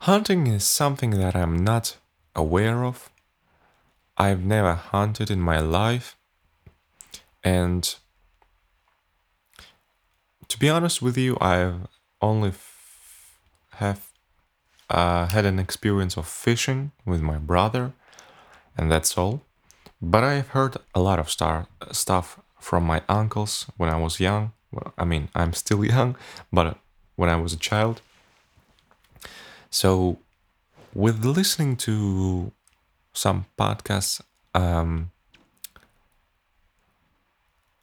Hunting 0.00 0.46
is 0.46 0.64
something 0.64 1.10
that 1.10 1.34
I'm 1.34 1.64
not 1.64 1.96
aware 2.36 2.84
of. 2.84 3.10
I've 4.16 4.44
never 4.44 4.74
hunted 4.74 5.30
in 5.30 5.40
my 5.40 5.58
life. 5.60 6.16
And 7.42 7.94
to 10.48 10.58
be 10.58 10.68
honest 10.68 11.02
with 11.02 11.16
you, 11.16 11.36
I've 11.40 11.88
only 12.20 12.50
f- 12.50 13.38
have 13.76 14.13
uh, 14.94 15.26
had 15.26 15.44
an 15.44 15.58
experience 15.58 16.16
of 16.16 16.26
fishing 16.26 16.92
with 17.04 17.20
my 17.20 17.36
brother, 17.36 17.92
and 18.76 18.90
that's 18.92 19.18
all. 19.18 19.42
But 20.00 20.22
I've 20.22 20.48
heard 20.48 20.76
a 20.94 21.00
lot 21.00 21.18
of 21.18 21.28
star- 21.28 21.66
stuff 21.90 22.38
from 22.60 22.84
my 22.84 23.02
uncles 23.08 23.66
when 23.76 23.90
I 23.90 23.96
was 23.96 24.20
young. 24.20 24.52
Well, 24.70 24.94
I 24.96 25.04
mean, 25.04 25.28
I'm 25.34 25.52
still 25.52 25.84
young, 25.94 26.16
but 26.52 26.78
when 27.16 27.28
I 27.28 27.36
was 27.36 27.52
a 27.52 27.56
child. 27.56 28.02
So, 29.70 30.18
with 30.94 31.24
listening 31.24 31.76
to 31.88 32.52
some 33.12 33.46
podcasts, 33.58 34.20
um, 34.54 35.10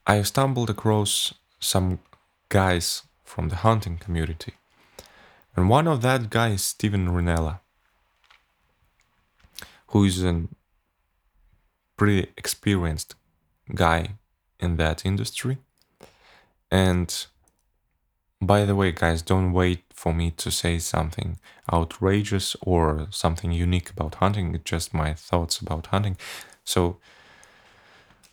I 0.08 0.22
stumbled 0.22 0.70
across 0.70 1.34
some 1.60 2.00
guys 2.48 3.04
from 3.26 3.50
the 3.50 3.58
hunting 3.58 3.98
community. 3.98 4.54
And 5.56 5.70
one 5.70 5.88
of 5.88 6.02
that 6.02 6.30
guys 6.30 6.56
is 6.56 6.64
Steven 6.64 7.10
Rinella, 7.10 7.60
who 9.88 10.06
is 10.06 10.24
a 10.24 10.48
pretty 11.98 12.32
experienced 12.38 13.16
guy 13.76 14.16
in 14.60 14.78
that 14.78 15.06
industry. 15.06 15.58
And 16.72 17.26
by 18.42 18.66
the 18.66 18.76
way, 18.76 18.92
guys, 18.92 19.22
don't 19.22 19.52
wait 19.52 19.84
for 19.94 20.14
me 20.14 20.32
to 20.32 20.50
say 20.50 20.80
something 20.80 21.38
outrageous 21.72 22.56
or 22.62 23.08
something 23.12 23.52
unique 23.52 23.90
about 23.92 24.16
hunting. 24.16 24.56
It's 24.56 24.64
just 24.64 24.94
my 24.94 25.14
thoughts 25.14 25.60
about 25.60 25.88
hunting. 25.88 26.18
So, 26.64 26.98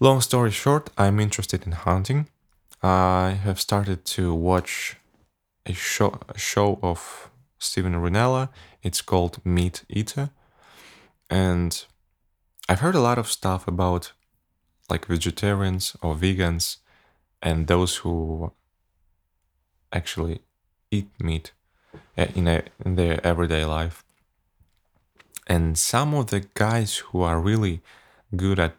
long 0.00 0.20
story 0.20 0.50
short, 0.50 0.90
I'm 0.96 1.20
interested 1.20 1.66
in 1.66 1.72
hunting. 1.72 2.28
I 2.82 3.38
have 3.42 3.60
started 3.60 4.04
to 4.16 4.32
watch 4.32 4.96
a 5.68 5.74
show, 5.74 6.18
a 6.28 6.38
show 6.38 6.78
of 6.82 7.30
Steven 7.58 7.94
Rinella. 7.94 8.48
It's 8.82 9.02
called 9.02 9.44
Meat 9.44 9.84
Eater. 9.88 10.30
And 11.30 11.84
I've 12.68 12.80
heard 12.80 12.94
a 12.94 13.00
lot 13.00 13.18
of 13.18 13.30
stuff 13.30 13.68
about 13.68 14.12
like 14.88 15.06
vegetarians 15.06 15.96
or 16.02 16.14
vegans 16.14 16.78
and 17.42 17.66
those 17.66 17.96
who 17.96 18.52
actually 19.92 20.40
eat 20.90 21.08
meat 21.20 21.52
eh, 22.16 22.28
in, 22.34 22.48
a, 22.48 22.62
in 22.84 22.96
their 22.96 23.24
everyday 23.24 23.64
life. 23.64 24.04
And 25.46 25.78
some 25.78 26.14
of 26.14 26.28
the 26.28 26.46
guys 26.54 26.96
who 26.96 27.22
are 27.22 27.40
really 27.40 27.80
good 28.34 28.58
at 28.58 28.76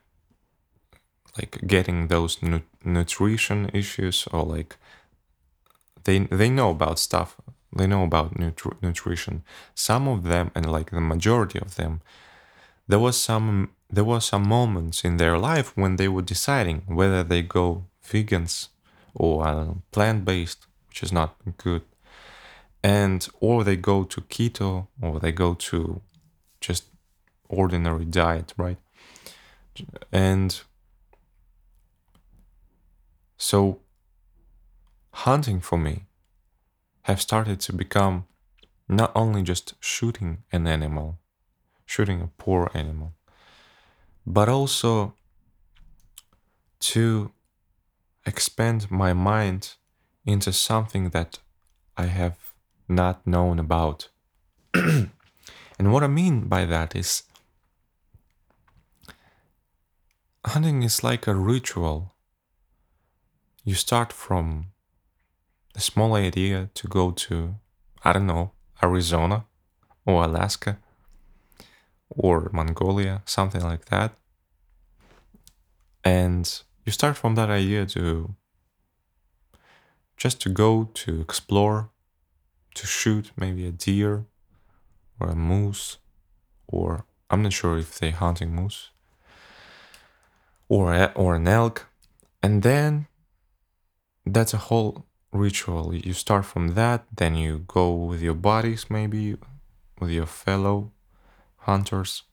like 1.38 1.62
getting 1.66 2.08
those 2.08 2.42
nu- 2.42 2.62
nutrition 2.84 3.70
issues 3.74 4.28
or 4.32 4.44
like 4.44 4.78
they 6.04 6.20
they 6.20 6.50
know 6.50 6.72
about 6.72 7.00
stuff. 7.00 7.38
They 7.76 7.88
know 7.88 8.04
about 8.04 8.36
nutri- 8.36 8.82
nutrition. 8.82 9.44
Some 9.76 10.08
of 10.08 10.24
them 10.24 10.52
and 10.56 10.72
like 10.72 10.92
the 10.92 11.02
majority 11.02 11.60
of 11.60 11.76
them 11.76 12.02
there 12.90 13.00
was 13.00 13.16
some 13.16 13.70
there 13.90 14.04
were 14.04 14.20
some 14.20 14.48
moments 14.48 15.06
in 15.06 15.18
their 15.18 15.38
life 15.38 15.78
when 15.78 15.96
they 15.96 16.08
were 16.08 16.24
deciding 16.24 16.82
whether 16.88 17.24
they 17.24 17.42
go 17.42 17.86
vegans 18.04 18.70
or 19.14 19.78
plant-based 19.92 20.66
which 20.88 21.04
is 21.04 21.12
not 21.12 21.36
good 21.58 21.84
and 22.84 23.30
or 23.40 23.64
they 23.64 23.76
go 23.76 24.04
to 24.04 24.22
keto 24.22 24.88
or 25.02 25.20
they 25.20 25.32
go 25.32 25.54
to 25.54 26.02
just 26.60 26.86
ordinary 27.48 28.06
diet 28.06 28.54
right? 28.58 28.78
And 30.12 30.60
so, 33.38 33.80
hunting 35.26 35.60
for 35.60 35.78
me 35.78 36.06
have 37.02 37.20
started 37.20 37.60
to 37.60 37.74
become 37.74 38.26
not 38.88 39.12
only 39.14 39.44
just 39.44 39.74
shooting 39.82 40.44
an 40.52 40.66
animal, 40.66 41.20
shooting 41.86 42.22
a 42.22 42.30
poor 42.38 42.72
animal, 42.74 43.14
but 44.26 44.48
also 44.48 45.14
to 46.80 47.32
expand 48.26 48.90
my 48.90 49.12
mind 49.12 49.76
into 50.26 50.54
something 50.54 51.10
that 51.10 51.40
I 51.98 52.06
have 52.06 52.38
not 52.88 53.28
known 53.28 53.60
about. 53.60 54.08
and 54.74 55.12
what 55.94 56.04
I 56.04 56.08
mean 56.08 56.48
by 56.48 56.64
that 56.64 56.96
is 56.96 57.24
hunting 60.46 60.84
is 60.84 61.04
like 61.04 61.28
a 61.28 61.36
ritual 61.36 62.14
you 63.66 63.76
start 63.76 64.14
from 64.14 64.72
a 65.76 65.80
small 65.80 66.16
idea 66.16 66.70
to 66.74 66.88
go 66.88 67.12
to, 67.12 67.56
I 68.04 68.14
don't 68.14 68.28
know, 68.28 68.52
Arizona 68.82 69.46
or 70.06 70.24
Alaska 70.24 70.80
or 72.10 72.50
Mongolia, 72.54 73.22
something 73.26 73.62
like 73.62 73.86
that. 73.86 74.14
And 76.04 76.62
you 76.86 76.92
start 76.92 77.18
from 77.18 77.36
that 77.36 77.50
idea 77.50 77.86
to 77.88 78.36
just 80.18 80.42
to 80.42 80.50
go 80.50 80.90
to 80.94 81.22
explore, 81.22 81.92
to 82.76 82.86
shoot 82.86 83.32
maybe 83.38 83.66
a 83.66 83.72
deer 83.72 84.26
or 85.20 85.30
a 85.30 85.36
moose, 85.36 85.98
or 86.68 87.06
I'm 87.30 87.44
not 87.44 87.54
sure 87.54 87.78
if 87.78 88.00
they're 88.00 88.12
hunting 88.12 88.54
moose 88.54 88.90
or 90.68 90.94
a, 90.94 91.12
or 91.16 91.36
an 91.36 91.48
elk, 91.48 91.88
and 92.42 92.64
then 92.64 93.08
that's 94.26 94.54
a 94.54 94.58
whole 94.58 95.06
ritual. 95.32 95.94
You 95.94 96.14
start 96.14 96.46
from 96.46 96.70
that, 96.70 97.06
then 97.16 97.36
you 97.36 97.66
go 97.68 97.94
with 97.94 98.22
your 98.22 98.34
buddies, 98.34 98.90
maybe 98.90 99.38
with 100.00 100.12
your 100.12 100.26
fellow 100.26 100.92
hunters. 101.58 102.24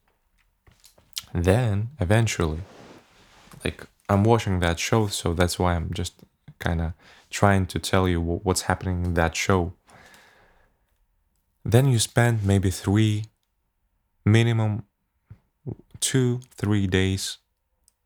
Then 1.35 1.91
eventually, 2.01 2.61
like 3.65 3.87
I'm 4.09 4.25
watching 4.25 4.61
that 4.61 4.79
show, 4.79 5.09
so 5.09 5.35
that's 5.35 5.59
why 5.59 5.75
I'm 5.75 5.93
just 5.93 6.15
kind 6.59 6.81
of 6.81 6.93
trying 7.31 7.67
to 7.67 7.79
tell 7.79 8.09
you 8.09 8.21
what's 8.21 8.63
happening 8.63 9.05
in 9.05 9.15
that 9.15 9.37
show. 9.37 9.73
Then 11.65 11.89
you 11.89 11.99
spend 11.99 12.45
maybe 12.45 12.71
three, 12.71 13.25
minimum 14.25 14.85
two, 16.01 16.41
three 16.55 16.87
days 16.87 17.39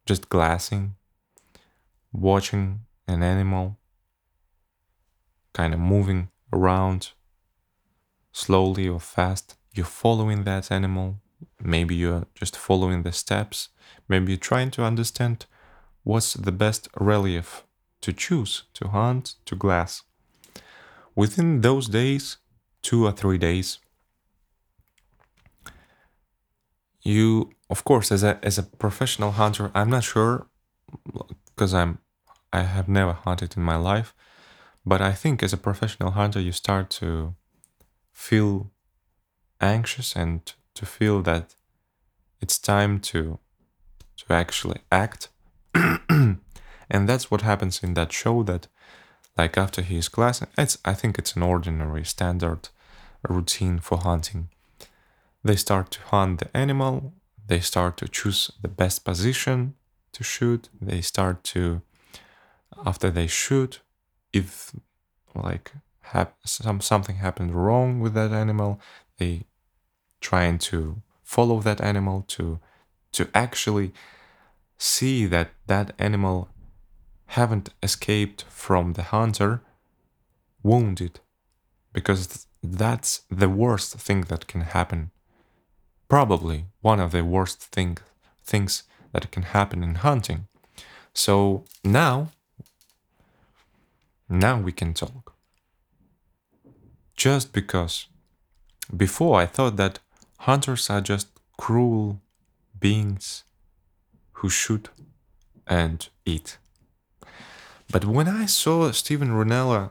just 0.07 0.29
glassing, 0.29 0.95
watching 2.13 2.81
an 3.07 3.23
animal 3.23 3.80
kind 5.53 5.75
of 5.75 5.81
moving 5.81 6.29
around 6.53 7.11
slowly 8.33 8.89
or 8.89 9.01
fast. 9.01 9.57
You're 9.75 9.87
following 9.87 10.45
that 10.45 10.71
animal. 10.71 11.21
Maybe 11.63 11.95
you're 11.95 12.27
just 12.35 12.57
following 12.57 13.03
the 13.03 13.13
steps. 13.13 13.69
Maybe 14.09 14.33
you're 14.33 14.39
trying 14.39 14.71
to 14.73 14.85
understand 14.85 15.47
what's 16.03 16.35
the 16.35 16.53
best 16.53 16.89
relief 16.99 17.65
to 18.01 18.13
choose 18.13 18.65
to 18.75 18.89
hunt, 18.89 19.35
to 19.45 19.55
glass. 19.55 20.03
Within 21.15 21.61
those 21.61 21.89
days, 21.89 22.39
two 22.83 23.07
or 23.07 23.13
three 23.13 23.39
days, 23.39 23.79
you 27.03 27.51
of 27.69 27.85
course 27.85 28.13
as 28.13 28.23
a 28.23 28.39
as 28.43 28.59
a 28.59 28.63
professional 28.63 29.33
hunter 29.33 29.71
i'm 29.75 29.91
not 29.91 30.05
sure 30.05 30.47
because 31.47 31.73
i'm 31.73 31.99
i 32.53 32.63
have 32.63 32.89
never 32.89 33.13
hunted 33.13 33.57
in 33.57 33.63
my 33.63 33.77
life 33.77 34.15
but 34.91 35.01
i 35.11 35.13
think 35.23 35.43
as 35.43 35.53
a 35.53 35.65
professional 35.69 36.13
hunter 36.21 36.41
you 36.41 36.53
start 36.53 36.87
to 37.01 37.35
feel 38.13 38.53
anxious 39.61 40.17
and 40.17 40.41
to 40.75 40.85
feel 40.87 41.23
that 41.23 41.47
it's 42.41 42.59
time 42.59 42.99
to 42.99 43.39
to 44.17 44.33
actually 44.33 44.81
act. 44.91 45.29
And 46.93 47.09
that's 47.09 47.31
what 47.31 47.43
happens 47.43 47.83
in 47.85 47.95
that 47.95 48.13
show 48.13 48.43
that 48.43 48.67
like 49.39 49.57
after 49.57 49.81
his 49.81 50.09
class 50.09 50.43
it's 50.59 50.77
i 50.85 50.95
think 51.01 51.19
it's 51.19 51.37
an 51.37 51.43
ordinary 51.43 52.05
standard 52.05 52.69
routine 53.29 53.79
for 53.79 53.99
hunting. 53.99 54.49
They 55.45 55.57
start 55.57 55.91
to 55.93 56.01
hunt 56.13 56.41
the 56.41 56.57
animal, 56.57 57.13
they 57.47 57.61
start 57.61 57.97
to 57.99 58.09
choose 58.09 58.51
the 58.63 58.69
best 58.83 59.05
position 59.05 59.75
to 60.13 60.25
shoot, 60.25 60.69
they 60.81 61.01
start 61.03 61.45
to, 61.53 61.83
after 62.85 63.11
they 63.11 63.27
shoot, 63.27 63.81
if 64.33 64.75
like 65.35 65.73
some 66.45 66.81
something 66.81 67.17
happened 67.17 67.55
wrong 67.55 68.01
with 68.01 68.15
that 68.15 68.33
animal, 68.33 68.81
they 69.19 69.45
trying 70.21 70.59
to 70.59 71.03
follow 71.23 71.61
that 71.61 71.81
animal 71.81 72.25
to 72.29 72.59
to 73.13 73.29
actually 73.35 73.93
see 74.79 75.27
that 75.27 75.51
that 75.67 75.93
animal 75.99 76.49
haven't 77.27 77.71
escaped 77.83 78.45
from 78.49 78.95
the 78.95 79.03
hunter 79.03 79.63
wounded 80.63 81.21
because 81.93 82.47
that's 82.63 83.23
the 83.31 83.49
worst 83.49 83.95
thing 83.95 84.23
that 84.23 84.47
can 84.47 84.63
happen 84.63 85.11
probably 86.11 86.67
one 86.83 87.01
of 87.01 87.13
the 87.13 87.25
worst 87.25 87.61
thing, 87.73 87.97
things 88.45 88.83
that 89.13 89.31
can 89.31 89.45
happen 89.45 89.83
in 89.83 89.95
hunting. 89.95 90.49
So 91.15 91.65
now, 91.85 92.33
now 94.31 94.59
we 94.59 94.73
can 94.73 94.95
talk. 94.95 95.35
Just 97.17 97.53
because 97.53 98.07
before 98.97 99.41
I 99.41 99.47
thought 99.47 99.77
that 99.77 99.99
hunters 100.39 100.89
are 100.89 101.01
just 101.01 101.29
cruel 101.59 102.21
beings 102.79 103.45
who 104.35 104.49
shoot 104.49 104.89
and 105.67 106.09
eat. 106.25 106.59
But 107.91 108.05
when 108.05 108.29
I 108.29 108.47
saw 108.47 108.91
Steven 108.93 109.31
Rinella 109.31 109.91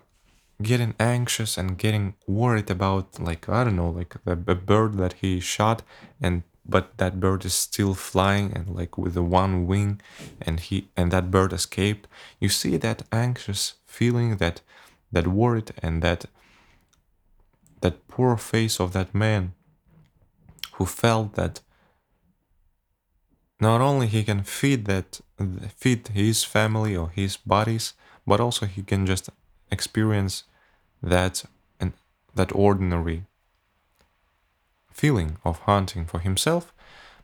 getting 0.61 0.95
anxious 0.99 1.57
and 1.57 1.77
getting 1.77 2.15
worried 2.27 2.69
about 2.69 3.19
like 3.19 3.47
I 3.47 3.63
don't 3.63 3.75
know 3.75 3.89
like 3.89 4.15
a, 4.25 4.31
a 4.31 4.55
bird 4.55 4.97
that 4.97 5.13
he 5.21 5.39
shot 5.39 5.83
and 6.21 6.43
but 6.65 6.97
that 6.97 7.19
bird 7.19 7.45
is 7.45 7.53
still 7.53 7.93
flying 7.93 8.51
and 8.53 8.67
like 8.75 8.97
with 8.97 9.13
the 9.13 9.23
one 9.23 9.65
wing 9.67 10.01
and 10.41 10.59
he 10.59 10.89
and 10.97 11.11
that 11.11 11.31
bird 11.31 11.53
escaped 11.53 12.07
you 12.39 12.49
see 12.49 12.75
that 12.77 13.03
anxious 13.11 13.75
feeling 13.89 14.37
that 14.37 14.61
that 15.11 15.27
worried 15.27 15.71
and 15.81 16.01
that 16.01 16.25
that 17.81 18.07
poor 18.07 18.37
face 18.37 18.79
of 18.79 18.93
that 18.93 19.13
man 19.13 19.53
who 20.73 20.85
felt 20.85 21.33
that 21.35 21.61
not 23.59 23.81
only 23.81 24.07
he 24.07 24.23
can 24.23 24.43
feed 24.43 24.85
that 24.85 25.21
feed 25.75 26.07
his 26.09 26.43
family 26.43 26.95
or 26.95 27.09
his 27.09 27.37
bodies 27.37 27.93
but 28.25 28.39
also 28.39 28.65
he 28.65 28.83
can 28.83 29.05
just 29.05 29.29
experience 29.71 30.43
that 31.01 31.43
and 31.79 31.93
that 32.35 32.53
ordinary 32.53 33.23
feeling 34.91 35.37
of 35.45 35.59
hunting 35.59 36.05
for 36.05 36.19
himself. 36.19 36.73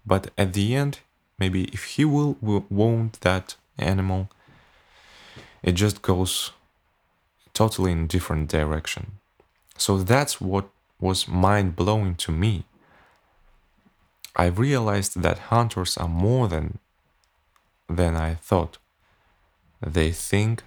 But 0.05 0.31
at 0.37 0.53
the 0.53 0.75
end 0.75 0.99
maybe 1.37 1.65
if 1.65 1.83
he 1.95 2.05
will, 2.05 2.37
will 2.41 2.65
wound 2.69 3.17
that 3.21 3.55
animal 3.77 4.29
it 5.65 5.73
just 5.73 6.03
goes 6.03 6.51
totally 7.53 7.91
in 7.91 8.05
different 8.05 8.49
direction. 8.49 9.13
So 9.77 9.97
that's 9.97 10.39
what 10.39 10.69
was 10.99 11.27
mind 11.27 11.75
blowing 11.75 12.15
to 12.15 12.31
me. 12.31 12.65
I 14.35 14.45
realized 14.45 15.21
that 15.23 15.49
hunters 15.49 15.97
are 15.97 16.07
more 16.07 16.47
than 16.47 16.77
than 17.89 18.15
i 18.15 18.35
thought. 18.35 18.77
They 19.81 20.11
think 20.11 20.63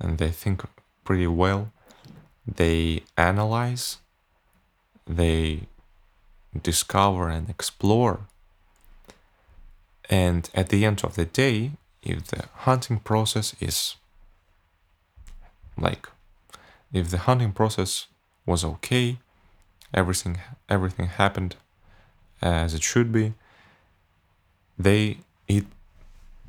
and 0.00 0.18
they 0.18 0.30
think 0.30 0.62
pretty 1.04 1.26
well. 1.26 1.72
They 2.46 3.02
analyze, 3.16 3.98
they 5.06 5.62
discover 6.62 7.28
and 7.28 7.50
explore. 7.50 8.20
And 10.08 10.48
at 10.54 10.68
the 10.68 10.84
end 10.84 11.04
of 11.04 11.14
the 11.16 11.24
day, 11.24 11.72
if 12.02 12.28
the 12.28 12.44
hunting 12.66 13.00
process 13.00 13.54
is 13.60 13.96
like 15.78 16.08
if 16.92 17.10
the 17.10 17.18
hunting 17.18 17.52
process 17.52 18.06
was 18.44 18.64
okay, 18.64 19.18
everything 19.92 20.38
everything 20.68 21.06
happened 21.06 21.56
as 22.42 22.74
it 22.74 22.82
should 22.82 23.12
be, 23.12 23.34
they 24.78 25.18
eat 25.48 25.66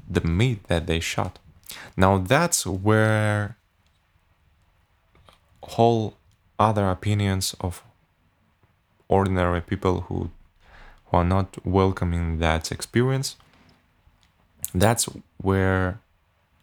the 0.09 0.21
meat 0.21 0.63
that 0.67 0.88
they 0.88 0.99
shot. 0.99 1.39
Now 1.95 2.17
that's 2.17 2.65
where 2.65 3.57
whole 5.63 6.15
other 6.59 6.89
opinions 6.89 7.55
of 7.59 7.84
ordinary 9.09 9.61
people 9.61 10.01
who 10.01 10.32
who 11.05 11.17
are 11.17 11.23
not 11.23 11.65
welcoming 11.65 12.39
that 12.39 12.71
experience 12.71 13.36
that's 14.73 15.07
where 15.38 15.99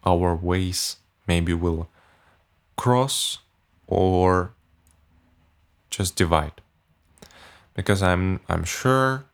our 0.04 0.34
ways 0.34 0.96
maybe 1.26 1.54
will 1.54 1.88
cross 2.76 3.38
or 3.86 4.52
just 5.90 6.16
divide. 6.16 6.60
Because 7.74 8.02
i'm 8.02 8.40
i'm 8.48 8.64
sure 8.64 9.24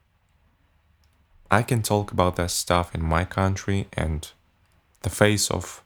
i 1.50 1.62
can 1.62 1.82
talk 1.82 2.10
about 2.10 2.36
that 2.36 2.50
stuff 2.50 2.94
in 2.94 3.02
my 3.02 3.24
country 3.24 3.86
and 3.92 4.30
the 5.02 5.10
face 5.10 5.50
of 5.50 5.82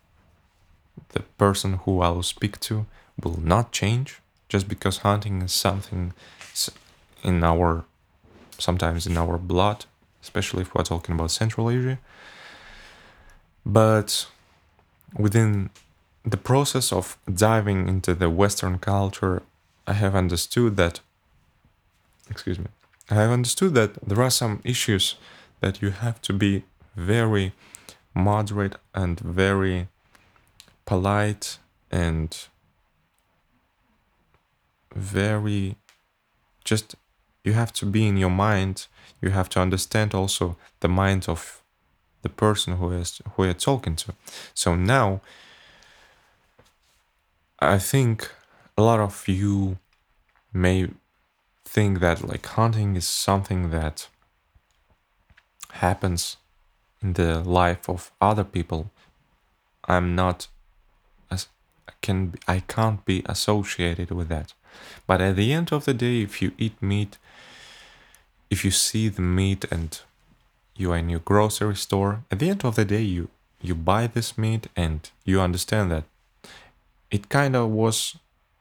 the 1.15 1.21
person 1.37 1.75
who 1.83 2.01
i'll 2.01 2.23
speak 2.23 2.61
to 2.61 2.87
will 3.21 3.41
not 3.41 3.73
change 3.73 4.21
just 4.49 4.69
because 4.69 4.99
hunting 4.99 5.43
is 5.43 5.53
something 5.53 6.13
in 7.25 7.43
our 7.43 7.85
sometimes 8.59 9.05
in 9.05 9.17
our 9.17 9.37
blood 9.37 9.87
especially 10.25 10.63
if 10.63 10.75
we're 10.75 10.83
talking 10.83 11.15
about 11.15 11.31
central 11.31 11.71
asia. 11.71 11.99
But 13.67 14.27
within 15.17 15.71
the 16.25 16.37
process 16.37 16.93
of 16.93 17.19
diving 17.33 17.89
into 17.89 18.15
the 18.15 18.31
western 18.31 18.79
culture 18.79 19.43
i 19.87 19.93
have 19.93 20.15
understood 20.15 20.77
that 20.77 21.01
excuse 22.31 22.59
me 22.59 22.67
i 23.11 23.15
have 23.15 23.31
understood 23.31 23.75
that 23.75 23.93
there 24.07 24.23
are 24.23 24.31
some 24.31 24.61
issues 24.65 25.17
that 25.61 25.83
you 25.83 25.91
have 25.91 26.21
to 26.23 26.33
be 26.33 26.65
very 26.97 27.53
moderate 28.15 28.77
and 28.95 29.21
very 29.21 29.89
polite 30.87 31.59
and 31.91 32.49
very 34.95 35.77
just 36.65 36.95
you 37.45 37.53
have 37.53 37.73
to 37.75 37.87
be 37.87 38.07
in 38.07 38.17
your 38.17 38.31
mind. 38.31 38.87
You 39.21 39.31
have 39.31 39.49
to 39.51 39.61
understand 39.61 40.15
also 40.15 40.57
the 40.81 40.89
mind 40.89 41.29
of 41.29 41.63
the 42.23 42.29
person 42.29 42.77
who 42.77 42.91
is 42.91 43.21
who 43.35 43.45
you're 43.45 43.55
talking 43.55 43.97
to. 43.97 44.15
So 44.55 44.75
now 44.75 45.21
i 47.61 47.79
think 47.79 48.31
a 48.77 48.83
lot 48.83 49.01
of 49.01 49.29
you 49.29 49.79
may 50.53 50.89
think 51.65 52.01
that 52.01 52.27
like 52.27 52.47
hunting 52.47 52.97
is 52.97 53.07
something 53.07 53.71
that 53.71 54.09
happens 55.73 56.37
in 57.03 57.15
the 57.15 57.41
life 57.41 57.89
of 57.89 58.13
other 58.21 58.45
people 58.45 58.91
i'm 59.87 60.15
not 60.15 60.49
as 61.31 61.49
can 62.01 62.35
i 62.47 62.61
can't 62.61 63.05
be 63.05 63.23
associated 63.27 64.11
with 64.11 64.29
that 64.29 64.55
but 65.07 65.21
at 65.21 65.37
the 65.37 65.53
end 65.53 65.73
of 65.73 65.85
the 65.85 65.95
day, 65.95 66.23
if 66.23 66.41
you 66.41 66.53
eat 66.59 66.81
meat, 66.83 67.19
if 68.51 68.65
you 68.65 68.71
see 68.71 69.09
the 69.09 69.23
meat 69.23 69.65
and 69.71 70.01
you 70.77 70.93
are 70.93 70.99
in 70.99 71.09
your 71.09 71.21
grocery 71.21 71.77
store. 71.77 72.25
At 72.31 72.39
the 72.39 72.51
end 72.51 72.65
of 72.65 72.77
the 72.77 72.85
day, 72.85 73.03
you 73.03 73.29
you 73.61 73.75
buy 73.75 74.07
this 74.07 74.37
meat 74.37 74.69
and 74.77 75.09
you 75.25 75.41
understand 75.41 75.91
that 75.91 76.05
it 77.11 77.29
kind 77.29 77.57
of 77.57 77.71
was 77.71 78.17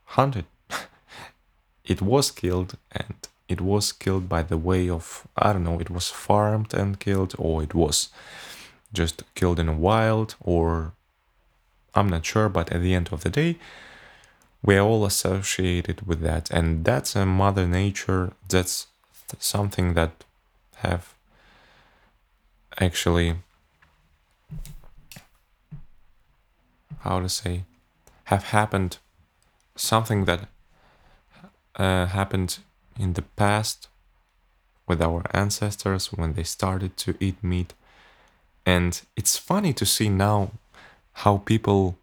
hunted. 0.05 0.45
it 1.85 2.01
was 2.01 2.31
killed 2.31 2.77
and 2.91 3.15
it 3.47 3.61
was 3.61 3.91
killed 3.91 4.29
by 4.29 4.41
the 4.43 4.57
way 4.57 4.89
of 4.89 5.27
I 5.35 5.53
don't 5.53 5.63
know, 5.63 5.79
it 5.79 5.89
was 5.89 6.09
farmed 6.09 6.73
and 6.73 6.99
killed 6.99 7.35
or 7.37 7.63
it 7.63 7.73
was 7.73 8.09
just 8.93 9.23
killed 9.35 9.59
in 9.59 9.69
a 9.69 9.73
wild 9.73 10.35
or 10.39 10.93
I'm 11.95 12.09
not 12.09 12.25
sure, 12.25 12.49
but 12.49 12.71
at 12.71 12.81
the 12.81 12.93
end 12.95 13.09
of 13.11 13.21
the 13.21 13.29
day, 13.29 13.57
we're 14.63 14.79
all 14.79 15.05
associated 15.05 16.07
with 16.07 16.21
that 16.21 16.49
and 16.51 16.85
that's 16.85 17.15
a 17.15 17.25
mother 17.25 17.67
nature 17.67 18.33
that's 18.47 18.87
something 19.39 19.93
that 19.93 20.23
have 20.77 21.13
actually 22.79 23.35
how 26.99 27.19
to 27.19 27.29
say 27.29 27.63
have 28.25 28.45
happened 28.45 28.97
something 29.75 30.25
that 30.25 30.47
uh, 31.75 32.05
happened 32.07 32.59
in 32.99 33.13
the 33.13 33.21
past 33.21 33.87
with 34.87 35.01
our 35.01 35.23
ancestors 35.31 36.13
when 36.13 36.33
they 36.33 36.43
started 36.43 36.97
to 36.97 37.15
eat 37.19 37.43
meat. 37.43 37.73
And 38.65 39.01
it's 39.15 39.37
funny 39.37 39.73
to 39.73 39.85
see 39.85 40.09
now 40.09 40.51
how 41.13 41.37
people 41.37 41.97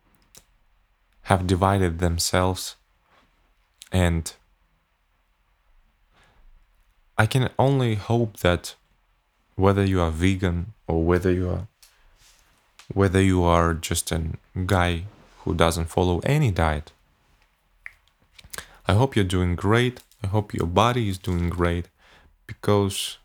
have 1.23 1.47
divided 1.47 1.99
themselves. 1.99 2.77
And 3.93 4.33
I 7.16 7.27
can 7.27 7.51
only 7.59 7.95
hope 7.95 8.39
that 8.39 8.75
whether 9.57 9.85
you 9.85 10.01
are 10.01 10.11
vegan 10.11 10.73
or 10.87 11.05
whether 11.05 11.31
you 11.31 11.49
are 11.49 11.66
whether 12.93 13.23
you 13.23 13.45
are 13.45 13.75
just 13.75 14.11
a 14.11 14.21
guy 14.66 15.05
who 15.45 15.55
doesn't 15.55 15.86
follow 15.86 16.20
any 16.20 16.51
diet. 16.51 16.93
I 18.86 18.95
hope 18.95 19.14
you're 19.14 19.24
doing 19.24 19.57
great. 19.57 20.01
I 20.22 20.26
hope 20.26 20.53
your 20.53 20.66
body 20.66 21.09
is 21.09 21.18
doing 21.18 21.49
great 21.49 21.86
because 22.47 23.18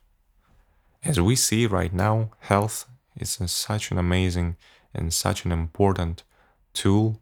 as 1.03 1.19
we 1.19 1.35
see 1.35 1.65
right 1.65 1.93
now 1.93 2.31
health 2.39 2.85
is 3.17 3.39
such 3.47 3.91
an 3.91 3.97
amazing 3.97 4.55
and 4.93 5.13
such 5.13 5.45
an 5.45 5.51
important 5.51 6.23
tool 6.73 7.19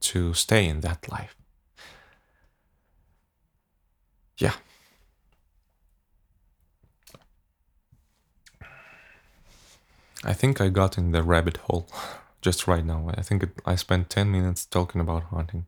to 0.00 0.34
stay 0.34 0.66
in 0.66 0.80
that 0.80 1.10
life. 1.10 1.36
Yeah. 4.38 4.54
I 10.22 10.34
think 10.34 10.60
I 10.60 10.68
got 10.68 10.98
in 10.98 11.12
the 11.12 11.22
rabbit 11.22 11.56
hole 11.58 11.88
just 12.40 12.66
right 12.66 12.84
now. 12.84 13.10
I 13.16 13.22
think 13.22 13.42
it, 13.42 13.50
I 13.66 13.74
spent 13.76 14.10
10 14.10 14.30
minutes 14.30 14.64
talking 14.64 15.00
about 15.00 15.24
hunting. 15.24 15.66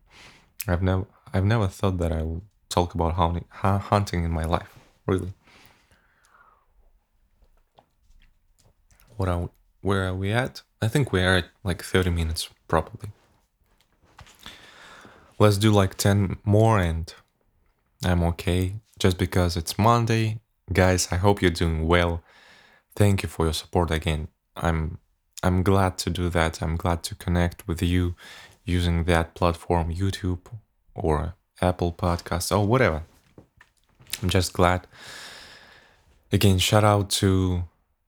I've 0.67 0.81
never 0.81 1.05
I've 1.33 1.45
never 1.45 1.67
thought 1.67 1.97
that 1.97 2.11
I 2.11 2.21
would 2.21 2.41
talk 2.69 2.93
about 2.93 3.13
hunting, 3.13 3.45
hunting 3.51 4.23
in 4.23 4.31
my 4.31 4.45
life, 4.45 4.77
really. 5.07 5.33
What 9.17 9.29
are 9.29 9.49
where 9.81 10.07
are 10.07 10.15
we 10.15 10.31
at? 10.31 10.61
I 10.81 10.87
think 10.87 11.11
we 11.11 11.21
are 11.21 11.37
at 11.37 11.45
like 11.63 11.83
30 11.83 12.09
minutes 12.09 12.49
probably. 12.67 13.09
Let's 15.39 15.57
do 15.57 15.71
like 15.71 15.95
10 15.95 16.37
more 16.43 16.79
and 16.79 17.13
I'm 18.03 18.23
okay 18.23 18.75
just 18.99 19.17
because 19.17 19.57
it's 19.57 19.77
Monday. 19.77 20.39
Guys, 20.71 21.09
I 21.11 21.17
hope 21.17 21.41
you're 21.41 21.51
doing 21.51 21.87
well. 21.87 22.23
Thank 22.95 23.23
you 23.23 23.29
for 23.29 23.45
your 23.45 23.53
support 23.53 23.91
again. 23.91 24.29
I'm 24.55 24.99
I'm 25.43 25.61
glad 25.61 25.97
to 25.99 26.09
do 26.09 26.29
that. 26.29 26.61
I'm 26.61 26.77
glad 26.77 27.03
to 27.03 27.15
connect 27.15 27.67
with 27.67 27.81
you 27.81 28.15
using 28.63 29.03
that 29.03 29.35
platform, 29.35 29.93
YouTube 29.93 30.39
or 30.95 31.35
Apple 31.61 31.91
Podcasts 31.91 32.55
or 32.55 32.65
whatever. 32.65 33.03
I'm 34.21 34.29
just 34.29 34.53
glad. 34.53 34.87
Again, 36.31 36.59
shout 36.59 36.85
out 36.85 37.09
to 37.21 37.63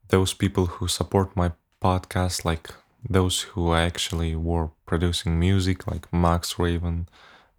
those 0.07 0.33
people 0.33 0.65
who 0.67 0.87
support 0.87 1.35
my 1.35 1.51
podcast, 1.81 2.45
like 2.45 2.69
those 3.07 3.41
who 3.41 3.73
actually 3.73 4.35
were 4.35 4.69
producing 4.85 5.37
music, 5.37 5.85
like 5.87 6.11
Max 6.13 6.57
Raven, 6.57 7.09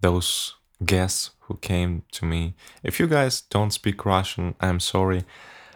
those 0.01 0.55
guests 0.85 1.31
who 1.41 1.59
came 1.59 2.03
to 2.13 2.25
me. 2.25 2.55
If 2.83 2.99
you 2.99 3.07
guys 3.07 3.43
don't 3.43 3.73
speak 3.73 4.07
Russian, 4.07 4.55
I'm 4.59 4.81
sorry. 4.81 5.25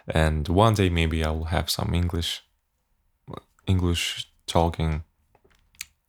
And 0.09 0.49
one 0.49 0.75
day 0.75 0.89
maybe 0.89 1.23
I 1.23 1.31
will 1.31 1.45
have 1.45 1.71
some 1.71 1.93
English 1.95 2.43
English 3.71 4.29
talking 4.47 5.03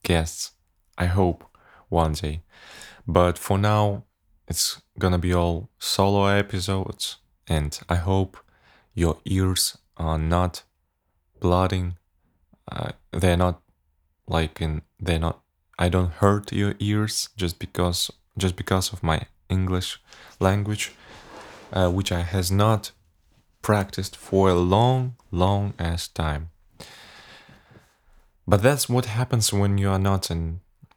guests. 0.04 0.52
I 0.98 1.06
hope 1.06 1.44
one 1.90 2.14
day. 2.14 2.42
But 3.08 3.38
for 3.38 3.58
now, 3.58 4.04
it's 4.48 4.82
gonna 4.98 5.18
be 5.18 5.34
all 5.34 5.70
solo 5.80 6.26
episodes, 6.26 7.18
and 7.48 7.80
I 7.90 7.96
hope 7.96 8.38
your 8.94 9.18
ears 9.26 9.78
are 9.98 10.18
not 10.18 10.64
blooding. 11.40 11.98
Uh, 12.72 12.92
they're 13.12 13.38
not 13.38 13.62
like 14.28 14.62
in 14.62 14.82
they're 15.00 15.20
not. 15.28 15.42
I 15.80 15.90
don't 15.90 16.14
hurt 16.22 16.52
your 16.52 16.76
ears 16.80 17.30
just 17.36 17.60
because 17.60 18.12
just 18.38 18.56
because 18.56 18.94
of 18.94 19.04
my 19.04 19.20
English 19.50 20.00
language, 20.40 20.92
uh, 21.74 21.90
which 21.90 22.12
I 22.12 22.22
has 22.22 22.52
not 22.52 22.92
practiced 23.62 24.16
for 24.16 24.50
a 24.50 24.56
long, 24.56 25.16
long 25.32 25.74
ass 25.78 26.08
time. 26.08 26.51
But 28.48 28.64
that's 28.64 28.90
what 28.90 29.06
happens 29.06 29.54
when 29.54 29.78
you 29.78 29.90
are 29.90 30.00
not 30.00 30.32
a 30.32 30.56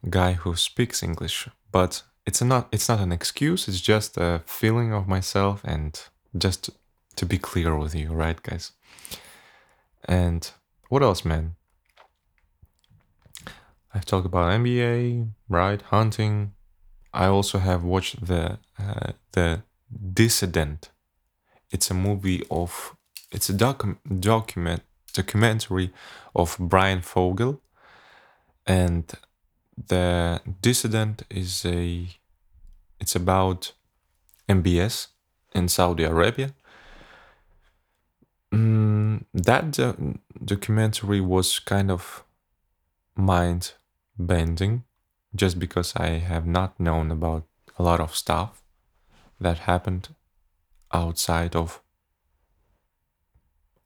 guy 0.08 0.32
who 0.32 0.56
speaks 0.56 1.02
English. 1.02 1.48
But 1.70 2.02
it's 2.26 2.42
not 2.42 2.68
it's 2.72 2.88
not 2.88 3.00
an 3.00 3.12
excuse. 3.12 3.68
It's 3.68 3.80
just 3.80 4.16
a 4.16 4.42
feeling 4.46 4.92
of 4.92 5.06
myself, 5.06 5.60
and 5.64 6.00
just 6.36 6.70
to 7.16 7.26
be 7.26 7.38
clear 7.38 7.76
with 7.76 7.94
you, 7.94 8.12
right, 8.12 8.42
guys? 8.42 8.72
And 10.06 10.50
what 10.88 11.02
else, 11.02 11.24
man? 11.24 11.56
I've 13.92 14.04
talked 14.04 14.26
about 14.26 14.50
NBA, 14.50 15.28
right? 15.48 15.80
Hunting. 15.82 16.54
I 17.12 17.26
also 17.26 17.58
have 17.58 17.84
watched 17.84 18.26
the 18.26 18.58
uh, 18.78 19.12
the 19.32 19.62
Dissident. 20.12 20.90
It's 21.70 21.90
a 21.90 21.94
movie 21.94 22.42
of 22.50 22.96
it's 23.30 23.48
a 23.48 23.54
docu- 23.54 23.98
document 24.20 24.82
documentary 25.14 25.90
of 26.34 26.56
Brian 26.60 27.00
Fogel, 27.00 27.60
and 28.66 29.10
the 29.88 30.40
Dissident 30.60 31.22
is 31.30 31.64
a 31.64 32.08
it's 33.00 33.16
about 33.16 33.72
MBS 34.48 35.08
in 35.54 35.68
Saudi 35.68 36.04
Arabia. 36.04 36.54
Mm, 38.52 39.24
that 39.32 39.70
do- 39.72 40.18
documentary 40.44 41.20
was 41.20 41.58
kind 41.58 41.90
of 41.90 42.24
mind 43.16 43.72
bending 44.18 44.84
just 45.34 45.58
because 45.58 45.92
I 45.96 46.18
have 46.18 46.46
not 46.46 46.78
known 46.78 47.10
about 47.10 47.44
a 47.78 47.82
lot 47.82 48.00
of 48.00 48.14
stuff 48.14 48.62
that 49.40 49.60
happened 49.60 50.14
outside 50.92 51.56
of 51.56 51.80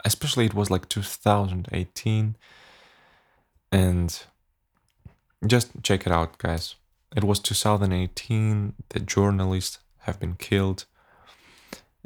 especially 0.04 0.46
it 0.46 0.54
was 0.54 0.70
like 0.70 0.88
2018 0.88 2.36
and 3.70 4.22
just 5.46 5.82
check 5.82 6.06
it 6.06 6.12
out 6.12 6.38
guys. 6.38 6.76
It 7.16 7.24
was 7.24 7.40
2018 7.40 8.74
the 8.90 9.00
journalists 9.00 9.78
have 10.00 10.20
been 10.20 10.34
killed. 10.34 10.84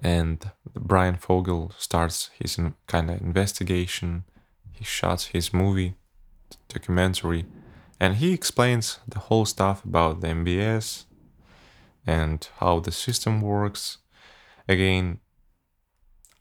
And 0.02 0.50
brian 0.74 1.16
fogel 1.16 1.72
starts 1.78 2.30
his 2.38 2.58
kind 2.86 3.10
of 3.10 3.20
investigation. 3.20 4.24
He 4.72 4.84
shots 4.84 5.26
his 5.26 5.52
movie 5.52 5.94
documentary. 6.68 7.46
And 8.00 8.16
he 8.16 8.32
explains 8.32 8.98
the 9.06 9.20
whole 9.20 9.44
stuff 9.44 9.84
about 9.84 10.20
the 10.20 10.28
mbs 10.28 11.04
and 12.04 12.48
how 12.58 12.80
the 12.80 12.90
system 12.90 13.40
works. 13.40 13.98
Again 14.68 15.20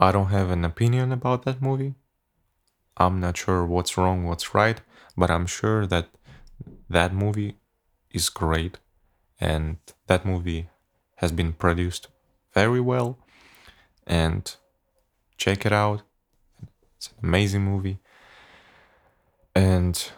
I 0.02 0.12
don't 0.12 0.32
have 0.32 0.50
an 0.50 0.66
opinion 0.66 1.12
about 1.12 1.46
that 1.46 1.62
movie. 1.62 1.94
I'm 2.98 3.20
not 3.20 3.38
sure 3.38 3.64
what's 3.64 3.98
wrong, 3.98 4.26
what's 4.26 4.56
right, 4.56 4.82
but 5.16 5.30
I'm 5.30 5.46
sure 5.46 5.86
that 5.86 6.10
that 6.90 7.14
movie 7.14 7.58
is 8.10 8.30
great 8.30 8.80
and 9.40 9.78
that 10.08 10.26
movie 10.26 10.70
has 11.18 11.32
been 11.32 11.54
produced 11.54 12.08
very 12.52 12.82
well 12.82 13.20
and 14.08 14.56
check 15.38 15.68
it 15.68 15.72
out. 15.72 16.02
It's 16.98 17.10
an 17.10 17.28
amazing 17.28 17.62
movie. 17.62 18.00
And 19.56 20.12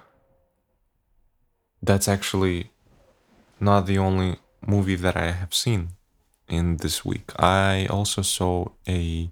that's 1.82 2.08
actually 2.08 2.72
not 3.60 3.86
the 3.86 3.98
only 3.98 4.38
movie 4.66 4.96
that 4.96 5.18
I 5.18 5.32
have 5.32 5.54
seen 5.54 5.90
in 6.48 6.78
this 6.78 7.04
week. 7.04 7.32
I 7.38 7.86
also 7.88 8.22
saw 8.22 8.68
a 8.88 9.30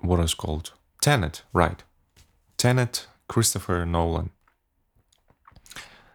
what 0.00 0.20
is 0.20 0.34
called 0.34 0.72
Tenet, 1.00 1.42
right? 1.52 1.82
Tenet, 2.56 3.06
Christopher 3.28 3.86
Nolan. 3.86 4.30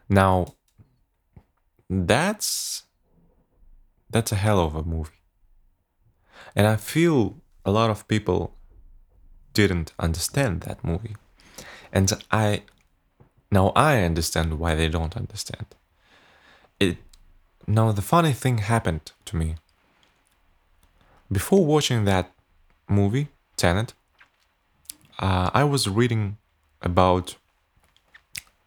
Now, 0.09 0.55
that's 1.89 2.83
that's 4.09 4.31
a 4.31 4.36
hell 4.36 4.59
of 4.59 4.75
a 4.75 4.83
movie, 4.83 5.21
and 6.55 6.67
I 6.67 6.75
feel 6.75 7.36
a 7.65 7.71
lot 7.71 7.89
of 7.89 8.07
people 8.07 8.55
didn't 9.53 9.93
understand 9.99 10.61
that 10.61 10.83
movie, 10.83 11.15
and 11.91 12.11
I 12.31 12.63
now 13.51 13.71
I 13.75 14.03
understand 14.03 14.59
why 14.59 14.75
they 14.75 14.89
don't 14.89 15.17
understand. 15.17 15.67
It 16.79 16.97
now 17.67 17.91
the 17.91 18.01
funny 18.01 18.33
thing 18.33 18.59
happened 18.59 19.11
to 19.25 19.36
me. 19.36 19.55
Before 21.31 21.65
watching 21.65 22.05
that 22.05 22.31
movie, 22.88 23.29
Tenet, 23.56 23.93
uh, 25.20 25.49
I 25.53 25.64
was 25.64 25.88
reading 25.88 26.38
about 26.82 27.36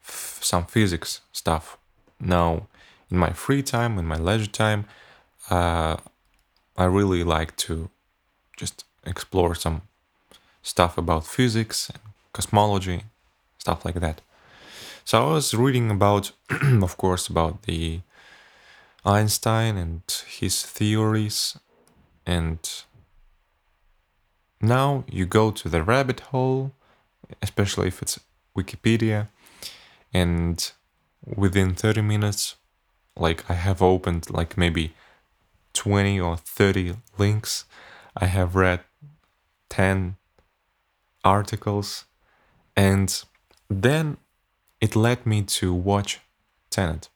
f- 0.02 0.38
some 0.42 0.64
physics 0.66 1.20
stuff. 1.32 1.76
Now, 2.20 2.68
in 3.10 3.18
my 3.18 3.30
free 3.30 3.62
time, 3.62 3.98
in 3.98 4.06
my 4.06 4.16
leisure 4.16 4.50
time, 4.50 4.86
uh, 5.50 5.96
I 6.76 6.84
really 6.84 7.24
like 7.24 7.56
to 7.56 7.90
just 8.56 8.84
explore 9.04 9.54
some 9.54 9.82
stuff 10.62 10.98
about 10.98 11.26
physics 11.26 11.90
and 11.90 12.02
cosmology, 12.32 13.04
stuff 13.58 13.84
like 13.84 14.00
that. 14.00 14.20
So 15.04 15.26
I 15.26 15.32
was 15.32 15.54
reading 15.54 15.90
about, 15.90 16.32
of 16.82 16.96
course, 16.96 17.28
about 17.28 17.62
the 17.62 18.00
Einstein 19.04 19.76
and 19.76 20.02
his 20.26 20.62
theories, 20.62 21.58
and 22.26 22.58
now 24.60 25.04
you 25.10 25.26
go 25.26 25.50
to 25.50 25.68
the 25.68 25.82
rabbit 25.82 26.20
hole, 26.20 26.72
especially 27.42 27.88
if 27.88 28.02
it's 28.02 28.20
Wikipedia, 28.56 29.28
and 30.12 30.72
within 31.24 31.74
30 31.74 32.02
minutes, 32.02 32.56
like 33.16 33.48
I 33.50 33.54
have 33.54 33.82
opened 33.82 34.30
like 34.30 34.56
maybe 34.56 34.94
20 35.74 36.20
or 36.20 36.36
30 36.36 36.96
links. 37.18 37.64
I 38.16 38.26
have 38.26 38.56
read 38.56 38.80
10 39.68 40.16
articles, 41.24 42.04
and 42.76 43.22
then 43.68 44.16
it 44.80 44.96
led 44.96 45.26
me 45.26 45.42
to 45.42 45.74
watch 45.74 46.20
Tenet. 46.70 47.08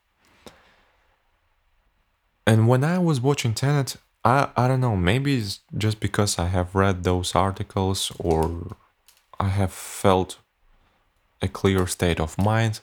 And 2.47 2.69
when 2.69 2.85
I 2.85 2.99
was 2.99 3.21
watching 3.21 3.55
Tenet, 3.55 3.97
I, 4.25 4.49
I 4.57 4.69
don't 4.69 4.81
know, 4.81 4.97
maybe 4.97 5.37
it's 5.39 5.61
just 5.77 5.99
because 6.01 6.39
I 6.39 6.47
have 6.47 6.75
read 6.75 7.03
those 7.03 7.35
articles 7.35 8.13
or 8.19 8.77
I 9.41 9.49
have 9.49 9.73
felt 9.73 10.39
a 11.41 11.49
clear 11.49 11.87
state 11.89 12.21
of 12.21 12.39
mind, 12.39 12.81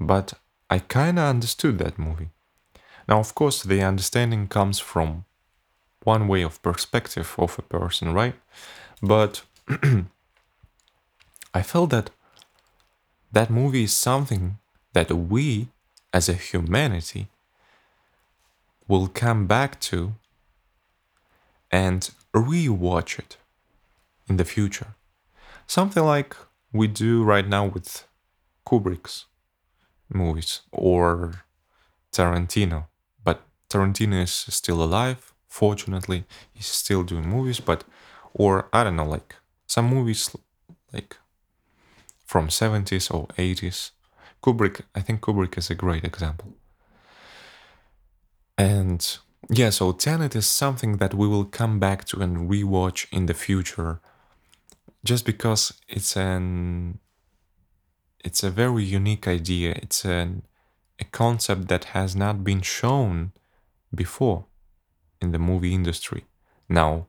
but 0.00 0.34
I 0.68 0.80
kind 0.80 1.18
of 1.18 1.26
understood 1.26 1.78
that 1.78 1.98
movie. 1.98 2.30
Now, 3.08 3.20
of 3.20 3.34
course, 3.34 3.62
the 3.62 3.82
understanding 3.82 4.48
comes 4.48 4.80
from 4.80 5.24
one 6.02 6.26
way 6.26 6.42
of 6.42 6.62
perspective 6.62 7.34
of 7.38 7.58
a 7.58 7.62
person, 7.62 8.12
right? 8.12 8.34
But 9.00 9.42
I 11.54 11.62
felt 11.62 11.90
that 11.90 12.10
that 13.30 13.50
movie 13.50 13.84
is 13.84 13.96
something 13.96 14.58
that 14.94 15.12
we 15.12 15.68
as 16.12 16.28
a 16.28 16.34
humanity 16.34 17.28
will 18.88 19.08
come 19.08 19.46
back 19.46 19.80
to 19.80 20.14
and 21.72 22.10
rewatch 22.34 23.18
it 23.18 23.38
in 24.28 24.36
the 24.36 24.44
future. 24.44 24.94
Something 25.66 26.04
like 26.04 26.36
we 26.72 26.86
do 26.86 27.24
right 27.24 27.48
now 27.48 27.66
with 27.66 28.06
Kubrick's 28.66 29.26
movies 30.08 30.60
or 30.70 31.44
Tarantino. 32.12 32.86
But 33.24 33.42
Tarantino 33.70 34.22
is 34.22 34.32
still 34.32 34.82
alive, 34.82 35.32
fortunately. 35.48 36.24
He's 36.52 36.66
still 36.66 37.02
doing 37.02 37.28
movies, 37.28 37.60
but 37.60 37.84
or 38.34 38.68
I 38.72 38.84
don't 38.84 38.96
know, 38.96 39.06
like 39.06 39.36
some 39.66 39.86
movies 39.86 40.30
like 40.92 41.16
from 42.24 42.48
70s 42.48 43.12
or 43.12 43.26
80s. 43.38 43.90
Kubrick, 44.42 44.82
I 44.94 45.00
think 45.00 45.20
Kubrick 45.20 45.56
is 45.56 45.70
a 45.70 45.74
great 45.74 46.04
example. 46.04 46.54
And 48.58 49.18
yeah, 49.50 49.70
so 49.70 49.92
Tenet 49.92 50.36
is 50.36 50.46
something 50.46 50.98
that 50.98 51.14
we 51.14 51.26
will 51.26 51.44
come 51.44 51.78
back 51.78 52.04
to 52.06 52.20
and 52.20 52.48
rewatch 52.50 53.06
in 53.12 53.26
the 53.26 53.34
future 53.34 54.00
just 55.04 55.26
because 55.26 55.74
it's 55.88 56.16
an 56.16 56.98
it's 58.24 58.44
a 58.44 58.50
very 58.50 58.84
unique 58.84 59.26
idea. 59.26 59.72
It's 59.82 60.04
an 60.04 60.42
a 61.00 61.04
concept 61.04 61.68
that 61.68 61.84
has 61.86 62.14
not 62.14 62.44
been 62.44 62.62
shown 62.62 63.32
before 63.92 64.46
in 65.20 65.32
the 65.32 65.38
movie 65.38 65.74
industry. 65.74 66.24
Now, 66.68 67.06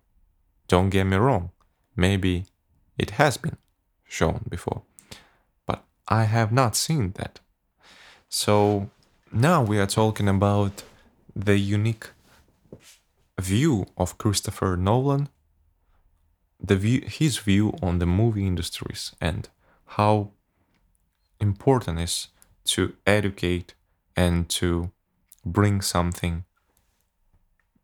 don't 0.67 0.89
get 0.89 1.05
me 1.05 1.17
wrong, 1.17 1.51
maybe 1.95 2.45
it 2.97 3.11
has 3.11 3.37
been 3.37 3.57
shown 4.03 4.45
before, 4.49 4.81
but 5.67 5.83
I 6.07 6.23
have 6.23 6.51
not 6.51 6.75
seen 6.75 7.11
that. 7.13 7.39
So 8.29 8.89
now 9.31 9.61
we 9.63 9.77
are 9.79 9.85
talking 9.85 10.27
about 10.27 10.83
the 11.35 11.57
unique 11.57 12.09
view 13.39 13.85
of 13.97 14.17
Christopher 14.17 14.77
Nolan, 14.77 15.29
the 16.59 16.75
view, 16.75 17.01
his 17.05 17.37
view 17.37 17.73
on 17.81 17.99
the 17.99 18.05
movie 18.05 18.47
industries 18.47 19.15
and 19.19 19.49
how 19.85 20.31
important 21.39 21.99
is 21.99 22.29
to 22.65 22.93
educate 23.05 23.73
and 24.15 24.47
to 24.49 24.91
bring 25.45 25.81
something 25.81 26.45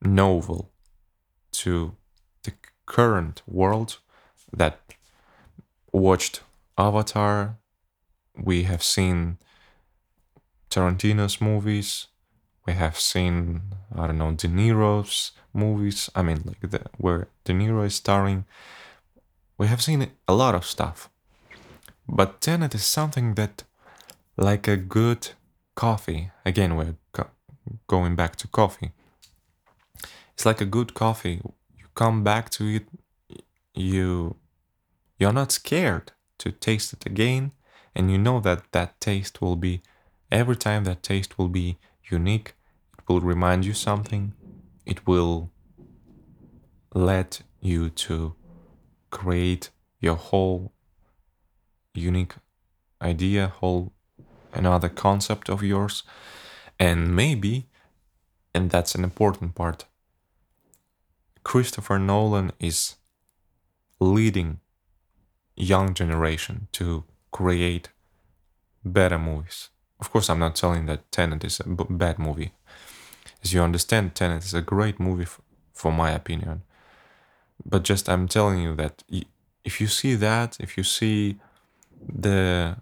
novel 0.02 0.72
to 1.52 1.96
the 2.44 2.54
current 2.86 3.42
world 3.46 3.98
that 4.54 4.80
watched 5.92 6.42
Avatar. 6.78 7.58
We 8.42 8.64
have 8.64 8.82
seen 8.82 9.38
Tarantino's 10.70 11.42
movies. 11.42 12.08
We 12.70 12.76
have 12.76 13.00
seen 13.00 13.62
I 13.96 14.06
don't 14.06 14.20
know 14.20 14.32
De 14.32 14.48
Niro's 14.48 15.32
movies. 15.54 16.08
I 16.14 16.22
mean, 16.22 16.44
like 16.46 16.62
the, 16.70 16.82
where 17.00 17.28
De 17.44 17.52
Niro 17.52 17.84
is 17.84 17.96
starring. 17.96 18.46
We 19.58 19.66
have 19.66 19.82
seen 19.82 20.12
a 20.28 20.36
lot 20.36 20.54
of 20.54 20.66
stuff, 20.66 21.10
but 22.08 22.42
Tenet 22.42 22.76
is 22.76 22.86
something 22.86 23.34
that, 23.34 23.64
like 24.38 24.68
a 24.68 24.78
good 24.78 25.30
coffee. 25.74 26.30
Again, 26.46 26.76
we're 26.76 26.98
co- 27.12 27.32
going 27.88 28.16
back 28.16 28.36
to 28.36 28.48
coffee. 28.48 28.92
It's 30.34 30.46
like 30.46 30.62
a 30.62 30.72
good 30.78 30.94
coffee. 30.94 31.42
You 31.80 31.86
come 31.96 32.24
back 32.24 32.52
to 32.52 32.64
it. 32.68 32.86
You 33.74 34.36
you're 35.18 35.34
not 35.42 35.52
scared 35.52 36.12
to 36.38 36.52
taste 36.52 36.94
it 36.94 37.08
again, 37.08 37.52
and 37.96 38.12
you 38.12 38.20
know 38.20 38.40
that 38.42 38.72
that 38.74 39.02
taste 39.02 39.42
will 39.42 39.56
be 39.56 39.82
every 40.32 40.56
time 40.56 40.84
that 40.84 41.02
taste 41.02 41.40
will 41.40 41.50
be 41.50 41.80
unique. 42.12 42.54
Will 43.10 43.22
remind 43.22 43.66
you 43.66 43.74
something. 43.74 44.34
It 44.86 45.08
will 45.08 45.50
let 46.94 47.42
you 47.60 47.90
to 47.90 48.36
create 49.10 49.72
your 50.00 50.16
whole 50.16 50.74
unique 51.96 52.36
idea, 53.02 53.48
whole 53.48 53.94
another 54.54 54.90
concept 54.90 55.50
of 55.50 55.64
yours. 55.64 56.04
And 56.80 57.16
maybe, 57.16 57.66
and 58.54 58.70
that's 58.70 58.94
an 58.94 59.04
important 59.04 59.56
part, 59.56 59.86
Christopher 61.44 61.98
Nolan 61.98 62.52
is 62.60 62.98
leading 64.00 64.60
young 65.56 65.96
generation 65.96 66.68
to 66.74 67.06
create 67.32 67.90
better 68.86 69.18
movies. 69.18 69.70
Of 70.00 70.12
course, 70.12 70.30
I'm 70.30 70.40
not 70.40 70.56
telling 70.56 70.86
that 70.86 71.12
Tenet 71.12 71.44
is 71.44 71.60
a 71.60 71.68
b- 71.68 71.86
bad 71.90 72.20
movie. 72.20 72.52
As 73.44 73.54
you 73.54 73.62
understand, 73.62 74.16
Tenet 74.16 74.44
is 74.44 74.54
a 74.54 74.62
great 74.62 75.00
movie, 75.00 75.24
f- 75.24 75.42
for 75.74 75.92
my 75.92 76.12
opinion. 76.12 76.64
But 77.66 77.84
just 77.84 78.10
I'm 78.10 78.28
telling 78.28 78.60
you 78.60 78.76
that 78.76 79.04
if 79.64 79.82
you 79.82 79.88
see 79.88 80.16
that, 80.16 80.58
if 80.60 80.78
you 80.78 80.84
see 80.84 81.40
the 82.02 82.78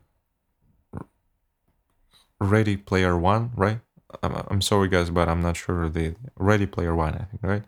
Ready 2.40 2.78
Player 2.78 3.18
One, 3.18 3.52
right? 3.56 3.80
I'm, 4.24 4.44
I'm 4.50 4.62
sorry, 4.62 4.88
guys, 4.88 5.10
but 5.10 5.28
I'm 5.28 5.42
not 5.42 5.58
sure 5.58 5.90
the 5.90 6.16
Ready 6.38 6.66
Player 6.66 6.96
One. 6.96 7.16
I 7.16 7.24
think, 7.26 7.44
right? 7.44 7.64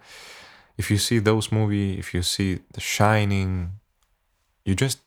If 0.78 0.90
you 0.90 0.98
see 0.98 1.20
those 1.20 1.52
movie, 1.52 2.00
if 2.00 2.14
you 2.14 2.22
see 2.22 2.60
The 2.74 2.80
Shining, 2.80 3.80
you 4.64 4.76
just 4.76 5.00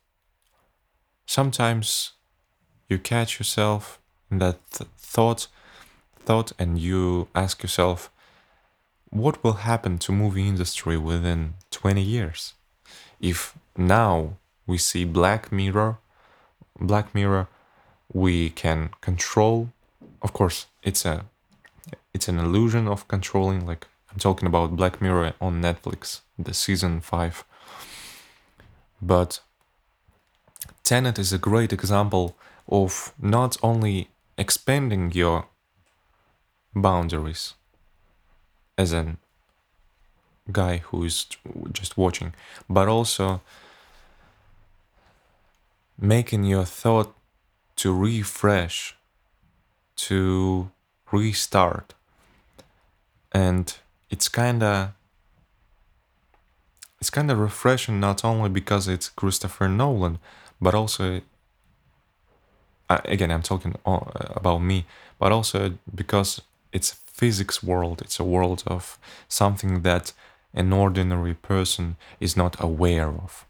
sometimes 1.26 2.12
you 2.88 2.98
catch 2.98 3.38
yourself 3.38 3.98
in 4.30 4.38
that 4.38 4.58
th- 4.70 4.90
thought, 4.98 5.46
thought, 6.24 6.52
and 6.58 6.78
you 6.78 7.28
ask 7.34 7.62
yourself, 7.62 8.10
what 9.10 9.42
will 9.44 9.58
happen 9.70 9.98
to 9.98 10.12
movie 10.12 10.48
industry 10.48 10.96
within 10.96 11.54
20 11.70 12.00
years? 12.02 12.54
if 13.22 13.56
now 13.76 14.36
we 14.66 14.76
see 14.76 15.04
Black 15.04 15.50
Mirror, 15.50 15.98
Black 16.78 17.14
Mirror, 17.14 17.48
we 18.12 18.50
can 18.50 18.90
control. 19.00 19.68
Of 20.20 20.32
course, 20.34 20.66
it's 20.82 21.06
a 21.06 21.24
it's 22.12 22.28
an 22.28 22.38
illusion 22.38 22.86
of 22.88 23.08
controlling. 23.08 23.64
Like 23.64 23.86
I'm 24.10 24.18
talking 24.18 24.46
about 24.46 24.76
Black 24.76 25.00
Mirror 25.00 25.32
on 25.40 25.62
Netflix, 25.62 26.20
the 26.38 26.52
season 26.52 27.00
five. 27.00 27.44
But 29.00 29.40
Tenet 30.84 31.18
is 31.18 31.32
a 31.32 31.38
great 31.38 31.72
example 31.72 32.36
of 32.68 33.12
not 33.20 33.56
only 33.62 34.08
expanding 34.36 35.12
your 35.12 35.46
boundaries 36.74 37.54
as 38.78 38.92
a 38.92 39.16
guy 40.50 40.78
who 40.78 41.04
is 41.04 41.26
just 41.72 41.96
watching, 41.96 42.34
but 42.68 42.88
also 42.88 43.40
making 45.98 46.44
your 46.44 46.64
thought 46.64 47.14
to 47.76 47.94
refresh, 47.94 48.96
to 49.96 50.70
restart. 51.10 51.94
And 53.30 53.74
it's 54.10 54.28
kind 54.28 54.62
of 54.62 54.92
it's 57.00 57.10
kind 57.10 57.30
of 57.30 57.38
refreshing 57.38 57.98
not 57.98 58.24
only 58.24 58.48
because 58.48 58.86
it's 58.86 59.08
Christopher 59.08 59.68
Nolan, 59.68 60.18
but 60.60 60.74
also 60.74 61.20
uh, 62.88 63.00
again 63.04 63.30
I'm 63.30 63.42
talking 63.42 63.74
about 63.84 64.58
me, 64.58 64.86
but 65.18 65.32
also 65.32 65.74
because 65.94 66.40
it's 66.72 66.92
a 66.92 66.96
physics 66.96 67.62
world. 67.62 68.02
It's 68.02 68.18
a 68.18 68.24
world 68.24 68.62
of 68.66 68.98
something 69.28 69.82
that 69.82 70.12
an 70.54 70.72
ordinary 70.72 71.34
person 71.34 71.96
is 72.20 72.36
not 72.36 72.56
aware 72.60 73.08
of. 73.08 73.46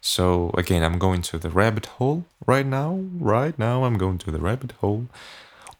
So 0.00 0.50
again, 0.54 0.82
I'm 0.82 0.98
going 0.98 1.22
to 1.22 1.38
the 1.38 1.50
rabbit 1.50 1.86
hole 1.86 2.24
right 2.46 2.66
now. 2.66 3.00
Right 3.18 3.58
now, 3.58 3.84
I'm 3.84 3.98
going 3.98 4.18
to 4.18 4.30
the 4.30 4.40
rabbit 4.40 4.72
hole. 4.80 5.06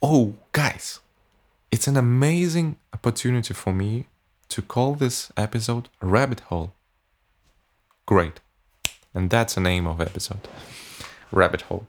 Oh, 0.02 0.34
guys, 0.52 1.00
it's 1.70 1.86
an 1.86 1.96
amazing 1.96 2.76
opportunity 2.92 3.54
for 3.54 3.72
me 3.72 4.06
to 4.48 4.62
call 4.62 4.94
this 4.94 5.32
episode 5.36 5.88
Rabbit 6.00 6.40
Hole. 6.40 6.72
Great. 8.04 8.40
And 9.14 9.30
that's 9.30 9.54
the 9.54 9.60
name 9.60 9.86
of 9.86 10.00
episode. 10.00 10.48
Rabbit 11.32 11.62
Hole. 11.62 11.86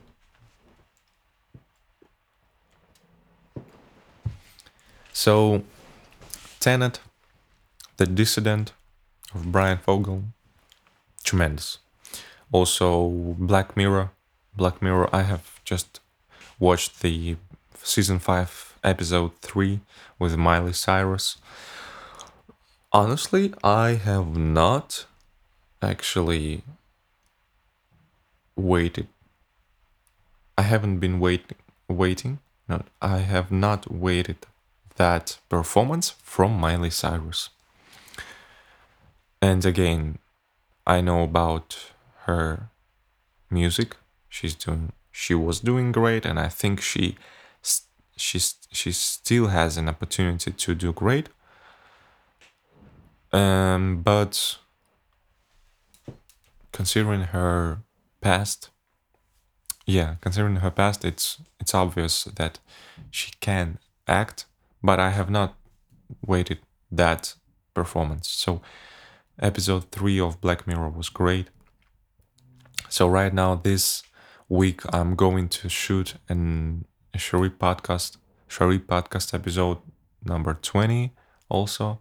So, 5.18 5.64
Tenet, 6.60 7.00
The 7.98 8.06
Dissident 8.06 8.74
of 9.34 9.52
Brian 9.52 9.80
Fogel, 9.80 10.26
tremendous. 11.24 11.80
Also, 12.52 13.10
Black 13.40 13.76
Mirror. 13.76 14.12
Black 14.56 14.80
Mirror, 14.80 15.10
I 15.12 15.24
have 15.24 15.60
just 15.66 16.02
watched 16.60 17.02
the 17.02 17.36
season 17.82 18.20
5 18.20 18.78
episode 18.84 19.32
3 19.42 19.80
with 20.20 20.38
Miley 20.38 20.74
Cyrus. 20.74 21.38
Honestly, 22.92 23.56
I 23.64 23.94
have 23.94 24.38
not 24.38 25.08
actually 25.82 26.62
waited. 28.56 29.08
I 30.56 30.62
haven't 30.62 31.00
been 31.00 31.20
waiting 31.20 31.58
waiting. 31.88 32.38
No, 32.70 32.84
I 33.02 33.18
have 33.18 33.52
not 33.52 33.92
waited 33.92 34.46
that 34.98 35.40
performance 35.50 36.10
from 36.22 36.60
Miley 36.60 36.90
Cyrus. 36.90 37.50
And 39.42 39.66
again, 39.66 40.20
I 40.86 41.02
know 41.02 41.24
about 41.24 41.92
her 42.26 42.70
music. 43.50 43.96
She's 44.30 44.56
doing 44.56 44.92
she 45.12 45.34
was 45.34 45.60
doing 45.60 45.92
great 45.92 46.26
and 46.26 46.40
I 46.40 46.50
think 46.50 46.82
she 46.82 47.16
she 48.16 48.40
she 48.72 48.92
still 48.92 49.48
has 49.48 49.78
an 49.78 49.88
opportunity 49.90 50.52
to 50.52 50.76
do 50.76 50.94
great. 50.94 51.30
Um 53.32 54.02
but 54.04 54.58
considering 56.72 57.22
her 57.36 57.80
past 58.22 58.70
yeah, 59.86 60.16
considering 60.22 60.58
her 60.58 60.72
past 60.72 61.06
it's 61.06 61.38
it's 61.60 61.74
obvious 61.74 62.26
that 62.26 62.60
she 63.12 63.32
can 63.40 63.80
act 64.08 64.46
but 64.88 65.02
I 65.02 65.10
have 65.10 65.30
not 65.30 65.54
waited 66.26 66.60
that 66.90 67.36
performance. 67.74 68.30
So 68.30 68.62
episode 69.38 69.92
3 69.92 70.22
of 70.22 70.40
Black 70.40 70.66
Mirror 70.66 70.92
was 70.92 71.10
great. 71.10 71.50
So 72.88 73.06
right 73.10 73.34
now 73.34 73.56
this 73.56 74.04
week 74.48 74.80
I'm 74.94 75.16
going 75.16 75.50
to 75.50 75.68
shoot 75.68 76.16
an 76.30 76.86
a 77.14 77.18
Sharip 77.18 77.58
podcast, 77.58 78.16
Sharip 78.48 78.86
podcast 78.86 79.34
episode 79.34 79.80
number 80.24 80.54
20 80.54 81.14
also. 81.50 82.00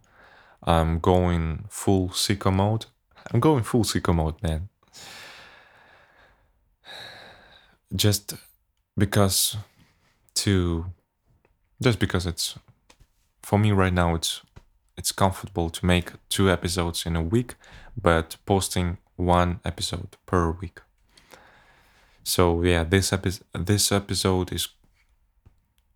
I'm 0.63 0.99
going 0.99 1.65
full 1.67 2.07
sicko 2.09 2.53
mode. 2.53 2.85
I'm 3.33 3.41
going 3.41 3.63
full 3.63 3.83
sicko 3.83 4.15
mode, 4.15 4.41
man. 4.41 4.69
Just 7.93 8.35
because 8.97 9.57
to 10.35 10.85
just 11.81 11.99
because 11.99 12.25
it's 12.25 12.57
for 13.47 13.57
me 13.57 13.71
right 13.71 13.93
now 13.93 14.13
it's 14.13 14.41
it's 14.97 15.13
comfortable 15.13 15.69
to 15.69 15.85
make 15.85 16.11
two 16.27 16.49
episodes 16.49 17.05
in 17.05 17.15
a 17.15 17.21
week 17.21 17.55
but 17.95 18.35
posting 18.45 18.97
one 19.15 19.61
episode 19.63 20.17
per 20.25 20.51
week. 20.51 20.81
So 22.25 22.61
yeah 22.63 22.83
this 22.83 23.13
episode 23.13 23.47
this 23.53 23.89
episode 23.89 24.51
is 24.51 24.67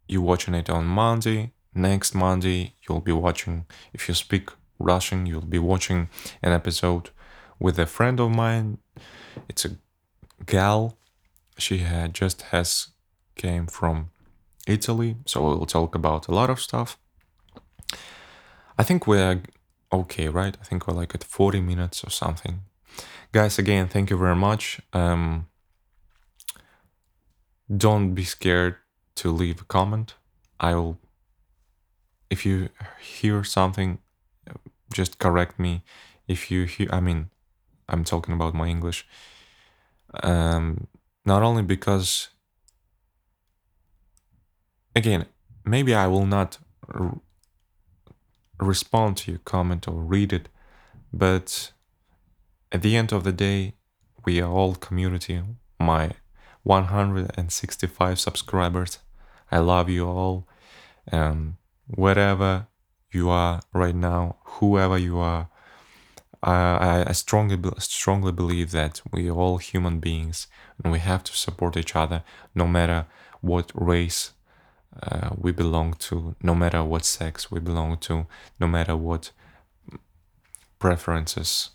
you 0.07 0.21
watching 0.21 0.55
it 0.55 0.69
on 0.69 0.85
monday. 0.85 1.51
Next 1.75 2.15
monday 2.15 2.75
you'll 2.83 3.07
be 3.11 3.17
watching 3.25 3.65
if 3.91 4.07
you 4.07 4.13
speak 4.13 4.45
russian 4.79 5.25
you'll 5.25 5.53
be 5.57 5.59
watching 5.59 6.07
an 6.41 6.53
episode 6.53 7.09
with 7.59 7.77
a 7.77 7.85
friend 7.85 8.21
of 8.21 8.33
mine. 8.33 8.77
It's 9.49 9.65
a 9.65 9.71
gal. 10.45 10.97
She 11.57 11.79
had 11.79 12.13
just 12.13 12.43
has 12.53 12.69
came 13.35 13.67
from 13.67 14.11
italy 14.67 15.17
so 15.25 15.41
we'll 15.41 15.65
talk 15.65 15.95
about 15.95 16.27
a 16.27 16.31
lot 16.31 16.49
of 16.49 16.61
stuff 16.61 17.00
I 18.81 18.83
think 18.83 19.05
we're 19.05 19.43
okay, 19.93 20.27
right? 20.27 20.57
I 20.59 20.63
think 20.63 20.87
we're 20.87 20.95
like 20.95 21.13
at 21.13 21.23
40 21.23 21.61
minutes 21.61 22.03
or 22.03 22.09
something. 22.09 22.61
Guys, 23.31 23.59
again, 23.59 23.87
thank 23.87 24.09
you 24.09 24.17
very 24.17 24.35
much. 24.35 24.81
Um, 24.91 25.45
don't 27.69 28.15
be 28.15 28.23
scared 28.23 28.77
to 29.17 29.29
leave 29.29 29.61
a 29.61 29.65
comment. 29.65 30.15
I 30.59 30.73
will, 30.73 30.97
if 32.31 32.43
you 32.43 32.69
hear 32.99 33.43
something, 33.43 33.99
just 34.91 35.19
correct 35.19 35.59
me. 35.59 35.83
If 36.27 36.49
you 36.49 36.63
hear, 36.63 36.87
I 36.91 37.01
mean, 37.01 37.29
I'm 37.87 38.03
talking 38.03 38.33
about 38.33 38.55
my 38.55 38.65
English. 38.65 39.05
Um, 40.23 40.87
not 41.23 41.43
only 41.43 41.61
because, 41.61 42.29
again, 44.95 45.27
maybe 45.63 45.93
I 45.93 46.07
will 46.07 46.25
not 46.25 46.57
respond 48.61 49.17
to 49.17 49.31
your 49.31 49.41
comment 49.43 49.87
or 49.87 49.95
read 49.95 50.31
it. 50.31 50.49
But 51.11 51.71
at 52.71 52.81
the 52.81 52.95
end 52.95 53.11
of 53.11 53.23
the 53.23 53.31
day, 53.31 53.73
we 54.25 54.39
are 54.39 54.49
all 54.49 54.75
community. 54.75 55.41
My 55.79 56.11
165 56.63 58.19
subscribers. 58.19 58.99
I 59.51 59.59
love 59.59 59.89
you 59.89 60.07
all. 60.07 60.47
And 61.07 61.55
wherever 61.87 62.67
you 63.11 63.29
are 63.29 63.61
right 63.73 63.95
now, 63.95 64.37
whoever 64.43 64.97
you 64.97 65.17
are, 65.17 65.49
I, 66.43 67.05
I 67.07 67.11
strongly 67.11 67.57
strongly 67.77 68.31
believe 68.31 68.71
that 68.71 69.01
we 69.11 69.29
are 69.29 69.35
all 69.35 69.57
human 69.57 69.99
beings 69.99 70.47
and 70.83 70.91
we 70.91 70.99
have 70.99 71.23
to 71.25 71.37
support 71.37 71.77
each 71.77 71.95
other 71.95 72.23
no 72.55 72.67
matter 72.67 73.05
what 73.41 73.71
race, 73.75 74.31
uh, 75.01 75.29
we 75.37 75.51
belong 75.51 75.93
to, 75.93 76.35
no 76.41 76.53
matter 76.53 76.83
what 76.83 77.05
sex 77.05 77.49
we 77.49 77.59
belong 77.59 77.97
to, 77.97 78.27
no 78.59 78.67
matter 78.67 78.95
what 78.95 79.31
preferences, 80.79 81.69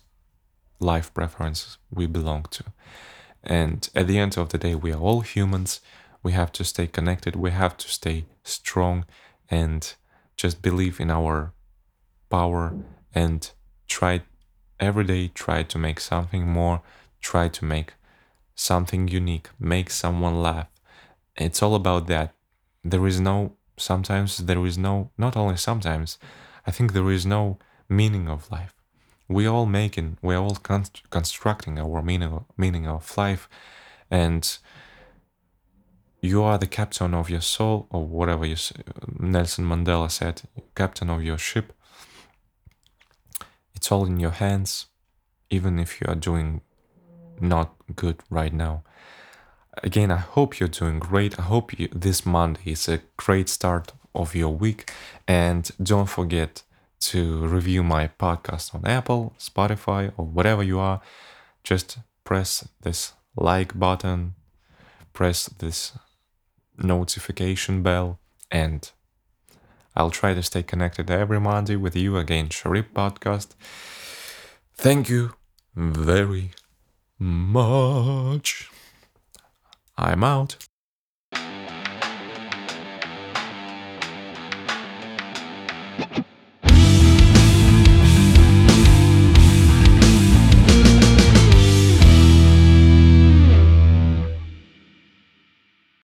life 0.79 1.13
preferences 1.13 1.77
we 1.91 2.05
belong 2.05 2.45
to. 2.51 2.63
And 3.43 3.89
at 3.95 4.07
the 4.07 4.19
end 4.19 4.37
of 4.37 4.49
the 4.49 4.57
day, 4.57 4.75
we 4.75 4.91
are 4.91 4.99
all 4.99 5.21
humans. 5.21 5.81
We 6.21 6.33
have 6.33 6.51
to 6.53 6.63
stay 6.63 6.87
connected. 6.87 7.35
We 7.35 7.51
have 7.51 7.77
to 7.77 7.87
stay 7.89 8.25
strong 8.43 9.05
and 9.49 9.93
just 10.35 10.61
believe 10.61 10.99
in 10.99 11.09
our 11.09 11.53
power 12.29 12.75
and 13.15 13.49
try 13.87 14.21
every 14.79 15.05
day, 15.05 15.29
try 15.29 15.63
to 15.63 15.77
make 15.79 15.99
something 15.99 16.47
more, 16.47 16.81
try 17.21 17.47
to 17.47 17.65
make 17.65 17.93
something 18.53 19.07
unique, 19.07 19.49
make 19.59 19.89
someone 19.89 20.41
laugh. 20.41 20.67
It's 21.35 21.63
all 21.63 21.75
about 21.75 22.07
that 22.07 22.33
there 22.91 23.05
is 23.07 23.19
no 23.19 23.53
sometimes 23.77 24.37
there 24.37 24.65
is 24.65 24.77
no 24.77 25.11
not 25.17 25.37
only 25.37 25.57
sometimes 25.57 26.17
i 26.65 26.71
think 26.71 26.93
there 26.93 27.11
is 27.11 27.25
no 27.25 27.57
meaning 27.89 28.27
of 28.27 28.51
life. 28.51 28.73
We 29.29 29.45
all 29.45 29.65
making 29.65 30.17
we're 30.21 30.37
all 30.37 30.55
con- 30.55 30.85
constructing 31.09 31.79
our 31.79 32.01
meaning 32.01 32.45
meaning 32.55 32.87
of 32.87 33.17
life 33.17 33.49
and 34.09 34.57
you 36.21 36.43
are 36.43 36.57
the 36.57 36.67
captain 36.67 37.13
of 37.13 37.29
your 37.29 37.41
soul 37.41 37.87
or 37.89 38.05
whatever 38.05 38.45
you 38.45 38.55
Nelson 39.19 39.65
Mandela 39.65 40.09
said 40.09 40.43
captain 40.75 41.09
of 41.09 41.23
your 41.23 41.37
ship. 41.37 41.73
It's 43.75 43.91
all 43.91 44.05
in 44.05 44.19
your 44.19 44.31
hands 44.31 44.87
even 45.49 45.77
if 45.77 45.99
you 45.99 46.07
are 46.07 46.15
doing 46.15 46.61
not 47.39 47.75
good 47.95 48.21
right 48.29 48.53
now 48.53 48.83
again 49.83 50.11
i 50.11 50.17
hope 50.17 50.59
you're 50.59 50.69
doing 50.69 50.99
great 50.99 51.39
i 51.39 51.43
hope 51.43 51.77
you, 51.79 51.87
this 51.93 52.25
monday 52.25 52.61
is 52.65 52.87
a 52.87 53.01
great 53.17 53.49
start 53.49 53.93
of 54.13 54.35
your 54.35 54.53
week 54.53 54.91
and 55.27 55.71
don't 55.81 56.09
forget 56.09 56.63
to 56.99 57.45
review 57.45 57.83
my 57.83 58.09
podcast 58.19 58.73
on 58.73 58.85
Apple, 58.85 59.33
Spotify, 59.39 60.11
or 60.17 60.25
whatever 60.25 60.63
you 60.63 60.79
are, 60.79 61.01
just 61.63 61.99
press 62.23 62.67
this 62.81 63.13
like 63.35 63.77
button, 63.77 64.35
press 65.13 65.45
this 65.59 65.93
notification 66.77 67.83
bell, 67.83 68.19
and 68.51 68.91
I'll 69.95 70.11
try 70.11 70.33
to 70.33 70.43
stay 70.43 70.63
connected 70.63 71.09
every 71.09 71.39
Monday 71.39 71.75
with 71.75 71.95
you 71.95 72.17
again, 72.17 72.49
Sharip 72.49 72.91
Podcast. 72.93 73.49
Thank 74.75 75.09
you 75.09 75.33
very 75.75 76.51
much. 77.19 78.69
I'm 79.97 80.23
out. 80.23 80.66